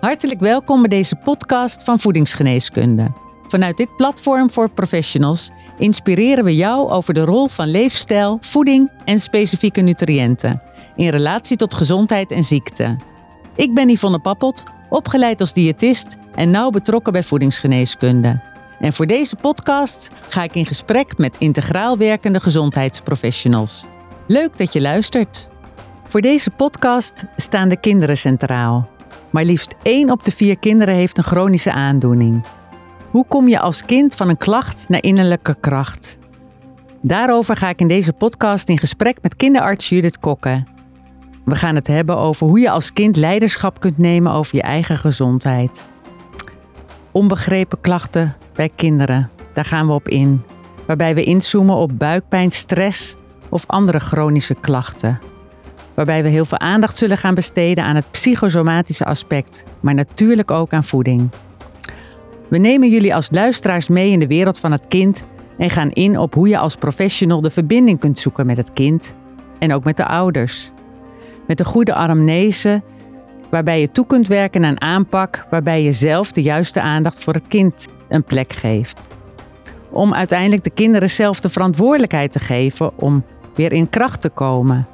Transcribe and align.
Hartelijk 0.00 0.40
welkom 0.40 0.80
bij 0.80 0.88
deze 0.88 1.16
podcast 1.16 1.82
van 1.82 1.98
Voedingsgeneeskunde. 1.98 3.12
Vanuit 3.48 3.76
dit 3.76 3.96
platform 3.96 4.50
voor 4.50 4.70
professionals 4.70 5.50
inspireren 5.78 6.44
we 6.44 6.56
jou 6.56 6.90
over 6.90 7.14
de 7.14 7.24
rol 7.24 7.48
van 7.48 7.68
leefstijl, 7.68 8.38
voeding 8.40 8.90
en 9.04 9.18
specifieke 9.18 9.80
nutriënten 9.80 10.62
in 10.96 11.08
relatie 11.08 11.56
tot 11.56 11.74
gezondheid 11.74 12.30
en 12.30 12.44
ziekte. 12.44 12.96
Ik 13.54 13.74
ben 13.74 13.88
Yvonne 13.88 14.18
Pappot, 14.18 14.64
opgeleid 14.88 15.40
als 15.40 15.52
diëtist 15.52 16.16
en 16.34 16.50
nauw 16.50 16.70
betrokken 16.70 17.12
bij 17.12 17.22
voedingsgeneeskunde. 17.22 18.40
En 18.78 18.92
voor 18.92 19.06
deze 19.06 19.36
podcast 19.36 20.10
ga 20.28 20.42
ik 20.42 20.54
in 20.54 20.66
gesprek 20.66 21.18
met 21.18 21.36
integraal 21.38 21.98
werkende 21.98 22.40
gezondheidsprofessionals. 22.40 23.84
Leuk 24.26 24.58
dat 24.58 24.72
je 24.72 24.80
luistert. 24.80 25.48
Voor 26.08 26.20
deze 26.20 26.50
podcast 26.50 27.24
staan 27.36 27.68
de 27.68 27.80
kinderen 27.80 28.18
centraal. 28.18 28.98
Maar 29.30 29.44
liefst 29.44 29.74
één 29.82 30.10
op 30.10 30.24
de 30.24 30.30
vier 30.30 30.58
kinderen 30.58 30.94
heeft 30.94 31.18
een 31.18 31.24
chronische 31.24 31.72
aandoening. 31.72 32.44
Hoe 33.10 33.24
kom 33.28 33.48
je 33.48 33.60
als 33.60 33.84
kind 33.84 34.14
van 34.14 34.28
een 34.28 34.36
klacht 34.36 34.88
naar 34.88 35.02
innerlijke 35.02 35.56
kracht? 35.60 36.18
Daarover 37.02 37.56
ga 37.56 37.68
ik 37.68 37.80
in 37.80 37.88
deze 37.88 38.12
podcast 38.12 38.68
in 38.68 38.78
gesprek 38.78 39.18
met 39.22 39.36
kinderarts 39.36 39.88
Judith 39.88 40.18
Kokke. 40.18 40.64
We 41.44 41.54
gaan 41.54 41.74
het 41.74 41.86
hebben 41.86 42.16
over 42.16 42.46
hoe 42.46 42.60
je 42.60 42.70
als 42.70 42.92
kind 42.92 43.16
leiderschap 43.16 43.80
kunt 43.80 43.98
nemen 43.98 44.32
over 44.32 44.56
je 44.56 44.62
eigen 44.62 44.96
gezondheid. 44.96 45.86
Onbegrepen 47.10 47.80
klachten 47.80 48.36
bij 48.54 48.70
kinderen, 48.76 49.30
daar 49.52 49.64
gaan 49.64 49.86
we 49.86 49.92
op 49.92 50.08
in. 50.08 50.42
Waarbij 50.86 51.14
we 51.14 51.24
inzoomen 51.24 51.74
op 51.74 51.98
buikpijn, 51.98 52.50
stress 52.50 53.16
of 53.48 53.64
andere 53.66 54.00
chronische 54.00 54.54
klachten 54.54 55.29
waarbij 56.00 56.22
we 56.22 56.28
heel 56.28 56.44
veel 56.44 56.58
aandacht 56.58 56.96
zullen 56.96 57.16
gaan 57.16 57.34
besteden 57.34 57.84
aan 57.84 57.94
het 57.94 58.10
psychosomatische 58.10 59.04
aspect, 59.04 59.64
maar 59.80 59.94
natuurlijk 59.94 60.50
ook 60.50 60.72
aan 60.72 60.84
voeding. 60.84 61.30
We 62.48 62.58
nemen 62.58 62.88
jullie 62.88 63.14
als 63.14 63.28
luisteraars 63.30 63.88
mee 63.88 64.10
in 64.10 64.18
de 64.18 64.26
wereld 64.26 64.58
van 64.58 64.72
het 64.72 64.88
kind 64.88 65.24
en 65.58 65.70
gaan 65.70 65.90
in 65.90 66.18
op 66.18 66.34
hoe 66.34 66.48
je 66.48 66.58
als 66.58 66.76
professional 66.76 67.40
de 67.40 67.50
verbinding 67.50 67.98
kunt 67.98 68.18
zoeken 68.18 68.46
met 68.46 68.56
het 68.56 68.72
kind 68.72 69.14
en 69.58 69.74
ook 69.74 69.84
met 69.84 69.96
de 69.96 70.06
ouders. 70.06 70.70
Met 71.46 71.60
een 71.60 71.66
goede 71.66 71.94
anamnese, 71.94 72.82
waarbij 73.50 73.80
je 73.80 73.90
toe 73.90 74.06
kunt 74.06 74.28
werken 74.28 74.62
een 74.62 74.80
aanpak 74.80 75.46
waarbij 75.50 75.82
je 75.82 75.92
zelf 75.92 76.32
de 76.32 76.42
juiste 76.42 76.80
aandacht 76.80 77.24
voor 77.24 77.32
het 77.32 77.48
kind 77.48 77.86
een 78.08 78.24
plek 78.24 78.52
geeft. 78.52 79.08
Om 79.90 80.14
uiteindelijk 80.14 80.64
de 80.64 80.70
kinderen 80.70 81.10
zelf 81.10 81.40
de 81.40 81.48
verantwoordelijkheid 81.48 82.32
te 82.32 82.38
geven 82.40 82.98
om 82.98 83.24
weer 83.54 83.72
in 83.72 83.88
kracht 83.88 84.20
te 84.20 84.28
komen 84.28 84.86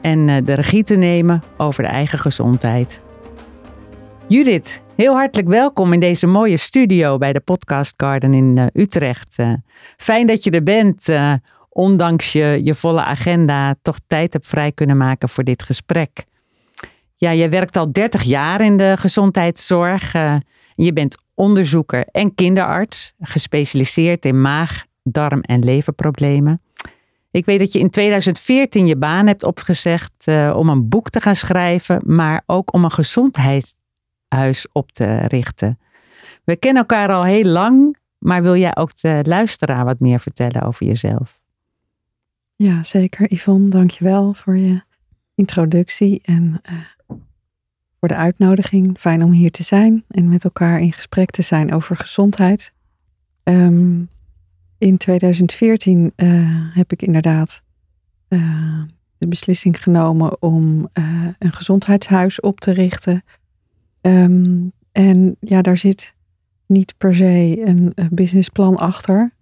en 0.00 0.28
eh, 0.28 0.36
de 0.44 0.54
regie 0.54 0.82
te 0.82 0.94
nemen 0.94 1.42
over 1.56 1.82
de 1.82 1.88
eigen 1.88 2.18
gezondheid. 2.18 3.02
Judith, 4.28 4.82
heel 4.96 5.14
hartelijk 5.14 5.48
welkom 5.48 5.92
in 5.92 6.00
deze 6.00 6.26
mooie 6.26 6.56
studio 6.56 7.18
bij 7.18 7.32
de 7.32 7.40
Podcast 7.40 7.94
Garden 7.96 8.34
in 8.34 8.58
eh, 8.58 8.66
Utrecht. 8.82 9.34
Eh, 9.38 9.52
fijn 9.96 10.26
dat 10.26 10.44
je 10.44 10.50
er 10.50 10.62
bent, 10.62 11.08
ondanks 11.68 12.32
je, 12.32 12.60
je 12.64 12.74
volle 12.74 13.04
agenda, 13.04 13.74
toch 13.82 13.96
tijd 14.06 14.32
hebt 14.32 14.46
vrij 14.46 14.72
kunnen 14.72 14.96
maken 14.96 15.28
voor 15.28 15.44
dit 15.44 15.62
gesprek. 15.62 16.24
Ja, 17.16 17.30
je 17.30 17.48
werkt 17.48 17.76
al 17.76 17.92
30 17.92 18.22
jaar 18.22 18.60
in 18.60 18.76
de 18.76 18.94
gezondheidszorg. 18.98 20.12
je 20.74 20.92
bent 20.92 21.16
onderzoeker 21.34 22.06
en 22.10 22.34
kinderarts, 22.34 23.12
gespecialiseerd 23.20 24.24
in 24.24 24.40
maag, 24.40 24.84
darm 25.02 25.40
en 25.40 25.64
leverproblemen. 25.64 26.60
Ik 27.30 27.44
weet 27.44 27.58
dat 27.58 27.72
je 27.72 27.78
in 27.78 27.90
2014 27.90 28.86
je 28.86 28.96
baan 28.96 29.26
hebt 29.26 29.44
opgezegd 29.44 30.12
uh, 30.26 30.54
om 30.56 30.68
een 30.68 30.88
boek 30.88 31.10
te 31.10 31.20
gaan 31.20 31.36
schrijven, 31.36 32.02
maar 32.04 32.42
ook 32.46 32.72
om 32.72 32.84
een 32.84 32.90
gezondheidshuis 32.90 34.66
op 34.72 34.92
te 34.92 35.16
richten. 35.16 35.78
We 36.44 36.56
kennen 36.56 36.82
elkaar 36.82 37.08
al 37.08 37.24
heel 37.24 37.44
lang, 37.44 37.96
maar 38.18 38.42
wil 38.42 38.56
jij 38.56 38.76
ook 38.76 38.96
de 39.00 39.20
luisteraar 39.22 39.84
wat 39.84 40.00
meer 40.00 40.20
vertellen 40.20 40.62
over 40.62 40.86
jezelf? 40.86 41.40
Ja, 42.56 42.82
zeker. 42.82 43.32
Yvonne, 43.32 43.68
dankjewel 43.68 44.34
voor 44.34 44.56
je 44.56 44.82
introductie 45.34 46.20
en 46.24 46.60
uh, 46.70 46.78
voor 47.98 48.08
de 48.08 48.16
uitnodiging. 48.16 48.98
Fijn 48.98 49.22
om 49.22 49.30
hier 49.30 49.50
te 49.50 49.62
zijn 49.62 50.04
en 50.08 50.28
met 50.28 50.44
elkaar 50.44 50.80
in 50.80 50.92
gesprek 50.92 51.30
te 51.30 51.42
zijn 51.42 51.74
over 51.74 51.96
gezondheid. 51.96 52.72
Um, 53.42 54.08
in 54.78 54.96
2014 54.96 56.12
uh, 56.16 56.38
eh, 56.38 56.76
heb 56.76 56.92
ik 56.92 57.02
inderdaad 57.02 57.62
uh, 58.28 58.82
de 59.18 59.28
beslissing 59.28 59.82
genomen 59.82 60.42
om 60.42 60.88
uh, 60.98 61.28
een 61.38 61.52
gezondheidshuis 61.52 62.40
op 62.40 62.60
te 62.60 62.72
richten. 62.72 63.24
Um, 64.00 64.72
en 64.92 65.36
ja, 65.40 65.62
daar 65.62 65.76
zit 65.76 66.14
niet 66.66 66.94
per 66.98 67.14
se 67.14 67.62
een, 67.64 67.94
businessplan 68.10 68.76
achter. 68.76 69.32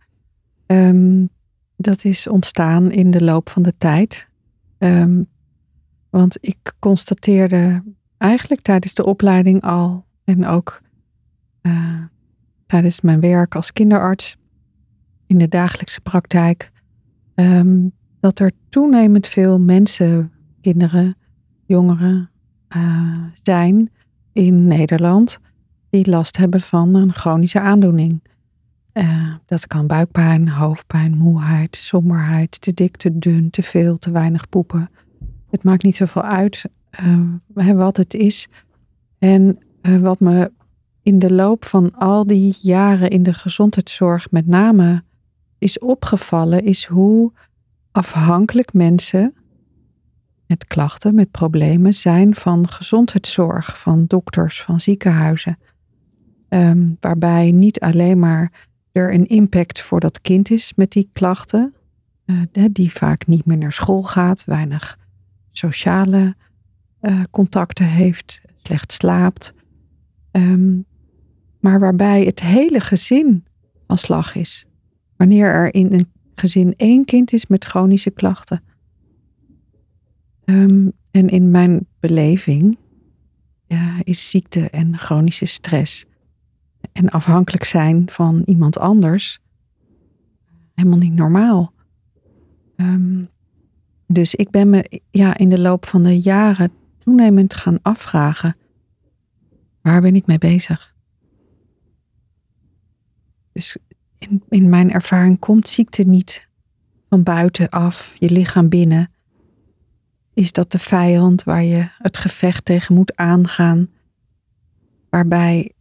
Um, 0.66 1.28
dat 1.76 2.04
is 2.04 2.26
ontstaan 2.26 2.90
in 2.90 3.10
de 3.10 3.24
loop 3.24 3.48
van 3.48 3.62
de 3.62 3.74
tijd. 3.78 4.28
Um, 4.78 5.26
want 6.10 6.38
ik 6.40 6.72
constateerde 6.78 7.82
eigenlijk 8.18 8.62
tijdens 8.62 8.94
de 8.94 9.04
opleiding 9.04 9.62
al 9.62 10.04
en 10.24 10.46
ook 10.46 10.82
tijdens 12.66 13.00
mijn 13.00 13.20
werk 13.20 13.54
als 13.54 13.72
kinderarts 13.72 14.36
in 15.34 15.40
de 15.40 15.48
dagelijkse 15.48 16.00
praktijk, 16.00 16.70
ehm, 17.34 17.88
dat 18.20 18.38
er 18.38 18.52
toenemend 18.68 19.26
veel 19.26 19.60
mensen, 19.60 20.32
kinderen, 20.60 21.16
jongeren 21.66 22.30
uh, 22.76 23.22
zijn 23.42 23.90
in 24.32 24.66
Nederland 24.66 25.38
die 25.90 26.10
last 26.10 26.36
hebben 26.36 26.60
van 26.60 26.94
een 26.94 27.12
chronische 27.12 27.60
aandoening. 27.60 28.22
Uh, 28.92 29.34
dat 29.46 29.66
kan 29.66 29.86
buikpijn, 29.86 30.48
hoofdpijn, 30.48 31.16
moeheid, 31.18 31.76
somberheid, 31.76 32.60
te 32.60 32.74
dik, 32.74 32.96
te 32.96 33.18
dun, 33.18 33.50
te 33.50 33.62
veel, 33.62 33.98
te 33.98 34.10
weinig 34.10 34.48
poepen. 34.48 34.90
Het 35.50 35.64
maakt 35.64 35.82
niet 35.82 35.96
zoveel 35.96 36.22
uit 36.22 36.64
uh, 37.54 37.70
wat 37.70 37.96
het 37.96 38.14
is. 38.14 38.48
En 39.18 39.58
wat 40.00 40.20
me 40.20 40.52
in 41.02 41.18
de 41.18 41.32
loop 41.32 41.64
van 41.64 41.94
al 41.94 42.26
die 42.26 42.56
jaren 42.60 43.10
in 43.10 43.22
de 43.22 43.32
gezondheidszorg 43.32 44.30
met 44.30 44.46
name 44.46 45.02
is 45.64 45.78
opgevallen, 45.78 46.64
is 46.64 46.84
hoe 46.84 47.32
afhankelijk 47.90 48.72
mensen 48.72 49.34
met 50.46 50.66
klachten, 50.66 51.14
met 51.14 51.30
problemen 51.30 51.94
zijn 51.94 52.34
van 52.34 52.68
gezondheidszorg, 52.68 53.78
van 53.78 54.04
dokters, 54.06 54.62
van 54.62 54.80
ziekenhuizen. 54.80 55.58
Ehm, 56.48 56.88
waarbij 57.00 57.50
niet 57.50 57.80
alleen 57.80 58.18
maar 58.18 58.68
er 58.92 59.14
een 59.14 59.26
impact 59.26 59.80
voor 59.80 60.00
dat 60.00 60.20
kind 60.20 60.50
is 60.50 60.72
met 60.74 60.90
die 60.90 61.08
klachten, 61.12 61.74
uh, 62.26 62.64
die 62.72 62.92
vaak 62.92 63.26
niet 63.26 63.44
meer 63.44 63.58
naar 63.58 63.72
school 63.72 64.02
gaat, 64.02 64.44
weinig 64.44 64.98
sociale 65.52 66.34
uh, 67.00 67.20
contacten 67.30 67.86
heeft, 67.86 68.40
slecht 68.62 68.92
slaapt. 68.92 69.54
Um, 70.30 70.84
maar 71.60 71.80
waarbij 71.80 72.24
het 72.24 72.40
hele 72.40 72.80
gezin 72.80 73.44
van 73.86 73.98
slag 73.98 74.34
is 74.34 74.66
wanneer 75.16 75.46
er 75.46 75.74
in 75.74 75.92
een 75.92 76.12
gezin 76.34 76.74
één 76.76 77.04
kind 77.04 77.32
is 77.32 77.46
met 77.46 77.64
chronische 77.64 78.10
klachten. 78.10 78.62
Um, 80.44 80.92
en 81.10 81.28
in 81.28 81.50
mijn 81.50 81.86
beleving 82.00 82.78
ja, 83.66 84.00
is 84.02 84.30
ziekte 84.30 84.70
en 84.70 84.98
chronische 84.98 85.46
stress 85.46 86.04
en 86.92 87.08
afhankelijk 87.08 87.64
zijn 87.64 88.10
van 88.10 88.42
iemand 88.44 88.78
anders 88.78 89.40
helemaal 90.74 90.98
niet 90.98 91.14
normaal. 91.14 91.72
Um, 92.76 93.28
dus 94.06 94.34
ik 94.34 94.50
ben 94.50 94.70
me 94.70 95.00
ja, 95.10 95.36
in 95.36 95.48
de 95.48 95.58
loop 95.58 95.86
van 95.86 96.02
de 96.02 96.20
jaren 96.20 96.72
toenemend 96.98 97.54
gaan 97.54 97.78
afvragen: 97.82 98.56
waar 99.80 100.00
ben 100.00 100.14
ik 100.14 100.26
mee 100.26 100.38
bezig? 100.38 100.94
Dus 103.52 103.76
in, 104.48 104.68
mijn 104.68 104.92
ervaring 104.92 105.38
komt 105.38 105.68
ziekte 105.68 106.02
niet 106.02 106.48
van 107.08 107.22
buitenaf, 107.22 108.14
je 108.18 108.30
lichaam 108.30 108.68
binnen. 108.68 109.10
Is 110.34 110.52
dat 110.52 110.72
de 110.72 110.78
vijand 110.78 111.42
waar 111.42 111.62
je 111.62 111.88
het 111.98 112.16
gevecht 112.16 112.64
tegen 112.64 112.94
moet 112.94 113.16
aangaan? 113.16 113.88
Waarbij 115.10 115.72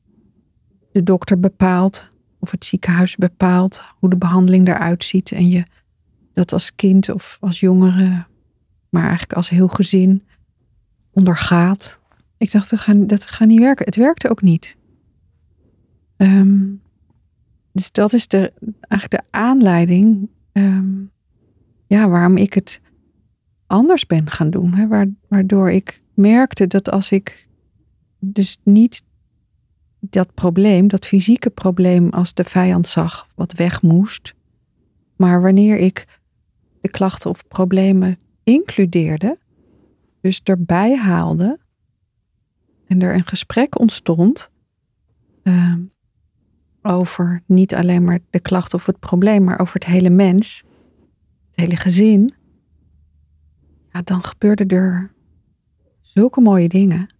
de 0.92 1.04
dokter 1.04 1.40
bepaalt 1.40 2.08
of 2.40 2.52
het 2.52 2.66
ziekenhuis 2.66 3.16
bepaalt 3.16 3.84
hoe 4.00 4.10
de 4.10 4.18
behandeling 4.18 4.68
eruit 4.68 5.04
ziet 5.04 5.32
en 5.32 5.50
je 5.50 5.66
dat 6.34 6.54
als 6.54 6.76
kind 6.76 7.10
of 7.10 7.38
als 7.40 7.60
jongere, 7.60 8.26
maar 8.90 9.02
eigenlijk 9.02 9.34
als 9.34 9.50
heel 9.50 9.68
gezin 9.68 10.24
ondergaat. 11.12 12.00
Ik 12.38 12.52
dacht, 12.52 12.70
dat 12.70 12.80
gaat, 12.80 13.10
dat 13.10 13.26
gaat 13.26 13.48
niet 13.48 13.60
werken. 13.60 13.86
Het 13.86 13.96
werkte 13.96 14.30
ook 14.30 14.42
niet. 14.42 14.78
Um, 16.18 16.82
dus 17.74 17.92
dat 17.92 18.14
is 18.14 18.28
de, 18.28 18.54
eigenlijk 18.88 19.24
de 19.24 19.38
aanleiding 19.38 20.30
ehm, 20.52 20.92
ja, 21.88 22.10
waarom 22.10 22.38
ik 22.38 22.54
het 22.54 22.82
anders 23.68 24.06
ben 24.06 24.30
gaan 24.30 24.50
doen. 24.50 24.74
Hè? 24.74 25.10
Waardoor 25.28 25.72
ik 25.72 26.02
merkte 26.14 26.68
dat 26.68 26.92
als 26.92 27.12
ik 27.12 27.48
dus 28.20 28.58
niet 28.64 29.04
dat 30.00 30.34
probleem, 30.34 30.88
dat 30.88 31.06
fysieke 31.06 31.50
probleem 31.50 32.10
als 32.10 32.34
de 32.34 32.44
vijand 32.44 32.88
zag 32.88 33.28
wat 33.36 33.54
weg 33.54 33.82
moest. 33.82 34.34
Maar 35.16 35.42
wanneer 35.42 35.78
ik 35.78 36.22
de 36.82 36.90
klachten 36.90 37.30
of 37.30 37.48
problemen 37.48 38.18
includeerde, 38.44 39.38
dus 40.22 40.42
erbij 40.44 40.98
haalde 40.98 41.60
en 42.88 43.02
er 43.02 43.14
een 43.14 43.26
gesprek 43.26 43.80
ontstond 43.80 44.52
uh, 45.44 45.76
over 46.84 47.44
niet 47.46 47.76
alleen 47.76 48.04
maar 48.04 48.20
de 48.30 48.40
klacht 48.40 48.74
of 48.74 48.86
het 48.86 49.00
probleem, 49.00 49.44
maar 49.44 49.60
over 49.60 49.74
het 49.74 49.86
hele 49.86 50.10
mens, 50.10 50.64
het 51.50 51.60
hele 51.60 51.76
gezin, 51.76 52.34
ja, 53.92 54.02
dan 54.02 54.24
gebeurden 54.24 54.68
er 54.68 55.12
zulke 56.02 56.42
mooie 56.42 56.70
dingen. 56.70 57.14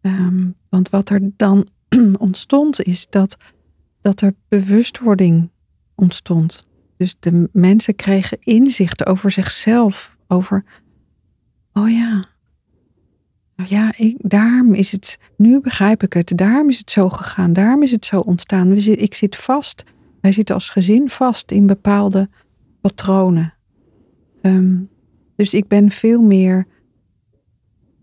Um, 0.00 0.54
want 0.68 0.90
wat 0.90 1.08
er 1.08 1.20
dan 1.36 1.68
ontstond 2.18 2.82
is 2.82 3.06
dat, 3.10 3.36
dat 4.00 4.20
er 4.20 4.34
bewustwording 4.48 5.50
ontstond. 5.94 6.66
Dus 6.96 7.16
de 7.20 7.48
mensen 7.52 7.96
kregen 7.96 8.38
inzicht 8.40 9.06
over 9.06 9.30
zichzelf, 9.30 10.16
over, 10.26 10.64
oh 11.72 11.90
ja, 11.90 12.24
ja, 13.64 13.92
ik, 13.96 14.16
daarom 14.18 14.74
is 14.74 14.92
het, 14.92 15.18
nu 15.36 15.60
begrijp 15.60 16.02
ik 16.02 16.12
het, 16.12 16.32
daarom 16.34 16.68
is 16.68 16.78
het 16.78 16.90
zo 16.90 17.08
gegaan, 17.08 17.52
daarom 17.52 17.82
is 17.82 17.90
het 17.90 18.04
zo 18.06 18.20
ontstaan. 18.20 18.68
We 18.68 18.80
zit, 18.80 19.02
ik 19.02 19.14
zit 19.14 19.36
vast, 19.36 19.84
wij 20.20 20.32
zitten 20.32 20.54
als 20.54 20.68
gezin 20.68 21.10
vast 21.10 21.50
in 21.50 21.66
bepaalde 21.66 22.28
patronen. 22.80 23.54
Ehm, 24.42 24.76
dus 25.36 25.54
ik 25.54 25.68
ben 25.68 25.90
veel 25.90 26.22
meer 26.22 26.66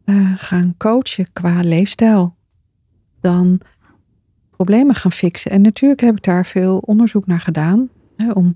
uh, 0.06 0.34
gaan 0.38 0.76
coachen 0.78 1.28
qua 1.34 1.62
leefstijl 1.62 2.36
dan 3.22 3.60
problemen 4.52 4.96
gaan 4.96 5.12
fixen. 5.12 5.52
En 5.52 5.62
natuurlijk 5.62 6.02
heb 6.02 6.18
ik 6.18 6.24
daar 6.24 6.46
veel 6.46 6.78
onderzoek 6.78 7.26
naar 7.26 7.40
gedaan. 7.40 7.90
Hè, 8.18 8.32
om, 8.32 8.54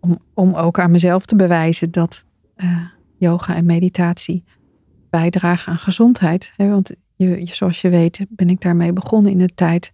om, 0.00 0.18
om 0.34 0.54
ook 0.54 0.78
aan 0.78 0.90
mezelf 0.90 1.26
te 1.26 1.36
bewijzen 1.36 1.90
dat 1.90 2.24
uh, 2.56 2.86
yoga 3.16 3.54
en 3.54 3.66
meditatie 3.66 4.44
bijdragen 5.18 5.72
aan 5.72 5.78
gezondheid. 5.78 6.52
Hè, 6.56 6.68
want 6.68 6.90
je, 7.14 7.40
zoals 7.46 7.80
je 7.80 7.88
weet 7.88 8.26
ben 8.28 8.50
ik 8.50 8.60
daarmee 8.60 8.92
begonnen 8.92 9.32
in 9.32 9.40
een 9.40 9.54
tijd 9.54 9.92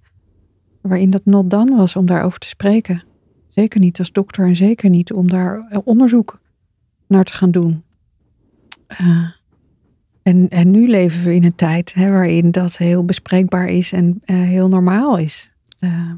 waarin 0.81 1.11
dat 1.11 1.25
not 1.25 1.51
dan 1.51 1.77
was 1.77 1.97
om 1.97 2.07
daarover 2.07 2.39
te 2.39 2.47
spreken. 2.47 3.05
Zeker 3.49 3.81
niet 3.81 3.99
als 3.99 4.13
dokter 4.13 4.47
en 4.47 4.57
zeker 4.57 4.91
niet 4.91 5.13
om 5.13 5.29
daar 5.29 5.83
onderzoek 5.85 6.41
naar 7.09 7.25
te 7.25 7.33
gaan 7.33 7.51
doen. 7.51 7.83
Uh, 9.01 9.29
en, 10.23 10.49
en 10.49 10.71
nu 10.71 10.89
leven 10.89 11.25
we 11.25 11.35
in 11.35 11.45
een 11.45 11.55
tijd 11.55 11.95
hè, 11.95 12.11
waarin 12.11 12.51
dat 12.51 12.77
heel 12.77 13.05
bespreekbaar 13.05 13.67
is 13.67 13.93
en 13.93 14.23
uh, 14.27 14.37
heel 14.37 14.69
normaal 14.69 15.19
is. 15.19 15.53
Uh, 15.81 16.11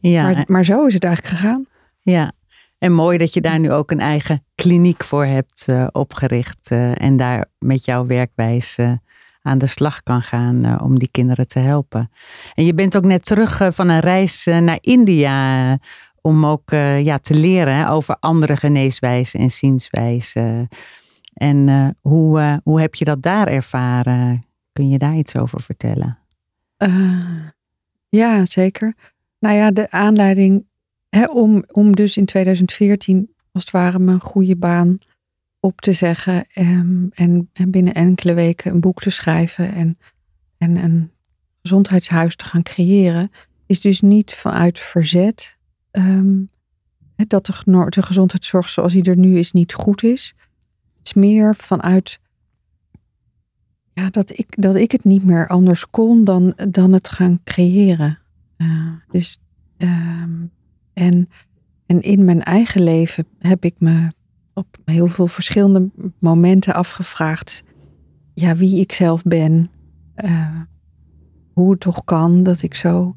ja, 0.00 0.22
maar, 0.22 0.44
maar 0.46 0.64
zo 0.64 0.86
is 0.86 0.94
het 0.94 1.04
eigenlijk 1.04 1.36
gegaan. 1.36 1.66
Ja, 2.02 2.32
en 2.80 2.92
mooi 2.92 3.18
dat 3.18 3.34
je 3.34 3.40
daar 3.40 3.58
nu 3.58 3.72
ook 3.72 3.90
een 3.90 4.00
eigen 4.00 4.44
kliniek 4.54 5.04
voor 5.04 5.24
hebt 5.24 5.66
uh, 5.70 5.86
opgericht. 5.92 6.70
en 6.94 7.16
daar 7.16 7.46
met 7.58 7.84
jouw 7.84 8.06
werkwijze 8.06 9.00
aan 9.42 9.58
de 9.58 9.66
slag 9.66 10.02
kan 10.02 10.22
gaan 10.22 10.80
om 10.82 10.98
die 10.98 11.08
kinderen 11.10 11.48
te 11.48 11.58
helpen. 11.58 12.10
En 12.54 12.64
je 12.64 12.74
bent 12.74 12.96
ook 12.96 13.04
net 13.04 13.24
terug 13.24 13.60
van 13.70 13.88
een 13.88 14.00
reis 14.00 14.44
naar 14.44 14.78
India 14.80 15.78
om 16.20 16.46
ook 16.46 16.70
ja, 17.02 17.18
te 17.18 17.34
leren 17.34 17.88
over 17.88 18.16
andere 18.20 18.56
geneeswijzen 18.56 19.40
en 19.40 19.50
zienswijzen. 19.50 20.68
En 21.34 21.96
hoe, 22.00 22.60
hoe 22.64 22.80
heb 22.80 22.94
je 22.94 23.04
dat 23.04 23.22
daar 23.22 23.46
ervaren? 23.46 24.44
Kun 24.72 24.88
je 24.88 24.98
daar 24.98 25.16
iets 25.16 25.36
over 25.36 25.60
vertellen? 25.60 26.18
Ja, 28.08 28.44
zeker. 28.44 28.94
Nou 29.38 29.54
ja, 29.54 29.70
de 29.70 29.90
aanleiding 29.90 30.64
om, 31.30 31.64
om 31.72 31.94
dus 31.94 32.16
in 32.16 32.24
2014 32.24 33.30
als 33.52 33.62
het 33.62 33.72
ware 33.72 33.98
mijn 33.98 34.20
goede 34.20 34.56
baan 34.56 34.98
op 35.60 35.80
te 35.80 35.92
zeggen 35.92 36.46
um, 36.54 37.08
en, 37.12 37.48
en, 37.52 37.70
binnen 37.70 37.94
enkele 37.94 38.34
weken 38.34 38.72
een 38.72 38.80
boek 38.80 39.00
te 39.00 39.10
schrijven 39.10 39.72
en, 39.72 39.98
en 40.58 40.76
een 40.76 41.10
gezondheidshuis 41.62 42.36
te 42.36 42.44
gaan 42.44 42.62
creëren, 42.62 43.30
is 43.66 43.80
dus 43.80 44.00
niet 44.00 44.34
vanuit 44.34 44.78
verzet 44.78 45.56
um, 45.92 46.50
dat 47.26 47.46
de, 47.46 47.86
de 47.88 48.02
gezondheidszorg 48.02 48.68
zoals 48.68 48.92
die 48.92 49.04
er 49.04 49.16
nu 49.16 49.38
is 49.38 49.52
niet 49.52 49.74
goed 49.74 50.02
is 50.02 50.34
is 51.02 51.12
meer 51.12 51.56
vanuit 51.56 52.20
ja, 53.92 54.10
dat, 54.10 54.38
ik, 54.38 54.62
dat 54.62 54.74
ik 54.74 54.92
het 54.92 55.04
niet 55.04 55.24
meer 55.24 55.48
anders 55.48 55.86
kon 55.86 56.24
dan, 56.24 56.54
dan 56.68 56.92
het 56.92 57.08
gaan 57.08 57.40
creëren. 57.44 58.18
Uh, 58.56 58.92
dus, 59.10 59.38
ehm, 59.76 60.44
en, 61.86 62.00
in 62.00 62.24
mijn 62.24 62.42
eigen 62.42 62.82
leven 62.82 63.26
heb 63.38 63.64
ik 63.64 63.74
me 63.78 64.12
op 64.54 64.76
heel 64.84 65.06
veel 65.06 65.26
verschillende 65.26 65.90
momenten 66.18 66.74
afgevraagd 66.74 67.62
ja, 68.34 68.56
wie 68.56 68.80
ik 68.80 68.92
zelf 68.92 69.22
ben. 69.22 69.70
Uh, 70.16 70.60
hoe 71.52 71.70
het 71.70 71.80
toch 71.80 72.04
kan 72.04 72.42
dat 72.42 72.62
ik 72.62 72.74
zo 72.74 73.16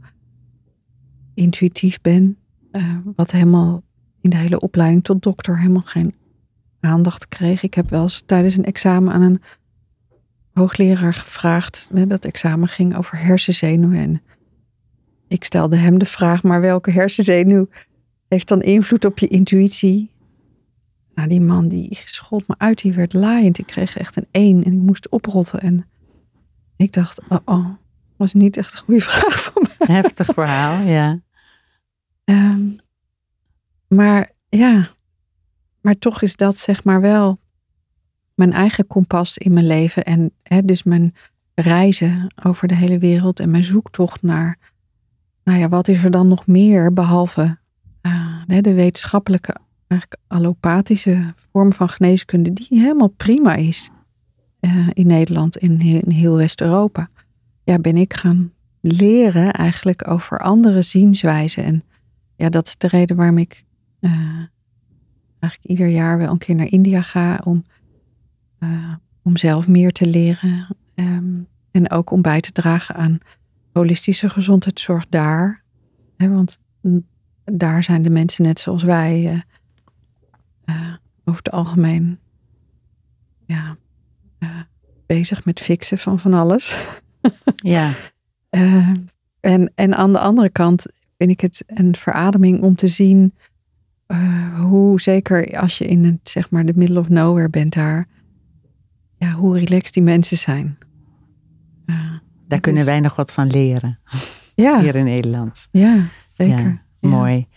intuïtief 1.33 2.01
ben. 2.01 2.37
Uh, 2.71 2.97
wat 3.15 3.31
helemaal 3.31 3.83
in 4.21 4.29
de 4.29 4.35
hele 4.35 4.59
opleiding 4.59 5.03
tot 5.03 5.23
dokter 5.23 5.59
helemaal 5.59 5.81
geen 5.81 6.15
aandacht 6.79 7.27
kreeg. 7.27 7.63
Ik 7.63 7.73
heb 7.73 7.89
wel 7.89 8.01
eens 8.01 8.23
tijdens 8.25 8.57
een 8.57 8.65
examen 8.65 9.13
aan 9.13 9.21
een 9.21 9.41
hoogleraar 10.53 11.13
gevraagd. 11.13 11.89
Dat 12.07 12.25
examen 12.25 12.67
ging 12.67 12.97
over 12.97 13.17
hersenzenuwen. 13.17 13.97
En 13.97 14.21
ik 15.33 15.43
stelde 15.43 15.75
hem 15.75 15.97
de 15.97 16.05
vraag, 16.05 16.43
maar 16.43 16.61
welke 16.61 16.91
hersenzenuw 16.91 17.67
heeft 18.27 18.47
dan 18.47 18.61
invloed 18.61 19.05
op 19.05 19.19
je 19.19 19.27
intuïtie? 19.27 20.11
Nou, 21.15 21.27
die 21.27 21.41
man 21.41 21.67
die 21.67 21.99
schold 22.05 22.47
me 22.47 22.55
uit, 22.57 22.81
die 22.81 22.93
werd 22.93 23.13
laaiend. 23.13 23.57
Ik 23.57 23.65
kreeg 23.65 23.97
echt 23.97 24.15
een 24.15 24.27
één 24.31 24.63
en 24.63 24.73
ik 24.73 24.79
moest 24.79 25.09
oprotten. 25.09 25.59
En 25.59 25.85
ik 26.75 26.93
dacht, 26.93 27.21
oh, 27.29 27.37
oh 27.45 27.65
was 28.17 28.33
niet 28.33 28.57
echt 28.57 28.71
een 28.73 28.79
goede 28.79 29.01
vraag 29.09 29.39
voor 29.39 29.61
me. 29.61 29.85
Heftig 29.93 30.27
verhaal, 30.33 30.85
ja. 30.85 31.19
Um, 32.25 32.75
maar 33.87 34.31
ja, 34.49 34.89
maar 35.81 35.97
toch 35.97 36.21
is 36.21 36.35
dat 36.35 36.57
zeg 36.57 36.83
maar 36.83 37.01
wel 37.01 37.39
mijn 38.35 38.53
eigen 38.53 38.87
kompas 38.87 39.37
in 39.37 39.53
mijn 39.53 39.67
leven. 39.67 40.03
En 40.03 40.31
hè, 40.43 40.61
dus 40.65 40.83
mijn 40.83 41.15
reizen 41.55 42.33
over 42.43 42.67
de 42.67 42.75
hele 42.75 42.97
wereld 42.97 43.39
en 43.39 43.51
mijn 43.51 43.63
zoektocht 43.63 44.21
naar, 44.21 44.57
nou 45.43 45.59
ja, 45.59 45.69
wat 45.69 45.87
is 45.87 46.03
er 46.03 46.11
dan 46.11 46.27
nog 46.27 46.47
meer 46.47 46.93
behalve 46.93 47.57
uh, 48.01 48.61
de 48.61 48.73
wetenschappelijke, 48.73 49.55
eigenlijk 49.87 50.21
allopathische 50.27 51.33
vorm 51.35 51.73
van 51.73 51.89
geneeskunde, 51.89 52.53
die 52.53 52.67
helemaal 52.69 53.07
prima 53.07 53.55
is 53.55 53.89
uh, 54.61 54.87
in 54.93 55.07
Nederland 55.07 55.57
en 55.57 55.79
in, 55.79 56.11
heel 56.11 56.35
West-Europa. 56.35 57.09
Ja, 57.63 57.79
ben 57.79 57.97
ik 57.97 58.13
gaan 58.13 58.51
leren 58.79 59.53
eigenlijk 59.53 60.07
over 60.07 60.39
andere 60.39 60.81
zienswijzen. 60.81 61.63
En 61.63 61.83
ja, 62.35 62.49
dat 62.49 62.67
is 62.67 62.77
de 62.77 62.87
reden 62.87 63.15
waarom 63.15 63.37
ik 63.37 63.65
uh, 63.99 64.11
eigenlijk 65.39 65.71
ieder 65.71 65.87
jaar 65.87 66.17
wel 66.17 66.29
een 66.29 66.37
keer 66.37 66.55
naar 66.55 66.71
India 66.71 67.01
ga 67.01 67.41
om, 67.43 67.63
om 69.23 69.37
zelf 69.37 69.67
meer 69.67 69.91
te 69.91 70.07
leren. 70.07 70.67
Um, 70.95 71.47
en 71.73 71.91
ook 71.91 72.11
om 72.11 72.21
bij 72.21 72.41
te 72.41 72.51
dragen 72.51 72.95
aan 72.95 73.17
holistische 73.73 74.29
gezondheidszorg 74.29 75.05
daar. 75.09 75.63
Hè, 76.17 76.29
want 76.29 76.59
daar 77.43 77.83
zijn 77.83 78.01
de 78.01 78.09
mensen 78.09 78.43
net 78.43 78.59
zoals 78.59 78.83
wij 78.83 79.23
uh, 79.23 79.31
uh, 80.75 80.93
over 81.25 81.43
het 81.43 81.51
algemeen 81.51 82.19
ja, 83.45 83.77
bezig 85.05 85.45
met 85.45 85.59
fixen 85.59 85.97
van 85.97 86.19
van 86.19 86.33
alles. 86.33 86.77
ja. 87.55 87.91
en, 89.39 89.71
en 89.75 89.95
aan 89.95 90.11
de 90.11 90.19
andere 90.19 90.49
kant 90.49 90.85
vind 91.17 91.31
ik 91.31 91.41
het 91.41 91.63
een 91.67 91.95
verademing 91.95 92.61
om 92.61 92.75
te 92.75 92.87
zien 92.87 93.33
hoe 94.57 95.01
zeker 95.01 95.59
als 95.59 95.77
je 95.77 95.85
in 95.85 96.03
het, 96.03 96.19
zeg 96.23 96.49
maar, 96.49 96.65
de 96.65 96.73
middle 96.75 96.99
of 96.99 97.09
nowhere 97.09 97.49
bent 97.49 97.73
daar, 97.73 98.07
ja, 99.17 99.31
hoe 99.31 99.59
relaxed 99.59 99.93
die 99.93 100.03
mensen 100.03 100.37
zijn. 100.37 100.77
Daar 102.53 102.61
kunnen 102.61 102.85
wij 102.85 102.99
nog 102.99 103.15
wat 103.15 103.31
van 103.31 103.47
leren. 103.47 103.99
Ja. 104.55 104.79
Hier 104.79 104.95
in 104.95 105.05
Nederland. 105.05 105.67
Ja, 105.71 106.03
zeker. 106.37 106.81
Ja, 106.99 107.09
mooi. 107.09 107.47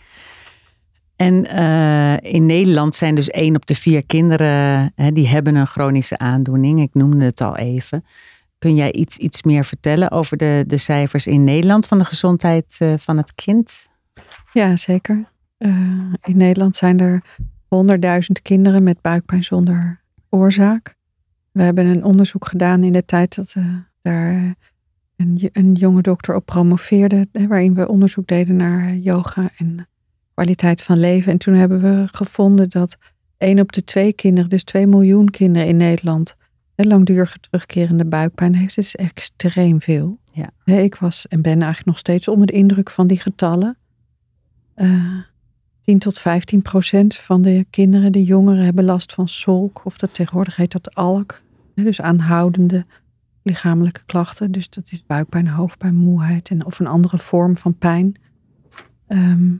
En 1.15 1.45
uh, 1.55 2.33
in 2.33 2.45
Nederland 2.45 2.95
zijn 2.95 3.15
dus 3.15 3.29
één 3.29 3.55
op 3.55 3.65
de 3.65 3.75
vier 3.75 4.05
kinderen 4.05 4.91
hè, 4.95 5.11
die 5.11 5.27
hebben 5.27 5.55
een 5.55 5.67
chronische 5.67 6.17
aandoening. 6.17 6.81
Ik 6.81 6.93
noemde 6.93 7.25
het 7.25 7.41
al 7.41 7.57
even. 7.57 8.05
Kun 8.57 8.75
jij 8.75 8.91
iets, 8.91 9.17
iets 9.17 9.43
meer 9.43 9.65
vertellen 9.65 10.11
over 10.11 10.37
de, 10.37 10.63
de 10.67 10.77
cijfers 10.77 11.27
in 11.27 11.43
Nederland 11.43 11.85
van 11.85 11.97
de 11.97 12.05
gezondheid 12.05 12.77
uh, 12.79 12.93
van 12.97 13.17
het 13.17 13.35
kind? 13.35 13.87
Ja, 14.53 14.75
zeker. 14.75 15.31
Uh, 15.57 15.69
in 16.23 16.37
Nederland 16.37 16.75
zijn 16.75 16.99
er 16.99 17.23
100.000 17.75 18.41
kinderen 18.41 18.83
met 18.83 19.01
buikpijn 19.01 19.43
zonder 19.43 20.01
oorzaak. 20.29 20.95
We 21.51 21.63
hebben 21.63 21.85
een 21.85 22.03
onderzoek 22.03 22.47
gedaan 22.47 22.83
in 22.83 22.93
de 22.93 23.05
tijd 23.05 23.35
dat 23.35 23.53
uh, 23.57 23.65
daar 24.01 24.55
een, 25.17 25.49
een 25.51 25.73
jonge 25.73 26.01
dokter 26.01 26.35
op 26.35 26.45
promoveerde, 26.45 27.27
waarin 27.31 27.73
we 27.73 27.87
onderzoek 27.87 28.27
deden 28.27 28.55
naar 28.55 28.95
yoga 28.95 29.49
en 29.57 29.87
kwaliteit 30.33 30.81
van 30.81 30.99
leven. 30.99 31.31
En 31.31 31.37
toen 31.37 31.53
hebben 31.53 31.81
we 31.81 32.07
gevonden 32.11 32.69
dat 32.69 32.97
één 33.37 33.59
op 33.59 33.71
de 33.71 33.83
twee 33.83 34.13
kinderen, 34.13 34.49
dus 34.49 34.63
2 34.63 34.87
miljoen 34.87 35.29
kinderen 35.29 35.67
in 35.67 35.77
Nederland, 35.77 36.35
langdurige 36.75 37.39
terugkerende 37.39 38.05
buikpijn 38.05 38.55
heeft. 38.55 38.75
Het 38.75 38.85
is 38.85 38.95
extreem 38.95 39.81
veel. 39.81 40.19
Ja. 40.31 40.75
Ik 40.77 40.95
was 40.95 41.27
en 41.27 41.41
ben 41.41 41.53
eigenlijk 41.53 41.85
nog 41.85 41.97
steeds 41.97 42.27
onder 42.27 42.47
de 42.47 42.53
indruk 42.53 42.89
van 42.89 43.07
die 43.07 43.19
getallen. 43.19 43.77
Uh, 44.75 44.93
eh, 44.93 45.23
10 45.83 45.99
tot 45.99 46.19
15 46.19 46.61
procent 46.61 47.15
van 47.15 47.41
de 47.41 47.65
kinderen, 47.69 48.11
de 48.11 48.23
jongeren, 48.23 48.63
hebben 48.63 48.83
last 48.83 49.13
van 49.13 49.27
solk. 49.27 49.81
Of 49.85 49.97
dat 49.97 50.13
tegenwoordig 50.13 50.55
heet 50.55 50.71
dat 50.71 50.95
alk. 50.95 51.41
Dus 51.75 52.01
aanhoudende 52.01 52.85
lichamelijke 53.47 54.01
klachten. 54.05 54.51
Dus 54.51 54.69
dat 54.69 54.91
is 54.91 55.05
buikpijn, 55.05 55.47
hoofdpijn, 55.47 55.95
moeheid 55.95 56.49
en, 56.49 56.65
of 56.65 56.79
een 56.79 56.87
andere 56.87 57.17
vorm 57.17 57.57
van 57.57 57.77
pijn. 57.77 58.19
Ehm, 59.07 59.55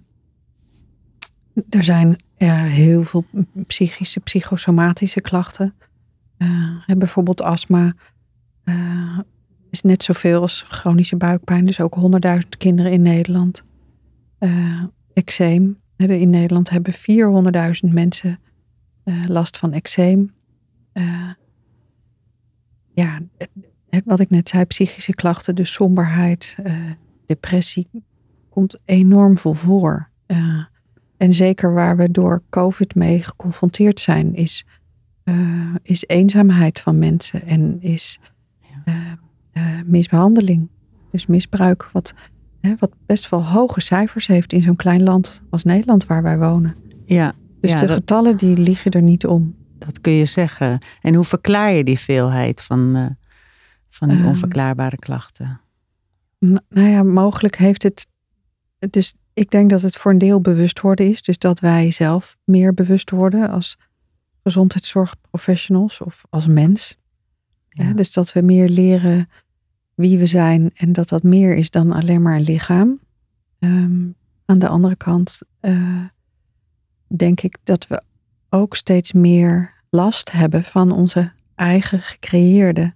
er 1.70 1.84
zijn 1.84 2.18
heel 2.38 3.04
veel 3.04 3.26
psychische, 3.68 4.20
psychosomatische 4.20 5.22
klachten. 5.22 5.74
Uh, 6.38 6.96
bijvoorbeeld 6.98 7.42
astma 7.42 7.94
uh, 8.66 9.20
is 9.70 9.82
net 9.82 10.04
zoveel 10.04 10.42
als 10.42 10.66
chronische 10.68 11.16
buikpijn. 11.16 11.66
Dus 11.66 11.80
ook 11.80 11.98
100.000 12.26 12.40
kinderen 12.58 12.92
in 12.92 13.02
Nederland. 13.02 13.64
Uh, 14.40 14.84
eczeem. 15.14 15.80
In 15.96 16.30
Nederland 16.30 16.70
hebben 16.70 16.94
400.000 17.88 17.94
mensen 17.94 18.40
last 19.28 19.58
van 19.58 19.74
eczeem. 19.74 20.34
ja, 22.94 23.20
wat 24.06 24.20
ik 24.20 24.30
net 24.30 24.50
zei, 24.50 24.66
psychische 24.66 25.16
klachten, 25.16 25.56
dus 25.56 25.74
somberheid, 25.74 26.56
depressie, 27.26 27.90
komt 28.50 28.80
enorm 28.86 29.38
veel 29.38 29.54
voor. 29.54 30.10
en 31.18 31.34
zeker 31.34 31.74
waar 31.74 31.98
we 31.98 32.12
door 32.12 32.42
COVID 32.50 32.96
mee 32.96 33.22
geconfronteerd 33.22 34.00
zijn, 34.00 34.36
is 34.36 34.66
uh, 35.24 35.76
is 35.84 36.04
eenzaamheid 36.08 36.80
van 36.80 37.00
mensen 37.00 37.46
en 37.46 37.82
is 37.82 38.20
misbehandeling. 39.86 40.68
Dus 41.12 41.26
misbruik, 41.26 41.90
wat, 41.92 42.14
hè, 42.62 42.74
wat 42.80 42.92
best 43.06 43.30
wel 43.30 43.46
hoge 43.46 43.82
cijfers 43.82 44.28
heeft 44.28 44.54
in 44.54 44.62
zo'n 44.62 44.76
klein 44.76 45.04
land 45.04 45.42
als 45.50 45.64
Nederland 45.64 46.06
waar 46.06 46.24
wij 46.24 46.38
wonen. 46.38 46.76
Ja. 47.06 47.34
Dus 47.62 47.72
ja, 47.72 47.80
de 47.80 47.88
getallen 47.88 48.38
die 48.38 48.58
liegen 48.58 48.92
er 48.92 49.02
niet 49.02 49.26
om. 49.26 49.56
Dat 49.78 50.02
kun 50.02 50.12
je 50.12 50.26
zeggen. 50.26 50.80
En 51.02 51.16
hoe 51.16 51.24
verklaar 51.24 51.74
je 51.74 51.84
die 51.84 52.00
veelheid 52.00 52.62
van, 52.62 53.16
van 53.98 54.10
die 54.10 54.18
ehm. 54.18 54.28
onverklaarbare 54.28 54.98
klachten? 54.98 55.60
Nou 56.40 56.90
ja, 56.90 57.04
mogelijk 57.04 57.56
heeft 57.56 57.84
het. 57.84 58.08
Dus 58.90 59.14
ik 59.34 59.52
denk 59.52 59.70
dat 59.70 59.82
het 59.82 59.98
voor 59.98 60.12
een 60.12 60.18
deel 60.18 60.42
bewust 60.42 60.82
worden 60.82 61.10
is. 61.10 61.22
Dus 61.22 61.38
dat 61.38 61.60
wij 61.60 61.92
zelf 61.92 62.38
meer 62.44 62.74
bewust 62.74 63.10
worden 63.10 63.50
als 63.50 63.78
gezondheidszorgprofessionals 64.44 66.02
of 66.02 66.24
als 66.30 66.48
mens. 66.48 66.98
Ja. 67.70 67.94
dus 67.94 68.12
dat 68.12 68.34
we 68.34 68.42
meer 68.42 68.70
leren 68.70 69.30
wie 69.94 70.18
we 70.18 70.26
zijn 70.26 70.72
en 70.74 70.94
dat 70.94 71.10
dat 71.10 71.24
meer 71.24 71.56
is 71.56 71.70
dan 71.70 71.92
alleen 71.92 72.22
maar 72.22 72.36
een 72.36 72.42
lichaam. 72.42 73.00
Ehm, 73.60 74.06
aan 74.46 74.60
de 74.60 74.68
andere 74.68 74.96
kant 74.96 75.40
uh, 75.62 76.06
denk 77.08 77.42
ik 77.42 77.58
dat 77.64 77.88
we 77.88 78.02
ook 78.50 78.76
steeds 78.76 79.12
meer 79.12 79.74
last 79.90 80.32
hebben 80.32 80.64
van 80.64 80.92
onze 80.92 81.32
eigen 81.56 82.02
gecreëerde 82.02 82.94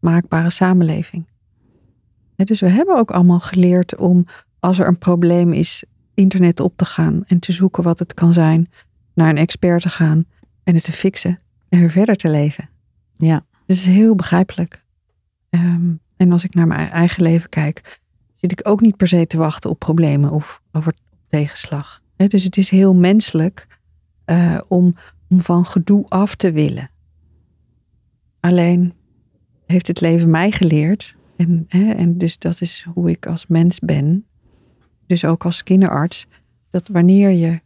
maakbare 0.00 0.50
samenleving. 0.50 1.26
dus 2.36 2.60
we 2.60 2.68
hebben 2.68 2.96
ook 2.96 3.10
allemaal 3.10 3.40
geleerd 3.40 3.96
om 3.96 4.26
als 4.58 4.78
er 4.78 4.86
een 4.86 4.98
probleem 4.98 5.52
is, 5.52 5.84
internet 6.14 6.60
op 6.60 6.76
te 6.76 6.84
gaan 6.84 7.24
en 7.26 7.38
te 7.38 7.52
zoeken 7.52 7.82
wat 7.82 7.98
het 7.98 8.14
kan 8.14 8.32
zijn, 8.32 8.70
naar 9.14 9.28
een 9.28 9.36
expert 9.36 9.82
te 9.82 9.88
gaan 9.88 10.24
en 10.64 10.74
het 10.74 10.84
te 10.84 10.92
fixen 10.92 11.38
en 11.68 11.78
weer 11.78 11.90
verder 11.90 12.16
te 12.16 12.28
leven. 12.28 12.68
Ja. 13.16 13.44
Dat 13.66 13.76
is 13.76 13.84
heel 13.84 14.14
begrijpelijk. 14.14 14.84
Ehm, 15.50 15.92
en 16.16 16.32
als 16.32 16.44
ik 16.44 16.54
naar 16.54 16.66
mijn 16.66 16.90
eigen 16.90 17.22
leven 17.22 17.48
kijk, 17.48 17.98
zit 18.34 18.52
ik 18.52 18.68
ook 18.68 18.80
niet 18.80 18.96
per 18.96 19.08
se 19.08 19.26
te 19.26 19.36
wachten 19.36 19.70
op 19.70 19.78
problemen 19.78 20.30
of 20.30 20.62
over 20.72 20.94
tegenslag. 21.28 22.02
dus 22.16 22.44
het 22.44 22.56
is 22.56 22.70
heel 22.70 22.94
menselijk 22.94 23.66
uh, 24.26 24.58
om, 24.68 24.96
om 25.28 25.40
van 25.40 25.64
gedoe 25.64 26.06
af 26.08 26.34
te 26.34 26.52
willen. 26.52 26.90
Alleen 28.40 28.94
heeft 29.70 29.86
het 29.86 30.00
leven 30.00 30.30
mij 30.30 30.50
geleerd, 30.50 31.16
en, 31.36 31.66
en 31.68 32.18
dus 32.18 32.38
dat 32.38 32.60
is 32.60 32.86
hoe 32.94 33.10
ik 33.10 33.26
als 33.26 33.46
mens 33.46 33.78
ben, 33.78 34.24
dus 35.06 35.24
ook 35.24 35.44
als 35.44 35.62
kinderarts, 35.62 36.26
dat 36.70 36.88
wanneer 36.88 37.30
je 37.30 37.60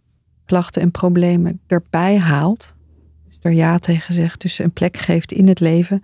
klachten 0.44 0.82
en 0.82 0.90
problemen 0.90 1.60
erbij 1.66 2.18
haalt, 2.18 2.74
er 3.44 3.52
ja 3.52 3.78
tegen 3.78 4.14
zegt, 4.14 4.40
dus 4.40 4.58
een 4.58 4.72
plek 4.72 4.96
geeft 4.96 5.32
in 5.32 5.48
het 5.48 5.60
leven. 5.60 6.02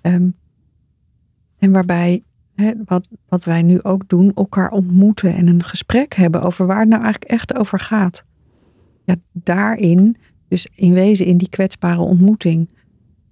Ehm, 0.00 0.28
en 1.58 1.72
waarbij, 1.72 2.22
hè, 2.54 2.72
wat, 2.84 3.08
wat 3.28 3.44
wij 3.44 3.62
nu 3.62 3.82
ook 3.82 4.08
doen, 4.08 4.32
elkaar 4.34 4.70
ontmoeten 4.70 5.34
en 5.34 5.46
een 5.46 5.64
gesprek 5.64 6.14
hebben 6.14 6.42
over 6.42 6.66
waar 6.66 6.80
het 6.80 6.88
nou 6.88 7.02
eigenlijk 7.02 7.32
echt 7.32 7.56
over 7.56 7.80
gaat. 7.80 8.24
Ja, 9.04 9.14
daarin, 9.32 10.16
dus 10.48 10.68
in 10.74 10.92
wezen 10.92 11.26
in 11.26 11.36
die 11.36 11.48
kwetsbare 11.48 12.00
ontmoeting, 12.00 12.68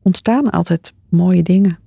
ontstaan 0.03 0.51
altijd 0.51 0.93
mooie 1.09 1.43
dingen. 1.43 1.79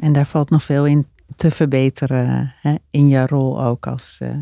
En 0.00 0.12
daar 0.12 0.26
valt 0.26 0.50
nog 0.50 0.62
veel 0.62 0.86
in 0.86 1.06
te 1.36 1.50
verbeteren 1.50 2.54
hè, 2.60 2.74
in 2.90 3.08
jouw 3.08 3.26
rol 3.26 3.62
ook 3.62 3.86
als, 3.86 4.18
uh, 4.22 4.36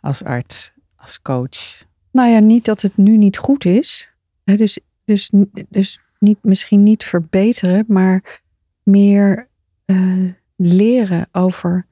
als 0.00 0.24
arts, 0.24 0.72
als 0.96 1.22
coach. 1.22 1.84
Nou 2.10 2.28
ja, 2.28 2.38
niet 2.38 2.64
dat 2.64 2.82
het 2.82 2.96
nu 2.96 3.16
niet 3.16 3.38
goed 3.38 3.64
is. 3.64 4.12
Dus 4.44 4.78
dus, 5.10 5.30
dus 5.68 6.00
niet, 6.18 6.38
misschien 6.42 6.82
niet 6.82 7.04
verbeteren, 7.04 7.84
maar 7.88 8.42
meer 8.82 9.48
uh, 9.86 10.32
leren 10.56 11.28
over 11.32 11.86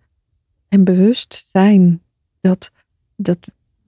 en 0.68 0.84
bewust 0.84 1.48
zijn 1.52 2.02
dat, 2.40 2.70
dat 3.16 3.38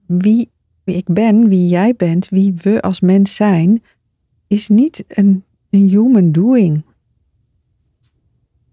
wie, 0.05 0.49
wie 0.83 0.95
ik 0.95 1.07
ben, 1.07 1.47
wie 1.47 1.67
jij 1.67 1.95
bent, 1.95 2.29
wie 2.29 2.53
we 2.61 2.81
als 2.81 2.99
mens 2.99 3.35
zijn, 3.35 3.83
is 4.47 4.67
niet 4.67 5.03
een, 5.07 5.43
een 5.69 5.89
human 5.89 6.31
doing. 6.31 6.83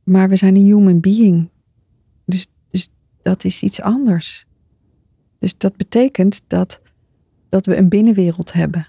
Maar 0.09 0.29
we 0.29 0.37
zijn 0.37 0.57
een 0.57 0.65
human 0.65 1.01
being. 1.01 1.49
Dus, 2.25 2.47
dus 2.71 2.91
dat 3.23 3.45
is 3.45 3.63
iets 3.63 3.81
anders. 3.81 4.47
Dus 5.39 5.59
dat 5.59 5.77
betekent 5.77 6.43
dat, 6.47 6.81
dat 7.49 7.67
we 7.67 7.77
een 7.77 7.89
binnenwereld 7.89 8.53
hebben 8.53 8.89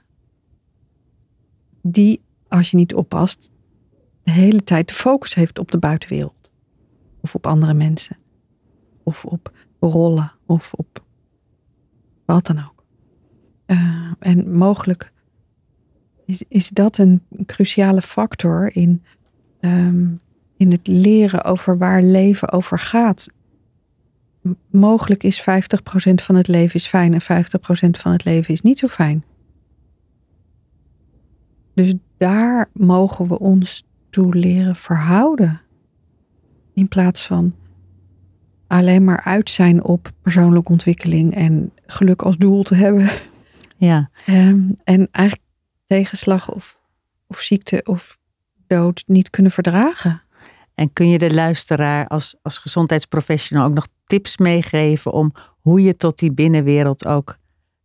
die, 1.82 2.22
als 2.48 2.72
je 2.72 2.78
niet 2.78 2.94
oppast, 2.94 3.52
de 4.24 4.32
hele 4.32 4.64
tijd 4.64 4.88
de 4.88 4.94
focus 4.94 5.34
heeft 5.36 5.60
op 5.60 5.72
de 5.72 5.78
buitenwereld. 5.78 6.52
Of 7.22 7.36
op 7.36 7.48
andere 7.48 7.74
mensen. 7.74 8.18
Of 9.04 9.26
op 9.26 9.54
rollen. 9.80 10.32
Of 10.46 10.74
op 10.74 11.04
wat 12.26 12.46
dan 12.46 12.58
ook. 12.58 12.84
Uh, 13.68 14.12
en 14.20 14.52
mogelijk 14.58 15.14
is, 16.26 16.44
is 16.48 16.70
dat 16.70 16.98
een 16.98 17.22
cruciale 17.46 18.02
factor 18.02 18.76
in, 18.76 19.04
um, 19.60 20.22
in 20.60 20.72
het 20.72 20.88
leren 20.88 21.44
over 21.44 21.78
waar 21.78 22.02
leven 22.02 22.52
over 22.52 22.80
gaat. 22.80 23.28
mogelijk 24.70 25.24
is 25.24 25.42
50% 25.42 25.44
van 26.16 26.36
het 26.36 26.48
leven 26.48 26.76
is 26.76 26.88
fijn 26.88 27.14
en 27.14 27.22
50% 27.22 27.90
van 27.90 28.12
het 28.12 28.24
leven 28.26 28.54
is 28.54 28.62
niet 28.62 28.80
zo 28.80 28.88
fijn. 28.88 29.24
Dus 31.74 31.94
daar 32.18 32.70
mogen 32.74 33.28
we 33.28 33.40
ons 33.40 33.84
toe 34.10 34.36
leren 34.36 34.76
verhouden. 34.76 35.62
In 36.74 36.88
plaats 36.88 37.26
van 37.26 37.56
alleen 38.68 39.04
maar 39.04 39.22
uit 39.24 39.50
zijn 39.50 39.84
op 39.84 40.12
persoonlijke 40.22 40.72
ontwikkeling 40.72 41.36
en 41.36 41.72
geluk 41.86 42.22
als 42.22 42.38
doel 42.38 42.64
te 42.64 42.76
hebben. 42.76 43.10
Ja. 43.78 44.10
Um, 44.28 44.76
en 44.84 45.08
eigenlijk 45.12 45.48
tegenslag 45.88 46.52
of, 46.52 46.80
of 47.28 47.40
ziekte 47.40 47.82
of 47.84 48.18
dood 48.68 49.04
niet 49.08 49.30
kunnen 49.30 49.52
verdragen. 49.52 50.22
En 50.80 50.94
kun 50.94 51.10
je 51.10 51.18
de 51.18 51.34
luisteraar 51.34 52.08
als, 52.08 52.36
als 52.42 52.58
gezondheidsprofessional 52.58 53.66
ook 53.66 53.74
nog 53.74 53.88
tips 54.06 54.38
meegeven 54.38 55.12
om 55.12 55.32
hoe 55.60 55.82
je 55.82 55.96
tot 55.96 56.18
die 56.18 56.32
binnenwereld 56.32 57.06
ook 57.06 57.38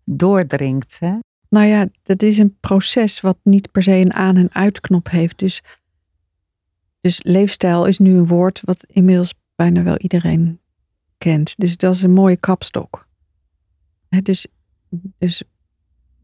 doordringt? 0.05 0.97
Hè? 1.01 1.19
Nou 1.49 1.67
ja, 1.67 1.89
dat 2.03 2.23
is 2.23 2.39
een 2.39 2.57
proces 2.61 3.21
wat 3.21 3.39
niet 3.43 3.71
per 3.71 3.83
se 3.83 3.93
een 3.93 4.13
aan- 4.13 4.37
en 4.37 4.53
uitknop 4.53 5.11
heeft. 5.11 5.39
Dus, 5.39 5.63
dus 7.01 7.21
leefstijl 7.23 7.85
is 7.85 7.99
nu 7.99 8.17
een 8.17 8.27
woord 8.27 8.61
wat 8.65 8.85
inmiddels 8.85 9.35
bijna 9.55 9.83
wel 9.83 9.97
iedereen 9.99 10.61
kent. 11.19 11.55
Dus 11.57 11.77
dat 11.77 11.95
is 11.95 12.03
een 12.03 12.13
mooie 12.13 12.37
kapstok. 12.37 13.09
dus, 14.23 14.47
dus 15.19 15.43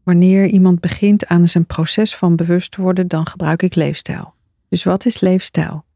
wanneer 0.03 0.47
iemand 0.47 0.79
begint 0.79 1.27
aan 1.27 1.49
zijn 1.49 1.65
proces 1.65 2.15
van 2.15 2.35
bewust 2.35 2.75
worden, 2.75 3.07
dan 3.07 3.27
gebruik 3.27 3.61
ik 3.61 3.75
leefstijl. 3.75 4.33
Dus 4.69 4.83
wat 4.83 5.05
is 5.05 5.19
leefstijl? 5.19 5.89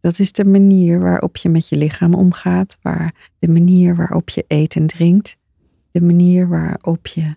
Dat 0.00 0.18
is 0.18 0.32
de 0.32 0.44
manier 0.44 1.00
waarop 1.00 1.36
je 1.36 1.48
met 1.48 1.68
je 1.68 1.76
lichaam 1.76 2.14
omgaat, 2.14 2.78
waar, 2.82 3.14
de 3.38 3.48
manier 3.48 3.96
waarop 3.96 4.28
je 4.28 4.44
eet 4.48 4.74
en 4.74 4.86
drinkt, 4.86 5.36
de 5.90 6.00
manier 6.00 6.48
waarop 6.48 7.06
je 7.06 7.36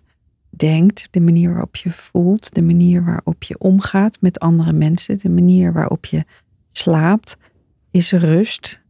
denkt, 0.50 1.08
de 1.10 1.20
manier 1.20 1.50
waarop 1.50 1.76
je 1.76 1.90
voelt, 1.90 2.54
de 2.54 2.62
manier 2.62 3.04
waarop 3.04 3.42
je 3.42 3.58
omgaat 3.58 4.20
met 4.20 4.40
andere 4.40 4.72
mensen, 4.72 5.18
de 5.18 5.28
manier 5.28 5.72
waarop 5.72 6.04
je 6.04 6.24
slaapt. 6.70 7.36
Is 7.90 8.12
rust 8.12 8.80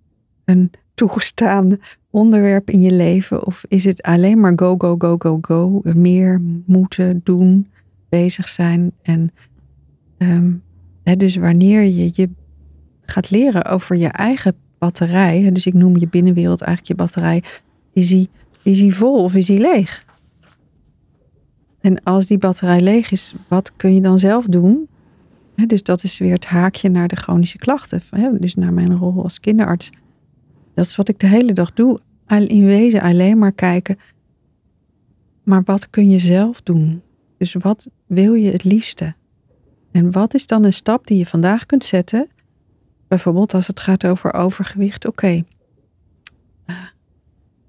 een 0.45 0.71
toegestaan 0.95 1.79
onderwerp 2.11 2.71
in 2.71 2.81
je 2.81 2.93
leven 2.93 3.47
of 3.47 3.65
is 3.69 3.85
het 3.85 4.03
alleen 4.03 4.41
maar 4.41 4.53
go, 4.57 4.75
go, 4.79 4.95
go, 4.99 5.17
go, 5.19 5.39
go, 5.41 5.81
meer 5.83 6.41
moeten 6.67 7.21
doen, 7.25 7.71
bezig 8.09 8.49
zijn 8.49 8.93
en 9.03 9.31
um, 10.19 10.63
dus 11.17 11.37
wanneer 11.37 11.83
je 11.83 12.11
je 12.15 12.31
gaat 13.13 13.31
leren 13.31 13.65
over 13.65 13.97
je 13.97 14.09
eigen 14.09 14.55
batterij, 14.79 15.51
dus 15.53 15.67
ik 15.67 15.75
noem 15.75 15.97
je 15.97 16.09
binnenwereld 16.09 16.61
eigenlijk 16.61 16.99
je 16.99 17.05
batterij, 17.05 17.43
is 17.93 18.09
die, 18.09 18.29
is 18.63 18.79
die 18.79 18.95
vol 18.95 19.23
of 19.23 19.35
is 19.35 19.47
die 19.47 19.61
leeg? 19.61 20.05
En 21.81 22.03
als 22.03 22.27
die 22.27 22.39
batterij 22.39 22.81
leeg 22.81 23.11
is, 23.11 23.35
wat 23.49 23.77
kun 23.77 23.95
je 23.95 24.01
dan 24.01 24.19
zelf 24.19 24.47
doen? 24.47 24.89
dus 25.67 25.83
dat 25.83 26.03
is 26.03 26.19
weer 26.19 26.33
het 26.33 26.45
haakje 26.45 26.89
naar 26.89 27.09
de 27.09 27.17
chronische 27.17 27.59
klachten. 27.59 28.03
dus 28.41 28.55
naar 28.55 28.73
mijn 28.73 28.97
rol 28.97 29.23
als 29.23 29.41
kinderarts. 29.41 29.91
Dat 30.75 30.85
is 30.85 30.97
wat 30.97 31.09
ik 31.09 31.19
de 31.19 31.27
hele 31.27 31.53
dag 31.53 31.73
doe. 31.73 32.01
In 32.27 32.65
wezen 32.65 33.01
alleen 33.01 33.39
maar 33.39 33.53
kijken. 33.53 33.99
Maar 35.43 35.63
wat 35.65 35.91
kun 35.91 36.11
je 36.11 36.19
zelf 36.19 36.63
doen? 36.63 37.03
Dus 37.39 37.53
wat 37.53 37.89
wil 38.07 38.35
je 38.35 38.51
het 38.51 38.65
liefste? 38.65 39.15
En 39.91 40.11
wat 40.11 40.35
is 40.35 40.47
dan 40.47 40.65
een 40.65 40.73
stap 40.73 41.07
die 41.07 41.19
je 41.19 41.27
vandaag 41.27 41.67
kunt 41.67 41.85
zetten? 41.85 42.29
Bijvoorbeeld 43.13 43.55
als 43.55 43.67
het 43.67 43.81
gaat 43.81 44.07
over 44.07 44.33
overgewicht. 44.35 45.07
Oké, 45.07 45.45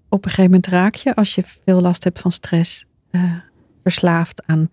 op 0.09 0.25
een 0.25 0.29
gegeven 0.29 0.43
moment 0.43 0.67
raak 0.67 0.95
je, 0.95 1.15
als 1.15 1.35
je 1.35 1.43
veel 1.43 1.81
last 1.81 2.03
hebt 2.03 2.19
van 2.19 2.31
stress, 2.31 2.85
uh, 3.11 3.33
verslaafd 3.81 4.43
aan 4.45 4.69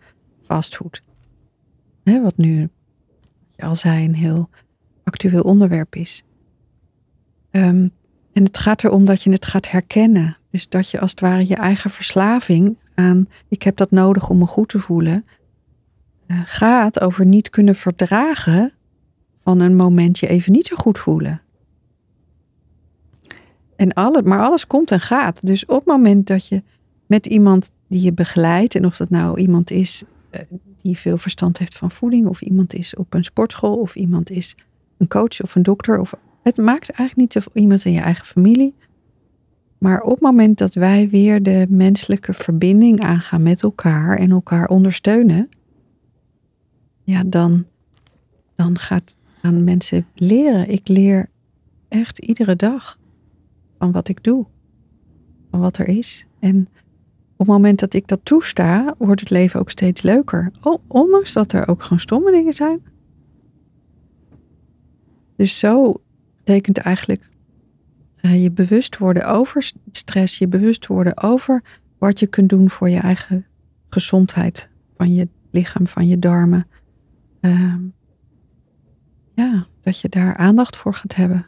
fastfood. 0.46 1.02
Wat 2.04 2.36
nu, 2.36 2.68
je 3.56 3.62
al 3.62 3.76
zei, 3.76 4.04
een 4.04 4.14
heel 4.14 4.48
actueel 5.04 5.42
onderwerp 5.42 5.96
is. 5.96 6.22
Ehm, 7.50 7.88
en 8.32 8.44
het 8.44 8.58
gaat 8.58 8.84
erom 8.84 9.04
dat 9.04 9.22
je 9.22 9.30
het 9.30 9.46
gaat 9.46 9.68
herkennen. 9.68 10.36
Dus 10.50 10.68
dat 10.68 10.90
je 10.90 11.00
als 11.00 11.10
het 11.10 11.20
ware 11.20 11.46
je 11.46 11.56
eigen 11.56 11.90
verslaving 11.90 12.78
aan, 12.94 13.28
ik 13.48 13.62
heb 13.62 13.76
dat 13.76 13.90
nodig 13.90 14.28
om 14.28 14.38
me 14.38 14.46
goed 14.46 14.68
te 14.68 14.78
voelen, 14.78 15.26
uh, 16.26 16.40
gaat 16.44 17.00
over 17.00 17.26
niet 17.26 17.50
kunnen 17.50 17.74
verdragen 17.74 18.74
van 19.42 19.60
een 19.60 19.76
momentje 19.76 20.26
even 20.26 20.52
niet 20.52 20.66
zo 20.66 20.76
goed 20.76 20.98
voelen. 20.98 21.40
En 23.76 23.92
alle, 23.92 24.22
maar 24.22 24.40
alles 24.40 24.66
komt 24.66 24.90
en 24.90 25.00
gaat. 25.00 25.46
Dus 25.46 25.66
op 25.66 25.76
het 25.76 25.86
moment 25.86 26.26
dat 26.26 26.48
je 26.48 26.62
met 27.06 27.26
iemand 27.26 27.70
die 27.88 28.02
je 28.02 28.12
begeleidt, 28.12 28.74
en 28.74 28.86
of 28.86 28.96
dat 28.96 29.10
nou 29.10 29.40
iemand 29.40 29.70
is 29.70 30.02
uh, 30.30 30.40
die 30.82 30.96
veel 30.96 31.18
verstand 31.18 31.58
heeft 31.58 31.76
van 31.76 31.90
voeding, 31.90 32.26
of 32.26 32.40
iemand 32.40 32.74
is 32.74 32.94
op 32.94 33.14
een 33.14 33.24
sportschool, 33.24 33.76
of 33.76 33.94
iemand 33.94 34.30
is 34.30 34.56
een 34.96 35.08
coach 35.08 35.42
of 35.42 35.54
een 35.54 35.62
dokter, 35.62 36.00
of 36.00 36.14
het 36.42 36.56
maakt 36.56 36.90
eigenlijk 36.90 37.16
niet 37.16 37.46
of 37.46 37.54
iemand 37.54 37.84
in 37.84 37.92
je 37.92 38.00
eigen 38.00 38.26
familie. 38.26 38.74
Maar 39.78 40.00
op 40.00 40.10
het 40.10 40.20
moment 40.20 40.58
dat 40.58 40.74
wij 40.74 41.08
weer 41.08 41.42
de 41.42 41.66
menselijke 41.68 42.34
verbinding 42.34 43.00
aangaan 43.00 43.42
met 43.42 43.62
elkaar 43.62 44.18
en 44.18 44.30
elkaar 44.30 44.68
ondersteunen, 44.68 45.48
ja, 47.02 47.22
dan, 47.26 47.64
dan 48.54 48.78
gaat, 48.78 49.16
gaan 49.42 49.64
mensen 49.64 50.06
leren. 50.14 50.68
Ik 50.68 50.88
leer 50.88 51.28
echt 51.88 52.18
iedere 52.18 52.56
dag 52.56 52.98
van 53.78 53.92
wat 53.92 54.08
ik 54.08 54.24
doe, 54.24 54.46
van 55.50 55.60
wat 55.60 55.78
er 55.78 55.88
is. 55.88 56.26
En 56.38 56.68
op 57.32 57.46
het 57.46 57.46
moment 57.46 57.78
dat 57.78 57.94
ik 57.94 58.08
dat 58.08 58.20
toesta, 58.22 58.94
wordt 58.98 59.20
het 59.20 59.30
leven 59.30 59.60
ook 59.60 59.70
steeds 59.70 60.02
leuker. 60.02 60.52
ondanks 60.86 61.32
dat 61.32 61.52
er 61.52 61.68
ook 61.68 61.82
gewoon 61.82 62.00
stomme 62.00 62.30
dingen 62.30 62.54
zijn. 62.54 62.82
Dus 65.36 65.58
zo 65.58 66.00
betekent 66.36 66.78
eigenlijk 66.78 67.28
uh, 68.20 68.42
je 68.42 68.50
bewust 68.50 68.98
worden 68.98 69.28
over 69.28 69.72
stress, 69.92 70.38
je 70.38 70.48
bewust 70.48 70.86
worden 70.86 71.22
over 71.22 71.62
wat 71.98 72.20
je 72.20 72.26
kunt 72.26 72.48
doen 72.48 72.70
voor 72.70 72.88
je 72.88 72.98
eigen 72.98 73.46
gezondheid, 73.88 74.68
van 74.96 75.14
je 75.14 75.28
lichaam, 75.50 75.86
van 75.86 76.06
je 76.08 76.18
darmen, 76.18 76.66
Ehm, 77.40 77.80
ja, 79.34 79.66
dat 79.82 80.00
je 80.00 80.08
daar 80.08 80.36
aandacht 80.36 80.76
voor 80.76 80.94
gaat 80.94 81.14
hebben. 81.14 81.46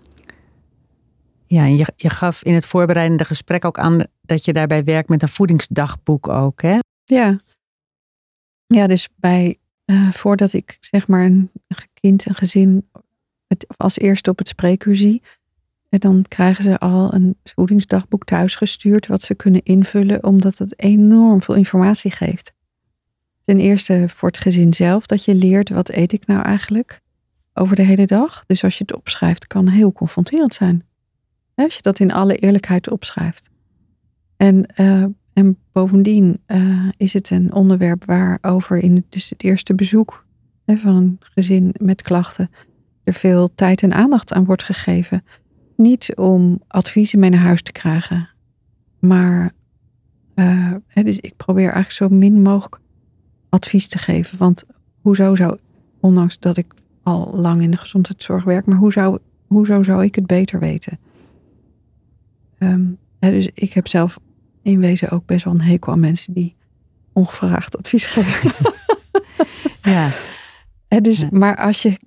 Ja, 1.47 1.64
en 1.64 1.77
je, 1.77 1.87
je 1.97 2.11
gaf 2.11 2.45
in 2.45 2.55
het 2.55 2.66
voorbereidende 2.66 3.25
gesprek 3.25 3.64
ook 3.64 3.79
aan 3.79 4.05
dat 4.21 4.45
je 4.45 4.53
daarbij 4.53 4.85
werkt 4.85 5.09
met 5.09 5.23
een 5.23 5.29
voedingsdagboek 5.29 6.29
ook, 6.29 6.62
hè? 6.62 6.79
Ja. 7.05 7.37
Ja, 8.66 8.87
dus 8.87 9.09
bij, 9.16 9.57
uh, 9.87 10.12
voordat 10.12 10.53
ik 10.53 10.77
zeg 10.81 11.09
maar 11.09 11.25
een 11.25 11.51
kind, 11.95 12.29
een 12.29 12.35
gezin 12.35 12.88
het 13.47 13.66
als 13.77 13.99
eerste 13.99 14.31
op 14.31 14.38
het 14.38 14.49
spreekuur 14.49 14.97
zie, 14.97 15.23
en 15.88 15.99
dan 15.99 16.25
krijgen 16.29 16.64
ze 16.64 16.79
al 16.79 17.14
een 17.14 17.37
voedingsdagboek 17.45 18.25
thuisgestuurd 18.25 19.07
wat 19.07 19.23
ze 19.23 19.35
kunnen 19.35 19.62
invullen, 19.62 20.25
omdat 20.25 20.59
het 20.59 20.81
enorm 20.81 21.42
veel 21.42 21.55
informatie 21.55 22.11
geeft. 22.11 22.53
Ten 23.45 23.59
eerste 23.59 24.05
voor 24.09 24.29
het 24.29 24.38
gezin 24.38 24.75
zelf, 24.75 25.07
dat 25.07 25.25
je 25.25 25.35
leert 25.35 25.68
wat 25.68 25.88
eet 25.88 26.12
ik 26.12 26.27
nou 26.27 26.42
eigenlijk 26.42 27.01
over 27.55 27.77
de 27.77 27.83
hele 27.83 28.07
dag. 28.07 28.45
Dus 28.47 28.65
als 28.65 28.79
je 28.79 28.85
het 28.87 28.97
opschrijft, 28.97 29.47
kan 29.47 29.69
heel 29.69 29.93
confronterend 29.93 30.55
zijn. 30.55 30.85
Als 31.55 31.75
je 31.75 31.83
dat 31.83 31.99
in 31.99 32.12
alle 32.12 32.35
eerlijkheid 32.35 32.91
opschrijft. 32.91 33.51
En, 34.37 34.67
uh, 34.81 35.05
en 35.33 35.59
bovendien 35.73 36.41
uh, 36.47 36.88
is 36.97 37.12
het 37.12 37.31
een 37.31 37.53
onderwerp 37.53 38.05
waarover 38.05 38.77
in 38.77 38.97
het, 38.97 39.05
dus 39.09 39.31
het 39.31 39.43
eerste 39.43 39.75
bezoek 39.75 40.27
hè, 40.65 40.77
van 40.77 40.95
een 40.95 41.19
gezin 41.21 41.75
met 41.79 42.03
klachten 42.03 42.51
er 43.05 43.15
veel 43.15 43.55
tijd 43.55 43.83
en 43.83 43.93
aandacht 43.93 44.33
aan 44.33 44.45
wordt 44.45 44.62
gegeven. 44.62 45.25
Niet 45.77 46.17
om 46.17 46.61
adviezen 46.67 47.19
mee 47.19 47.31
naar 47.31 47.41
huis 47.41 47.62
te 47.62 47.73
krijgen, 47.73 48.29
maar 48.99 49.53
hè, 50.87 51.03
dus 51.03 51.19
ik 51.19 51.37
probeer 51.37 51.73
eigenlijk 51.73 51.93
zo 51.93 52.09
min 52.09 52.43
mogelijk 52.43 52.79
advies 53.49 53.88
te 53.88 53.99
geven. 53.99 54.38
Want 54.38 54.65
hoezo 55.01 55.35
zou, 55.35 55.59
ondanks 56.01 56.38
dat 56.38 56.57
ik 56.57 56.75
al 57.03 57.33
lang 57.35 57.62
in 57.62 57.71
de 57.71 57.77
gezondheidszorg 57.77 58.45
werk, 58.45 58.67
maar 58.67 58.79
hoe 58.79 58.93
zou, 58.93 59.19
hoezo 59.47 59.83
zou 59.83 60.05
ik 60.05 60.15
het 60.15 60.27
beter 60.27 60.59
weten? 60.59 60.99
Um, 62.59 62.99
dus 63.19 63.49
ik 63.55 63.73
heb 63.73 63.88
zelf 63.88 64.19
in 64.62 64.81
wezen 64.81 65.11
ook 65.11 65.27
best 65.27 65.45
wel 65.45 65.55
een 65.55 65.61
hekel 65.61 65.93
aan 65.93 66.01
mensen 66.01 66.33
die 66.33 66.57
ongevraagd 67.12 67.79
advies 67.79 68.05
geven. 68.05 68.75
ja. 69.93 70.11
dus, 71.01 71.29
Maar 71.31 71.57
als 71.57 71.83
je, 71.83 71.99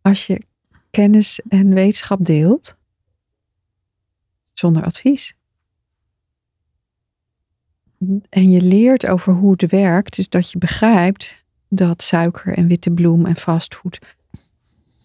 als 0.00 0.26
je 0.26 0.42
kennis 0.90 1.40
en 1.48 1.74
wetenschap 1.74 2.24
deelt, 2.24 2.76
zonder 4.52 4.84
advies, 4.84 5.34
en 8.28 8.50
je 8.50 8.62
leert 8.62 9.06
over 9.06 9.32
hoe 9.32 9.52
het 9.52 9.70
werkt, 9.70 10.16
dus 10.16 10.28
dat 10.28 10.50
je 10.50 10.58
begrijpt 10.58 11.41
dat 11.74 12.02
suiker 12.02 12.56
en 12.56 12.66
witte 12.66 12.90
bloem 12.90 13.26
en 13.26 13.36
fastfood, 13.36 13.98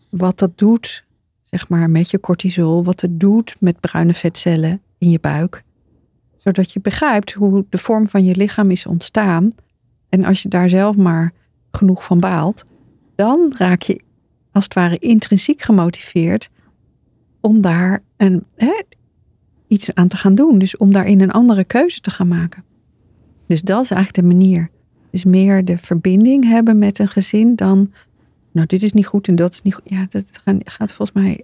wat 0.10 0.40
dat 0.40 0.58
doet, 0.58 1.04
zeg 1.44 1.70
maar, 1.70 1.90
met 1.90 2.10
je 2.10 2.20
cortisol, 2.20 2.84
wat 2.84 3.02
het 3.02 3.20
doet 3.20 3.56
met 3.60 3.80
bruine 3.80 4.14
vetcellen 4.14 4.82
in 4.98 5.10
je 5.10 5.20
buik, 5.20 5.64
zodat 6.38 6.72
je 6.72 6.80
begrijpt 6.80 7.34
hoe 7.34 7.66
de 7.70 7.78
vorm 7.78 8.08
van 8.08 8.24
je 8.24 8.36
lichaam 8.36 8.72
is 8.72 8.86
ontstaan. 8.86 9.52
En 10.10 10.26
als 10.26 10.42
je 10.42 10.50
daar 10.50 10.70
zelf 10.70 10.96
maar 10.96 11.34
genoeg 11.72 12.04
van 12.04 12.20
baalt, 12.20 12.66
dan 13.16 13.54
raak 13.58 13.82
je 13.82 14.02
als 14.52 14.64
het 14.64 14.74
ware 14.74 14.98
intrinsiek 14.98 15.62
gemotiveerd 15.62 16.50
om 17.42 17.62
daar 17.62 18.00
een, 18.18 18.44
hè, 18.56 18.82
iets 19.68 19.94
aan 19.94 20.08
te 20.08 20.18
gaan 20.18 20.36
doen. 20.36 20.60
Dus 20.60 20.78
om 20.78 20.92
daarin 20.92 21.22
een 21.22 21.32
andere 21.32 21.64
keuze 21.64 22.00
te 22.00 22.12
gaan 22.12 22.28
maken. 22.28 22.64
Dus 23.46 23.62
dat 23.62 23.84
is 23.84 23.92
eigenlijk 23.92 24.28
de 24.28 24.36
manier. 24.36 24.70
Dus 25.18 25.26
meer 25.26 25.66
de 25.66 25.78
verbinding 25.78 26.44
hebben 26.44 26.78
met 26.78 27.00
een 27.00 27.08
gezin 27.08 27.56
dan, 27.56 27.94
nou 28.52 28.68
dit 28.68 28.84
is 28.84 28.94
niet 28.94 29.06
goed 29.06 29.28
en 29.28 29.36
dat 29.36 29.54
is 29.54 29.62
niet 29.62 29.74
goed. 29.74 29.90
Ja, 29.90 30.08
dat 30.10 30.42
gaat 30.64 30.94
volgens 30.94 31.24
mij 31.24 31.44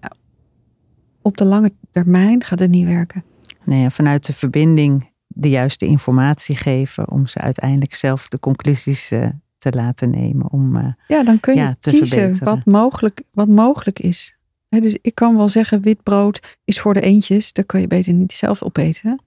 op 1.22 1.38
de 1.38 1.46
lange 1.46 1.72
termijn 1.92 2.44
gaat 2.44 2.60
het 2.60 2.70
niet 2.70 2.86
werken. 2.86 3.24
Nee, 3.64 3.90
vanuit 3.90 4.26
de 4.26 4.34
verbinding 4.34 5.12
de 5.28 5.50
juiste 5.50 5.86
informatie 5.86 6.56
geven 6.56 7.12
om 7.12 7.28
ze 7.28 7.40
uiteindelijk 7.40 7.94
zelf 7.94 8.28
de 8.28 8.40
conclusies 8.40 9.12
uh, 9.12 9.28
te 9.58 9.72
laten 9.72 10.10
nemen. 10.10 10.52
Om, 10.52 10.76
uh, 10.76 10.88
ja, 11.08 11.24
dan 11.24 11.40
kun 11.40 11.54
je 11.54 11.60
ja, 11.60 11.76
kiezen 11.80 12.44
wat 12.44 12.66
mogelijk, 12.66 13.24
wat 13.32 13.48
mogelijk 13.48 14.00
is. 14.00 14.38
dus 14.70 14.98
ik 15.02 15.16
kan 15.16 15.36
wel 15.36 15.50
zeggen, 15.50 15.82
wit 15.82 16.04
brood 16.04 16.58
is 16.64 16.80
voor 16.80 16.94
de 16.94 17.02
eentjes, 17.02 17.54
daar 17.54 17.66
kan 17.66 17.82
je 17.82 17.88
beter 17.88 18.14
niet 18.14 18.32
zelf 18.32 18.62
opeten. 18.62 19.22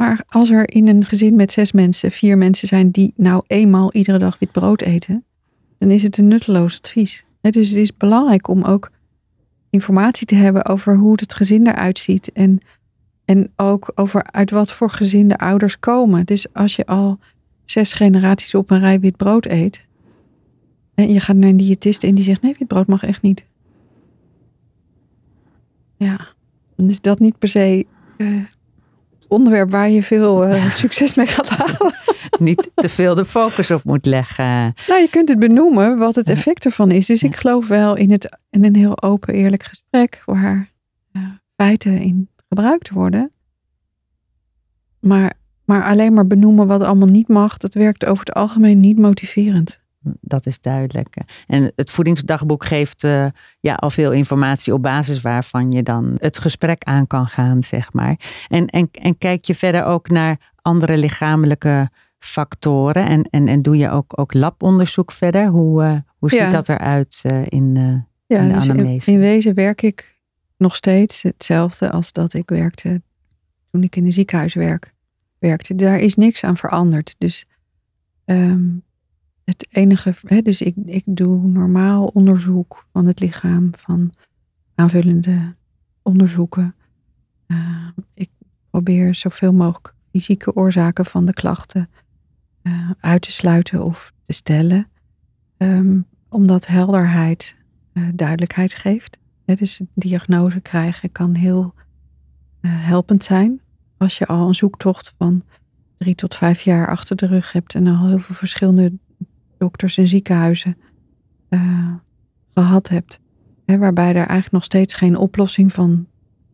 Maar 0.00 0.24
als 0.28 0.50
er 0.50 0.70
in 0.70 0.88
een 0.88 1.04
gezin 1.04 1.36
met 1.36 1.52
zes 1.52 1.72
mensen, 1.72 2.10
vier 2.10 2.38
mensen 2.38 2.68
zijn 2.68 2.90
die 2.90 3.12
nou 3.16 3.42
eenmaal 3.46 3.92
iedere 3.92 4.18
dag 4.18 4.38
wit 4.38 4.52
brood 4.52 4.80
eten, 4.80 5.24
dan 5.78 5.90
is 5.90 6.02
het 6.02 6.18
een 6.18 6.28
nutteloos 6.28 6.78
advies. 6.78 7.24
Dus 7.40 7.68
het 7.68 7.78
is 7.78 7.96
belangrijk 7.96 8.48
om 8.48 8.64
ook 8.64 8.90
informatie 9.70 10.26
te 10.26 10.34
hebben 10.34 10.66
over 10.66 10.96
hoe 10.96 11.12
het 11.12 11.34
gezin 11.34 11.66
eruit 11.66 11.98
ziet. 11.98 12.32
En, 12.32 12.60
en 13.24 13.52
ook 13.56 13.92
over 13.94 14.32
uit 14.32 14.50
wat 14.50 14.72
voor 14.72 14.90
gezin 14.90 15.28
de 15.28 15.38
ouders 15.38 15.78
komen. 15.78 16.26
Dus 16.26 16.52
als 16.52 16.76
je 16.76 16.86
al 16.86 17.18
zes 17.64 17.92
generaties 17.92 18.54
op 18.54 18.70
een 18.70 18.80
rij 18.80 19.00
wit 19.00 19.16
brood 19.16 19.46
eet. 19.46 19.86
En 20.94 21.12
je 21.12 21.20
gaat 21.20 21.36
naar 21.36 21.48
een 21.48 21.56
diëtist 21.56 22.04
en 22.04 22.14
die 22.14 22.24
zegt: 22.24 22.42
nee, 22.42 22.54
wit 22.58 22.68
brood 22.68 22.86
mag 22.86 23.02
echt 23.02 23.22
niet. 23.22 23.44
Ja, 25.96 26.28
dan 26.76 26.90
is 26.90 27.00
dat 27.00 27.18
niet 27.18 27.38
per 27.38 27.48
se 27.48 27.86
uh, 28.16 28.44
onderwerp 29.30 29.70
waar 29.70 29.90
je 29.90 30.02
veel 30.02 30.48
uh, 30.48 30.70
succes 30.70 31.14
mee 31.14 31.26
gaat 31.26 31.48
halen. 31.48 31.94
niet 32.38 32.70
te 32.74 32.88
veel 32.88 33.14
de 33.14 33.24
focus 33.24 33.70
op 33.70 33.84
moet 33.84 34.06
leggen. 34.06 34.74
Nou, 34.88 35.00
je 35.00 35.08
kunt 35.10 35.28
het 35.28 35.38
benoemen 35.38 35.98
wat 35.98 36.14
het 36.14 36.28
effect 36.28 36.64
ervan 36.64 36.90
is. 36.90 37.06
Dus 37.06 37.22
ik 37.22 37.36
geloof 37.36 37.68
wel 37.68 37.96
in, 37.96 38.10
het, 38.10 38.38
in 38.50 38.64
een 38.64 38.76
heel 38.76 39.02
open, 39.02 39.34
eerlijk 39.34 39.62
gesprek 39.62 40.22
waar 40.24 40.70
uh, 41.12 41.22
feiten 41.56 42.00
in 42.00 42.28
gebruikt 42.48 42.90
worden. 42.90 43.32
Maar, 45.00 45.32
maar 45.64 45.84
alleen 45.84 46.12
maar 46.12 46.26
benoemen 46.26 46.66
wat 46.66 46.82
allemaal 46.82 47.08
niet 47.08 47.28
mag, 47.28 47.56
dat 47.56 47.74
werkt 47.74 48.06
over 48.06 48.24
het 48.24 48.34
algemeen 48.34 48.80
niet 48.80 48.98
motiverend. 48.98 49.80
Dat 50.02 50.46
is 50.46 50.60
duidelijk. 50.60 51.16
En 51.46 51.72
het 51.76 51.90
voedingsdagboek 51.90 52.64
geeft 52.64 53.02
uh, 53.02 53.26
ja, 53.60 53.74
al 53.74 53.90
veel 53.90 54.12
informatie 54.12 54.72
op 54.72 54.82
basis 54.82 55.20
waarvan 55.20 55.70
je 55.70 55.82
dan 55.82 56.16
het 56.18 56.38
gesprek 56.38 56.82
aan 56.84 57.06
kan 57.06 57.26
gaan, 57.26 57.62
zeg 57.62 57.92
maar. 57.92 58.16
En, 58.48 58.66
en, 58.66 58.88
en 58.92 59.18
kijk 59.18 59.44
je 59.44 59.54
verder 59.54 59.84
ook 59.84 60.08
naar 60.08 60.52
andere 60.62 60.96
lichamelijke 60.96 61.90
factoren 62.18 63.06
en, 63.06 63.22
en, 63.30 63.48
en 63.48 63.62
doe 63.62 63.76
je 63.76 63.90
ook, 63.90 64.18
ook 64.18 64.34
labonderzoek 64.34 65.12
verder? 65.12 65.46
Hoe, 65.46 65.82
uh, 65.82 65.96
hoe 66.18 66.30
ziet 66.30 66.50
dat 66.50 66.68
eruit 66.68 67.22
uh, 67.26 67.42
in, 67.46 67.74
ja, 68.26 68.38
in 68.38 68.48
de 68.48 68.54
dus 68.54 68.68
anamnese? 68.68 69.10
In, 69.10 69.16
in, 69.16 69.20
wezen 69.20 69.54
werk 69.54 69.82
ik 69.82 70.18
nog 70.56 70.76
steeds 70.76 71.22
hetzelfde 71.22 71.90
als 71.90 72.12
dat 72.12 72.34
ik 72.34 72.48
werkte 72.48 73.02
toen 73.70 73.82
ik 73.82 73.96
in 73.96 74.04
een 74.04 74.12
ziekenhuis 74.12 74.54
werk, 74.54 74.94
werkte. 75.38 75.74
Daar 75.74 75.98
is 75.98 76.14
niks 76.14 76.44
aan 76.44 76.56
veranderd. 76.56 77.14
Dus 77.18 77.46
um, 78.24 78.82
het 79.50 79.66
enige, 79.70 80.14
hè, 80.24 80.42
dus 80.42 80.60
ik, 80.60 80.74
ik 80.84 81.02
doe 81.06 81.46
normaal 81.46 82.06
onderzoek 82.06 82.86
van 82.92 83.06
het 83.06 83.20
lichaam, 83.20 83.70
van 83.76 84.12
aanvullende 84.74 85.54
onderzoeken. 86.02 86.74
ik 88.14 88.30
probeer 88.70 89.14
zoveel 89.14 89.52
mogelijk 89.52 89.94
fysieke 90.10 90.54
oorzaken 90.54 91.06
van 91.06 91.24
de 91.24 91.32
klachten 91.32 91.90
uh, 92.62 92.90
uit 93.00 93.22
te 93.22 93.32
sluiten 93.32 93.84
of 93.84 94.12
te 94.26 94.32
stellen. 94.32 94.88
Um, 95.56 96.06
omdat 96.28 96.66
helderheid 96.66 97.56
uh, 97.92 98.08
duidelijkheid 98.14 98.74
geeft. 98.74 99.18
He, 99.44 99.54
dus 99.54 99.80
diagnose 99.94 100.60
krijgen 100.60 101.12
kan 101.12 101.34
heel 101.34 101.74
helpend 102.66 103.24
zijn. 103.24 103.60
Als 103.96 104.18
je 104.18 104.26
al 104.26 104.48
een 104.48 104.54
zoektocht 104.54 105.14
van 105.18 105.44
drie 105.98 106.14
tot 106.14 106.34
vijf 106.34 106.60
jaar 106.60 106.88
achter 106.88 107.16
de 107.16 107.26
rug 107.26 107.52
hebt 107.52 107.74
en 107.74 107.86
al 107.86 108.06
heel 108.06 108.18
veel 108.18 108.34
verschillende 108.34 108.92
dokters 109.60 109.98
en 109.98 110.08
ziekenhuizen 110.08 110.76
gehad 112.54 112.88
hebt. 112.88 113.20
He, 113.64 113.78
waarbij 113.78 114.08
er 114.08 114.14
eigenlijk 114.14 114.50
nog 114.50 114.64
steeds 114.64 114.94
geen 114.94 115.16
oplossing 115.16 115.72
van 115.72 116.06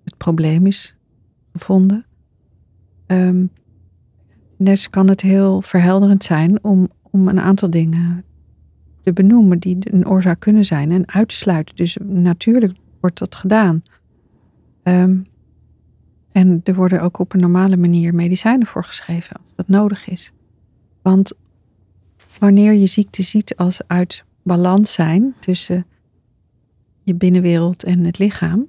het 0.05 0.17
probleem 0.17 0.67
is 0.67 0.97
gevonden. 1.53 2.05
Um, 3.07 3.51
dus 4.59 4.91
kan 4.91 5.09
het 5.09 5.21
heel 5.21 5.63
verhelderend 5.63 6.25
zijn 6.25 6.65
om, 6.65 6.89
om 7.11 7.29
een 7.29 7.41
aantal 7.41 7.71
dingen 7.71 8.25
te 9.03 9.13
benoemen 9.13 9.59
die 9.59 9.79
een 9.81 10.09
oorzaak 10.09 10.41
kunnen 10.41 10.65
zijn 10.65 10.91
en 10.91 11.09
uit 11.09 11.29
te 11.29 11.35
sluiten. 11.35 11.77
Dus 11.77 11.97
natuurlijk 12.03 12.73
wordt 13.01 13.19
dat 13.19 13.35
gedaan. 13.35 13.83
Um, 14.83 15.27
en 16.33 16.61
er 16.65 16.75
worden 16.75 17.03
ook 17.03 17.19
op 17.19 17.35
een 17.35 17.41
normale 17.41 17.77
manier 17.77 18.15
medicijnen 18.15 18.67
voor 18.67 18.85
geschreven 18.85 19.37
als 19.37 19.55
dat 19.55 19.69
nodig 19.69 20.09
is. 20.09 20.33
Want 21.03 21.33
wanneer 22.39 22.73
je 22.73 22.87
ziekte 22.87 23.23
ziet 23.23 23.57
als 23.57 23.81
uit 23.87 24.25
balans 24.43 24.93
zijn 24.93 25.35
tussen 25.41 25.87
je 27.03 27.15
binnenwereld 27.15 27.85
en 27.85 28.05
het 28.05 28.19
lichaam, 28.19 28.69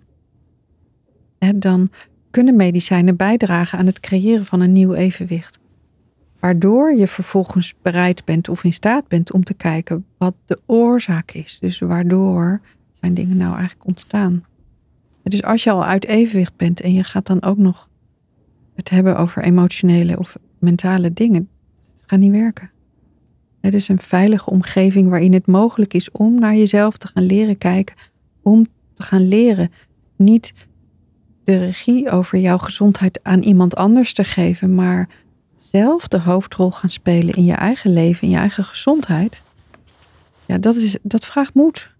dan 1.56 1.90
kunnen 2.32 2.56
medicijnen 2.56 3.16
bijdragen 3.16 3.80
aan 3.80 3.86
het 3.86 4.00
creëren 4.00 4.46
van 4.46 4.60
een 4.60 4.72
nieuw 4.72 4.94
evenwicht. 4.94 5.60
Waardoor 6.40 6.94
je 6.94 7.08
vervolgens 7.08 7.74
bereid 7.82 8.26
bent 8.26 8.50
of 8.50 8.64
in 8.64 8.74
staat 8.74 9.08
bent 9.08 9.32
om 9.32 9.44
te 9.44 9.54
kijken 9.54 10.06
wat 10.18 10.36
de 10.46 10.60
oorzaak 10.66 11.32
is. 11.32 11.60
Dus 11.60 11.80
waardoor 11.80 12.62
zijn 13.00 13.14
dingen 13.14 13.38
nou 13.38 13.56
eigenlijk 13.56 13.88
ontstaan. 13.88 14.46
Dus 15.24 15.44
als 15.44 15.64
je 15.64 15.72
al 15.72 15.86
uit 15.86 16.06
evenwicht 16.06 16.56
bent 16.56 16.82
en 16.82 16.94
je 16.94 17.04
gaat 17.04 17.26
dan 17.26 17.42
ook 17.44 17.58
nog 17.58 17.90
het 18.74 18.90
hebben 18.90 19.18
over 19.18 19.44
emotionele 19.44 20.20
of 20.20 20.38
mentale 20.60 21.14
dingen, 21.14 21.50
gaat 22.06 22.20
niet 22.20 22.32
werken. 22.32 22.72
Is 23.74 23.88
een 23.88 24.00
veilige 24.00 24.50
omgeving 24.50 25.10
waarin 25.10 25.34
het 25.34 25.48
mogelijk 25.48 25.94
is 25.94 26.12
om 26.12 26.40
naar 26.40 26.56
jezelf 26.56 26.98
te 26.98 27.08
gaan 27.08 27.24
leren 27.24 27.58
kijken, 27.58 27.96
om 28.42 28.66
te 28.94 29.04
gaan 29.04 29.28
leren 29.28 29.72
niet 30.16 30.54
de 31.44 31.58
regie 31.58 32.10
over 32.10 32.40
jouw 32.40 32.58
gezondheid 32.58 33.20
aan 33.24 33.42
iemand 33.42 33.76
anders 33.76 34.14
te 34.14 34.24
geven, 34.24 34.76
maar 34.76 35.10
zelf 35.72 36.08
de 36.08 36.20
hoofdrol 36.20 36.72
gaan 36.72 36.90
spelen 36.90 37.34
in 37.34 37.46
je 37.46 37.54
eigen 37.54 37.94
leven, 37.94 38.22
in 38.22 38.30
je 38.30 38.38
eigen 38.38 38.64
gezondheid. 38.64 39.44
Ja, 40.46 40.58
dat, 40.58 40.76
is, 40.76 40.98
dat 41.02 41.26
vraagt 41.26 41.54
moed. 41.54 41.96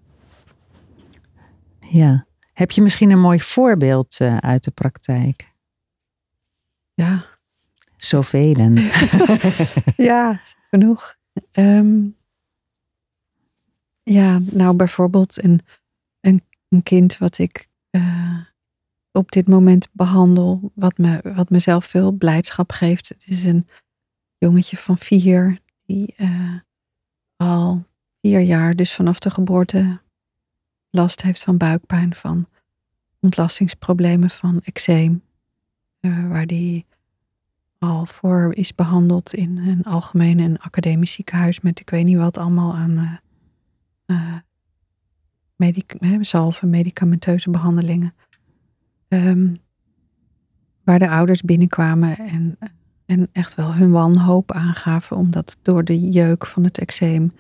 Ja. 1.80 2.26
Heb 2.54 2.72
je 2.72 2.82
misschien 2.82 3.12
een 3.12 3.20
mooi 3.20 3.40
voorbeeld 3.40 4.20
uh, 4.20 4.38
uit 4.38 4.64
de 4.64 4.72
praktijk? 4.72 5.54
Ja. 6.94 7.26
Zoveel. 7.98 8.56
ja, 10.12 10.42
genoeg. 10.70 11.16
Um, 11.60 12.16
ja, 14.04 14.40
nou 14.52 14.76
bijvoorbeeld 14.76 15.44
een, 15.44 15.62
een, 16.20 16.44
een 16.70 16.84
kind 16.84 17.18
wat 17.18 17.38
ik 17.38 17.70
uh, 17.92 18.40
op 19.12 19.32
dit 19.32 19.48
moment 19.48 19.88
behandel, 19.92 20.72
wat, 20.76 20.98
me, 20.98 21.20
wat 21.24 21.50
mezelf 21.50 21.86
veel 21.86 22.12
blijdschap 22.12 22.72
geeft. 22.72 23.10
Het 23.10 23.28
is 23.28 23.44
een 23.44 23.68
jongetje 24.38 24.78
van 24.78 24.98
vier, 24.98 25.60
die 25.86 26.14
uh, 26.18 26.60
al 27.36 27.86
vier 28.22 28.40
jaar, 28.40 28.76
dus 28.76 28.96
vanaf 28.96 29.20
de 29.20 29.30
geboorte, 29.30 30.02
last 30.90 31.22
heeft 31.22 31.44
van 31.44 31.58
buikpijn, 31.58 32.16
van 32.16 32.48
ontlastingsproblemen, 33.20 34.30
van 34.30 34.62
eczeem. 34.64 35.24
Uh, 36.02 36.30
waar 36.30 36.48
die 36.48 36.86
al 37.80 38.06
voor 38.06 38.54
is 38.54 38.76
behandeld 38.76 39.34
in 39.34 39.58
een 39.58 39.84
algemeen 39.84 40.40
en 40.40 40.58
academisch 40.58 41.12
ziekenhuis 41.12 41.60
met 41.60 41.80
ik 41.80 41.90
weet 41.90 42.06
niet 42.06 42.18
wat 42.18 42.38
allemaal 42.38 42.76
aan 42.76 43.20
uh, 44.06 44.34
medic 45.56 45.96
salven, 46.22 46.70
medicamenteuze 46.70 47.50
behandelingen. 47.50 48.14
Um, 49.08 49.58
waar 50.84 51.00
de 51.00 51.10
ouders 51.10 51.42
binnenkwamen 51.42 52.18
en, 52.18 52.58
en 53.06 53.28
echt 53.32 53.56
wel 53.56 53.74
hun 53.74 53.92
wanhoop 53.92 54.52
aangaven, 54.52 55.18
omdat 55.18 55.58
door 55.62 55.84
de 55.84 56.10
jeuk 56.10 56.46
van 56.46 56.64
het 56.64 56.78
eczeem 56.78 57.34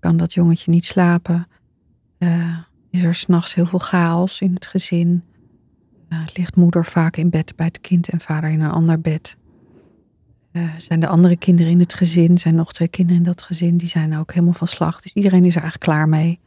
kan 0.00 0.16
dat 0.16 0.34
jongetje 0.34 0.70
niet 0.70 0.84
slapen. 0.84 1.48
Uh, 2.18 2.58
is 2.90 3.02
er 3.02 3.14
s'nachts 3.14 3.54
heel 3.54 3.66
veel 3.66 3.78
chaos 3.78 4.40
in 4.40 4.54
het 4.54 4.66
gezin. 4.66 5.22
Ligt 6.34 6.56
moeder 6.56 6.84
vaak 6.84 7.16
in 7.16 7.30
bed 7.30 7.56
bij 7.56 7.66
het 7.66 7.80
kind 7.80 8.08
en 8.08 8.20
vader 8.20 8.50
in 8.50 8.60
een 8.60 8.70
ander 8.70 9.00
bed. 9.00 9.36
Uh, 10.52 10.74
zijn 10.76 11.00
de 11.00 11.06
andere 11.06 11.36
kinderen 11.36 11.72
in 11.72 11.80
het 11.80 11.94
gezin, 11.94 12.38
zijn 12.38 12.54
nog 12.54 12.72
twee 12.72 12.88
kinderen 12.88 13.22
in 13.22 13.28
dat 13.28 13.42
gezin, 13.42 13.76
die 13.76 13.88
zijn 13.88 14.16
ook 14.16 14.32
helemaal 14.32 14.54
van 14.54 14.66
slag. 14.66 15.00
Dus 15.00 15.12
iedereen 15.12 15.44
is 15.44 15.54
er 15.54 15.62
eigenlijk 15.62 15.90
klaar 15.90 16.08
mee. 16.08 16.38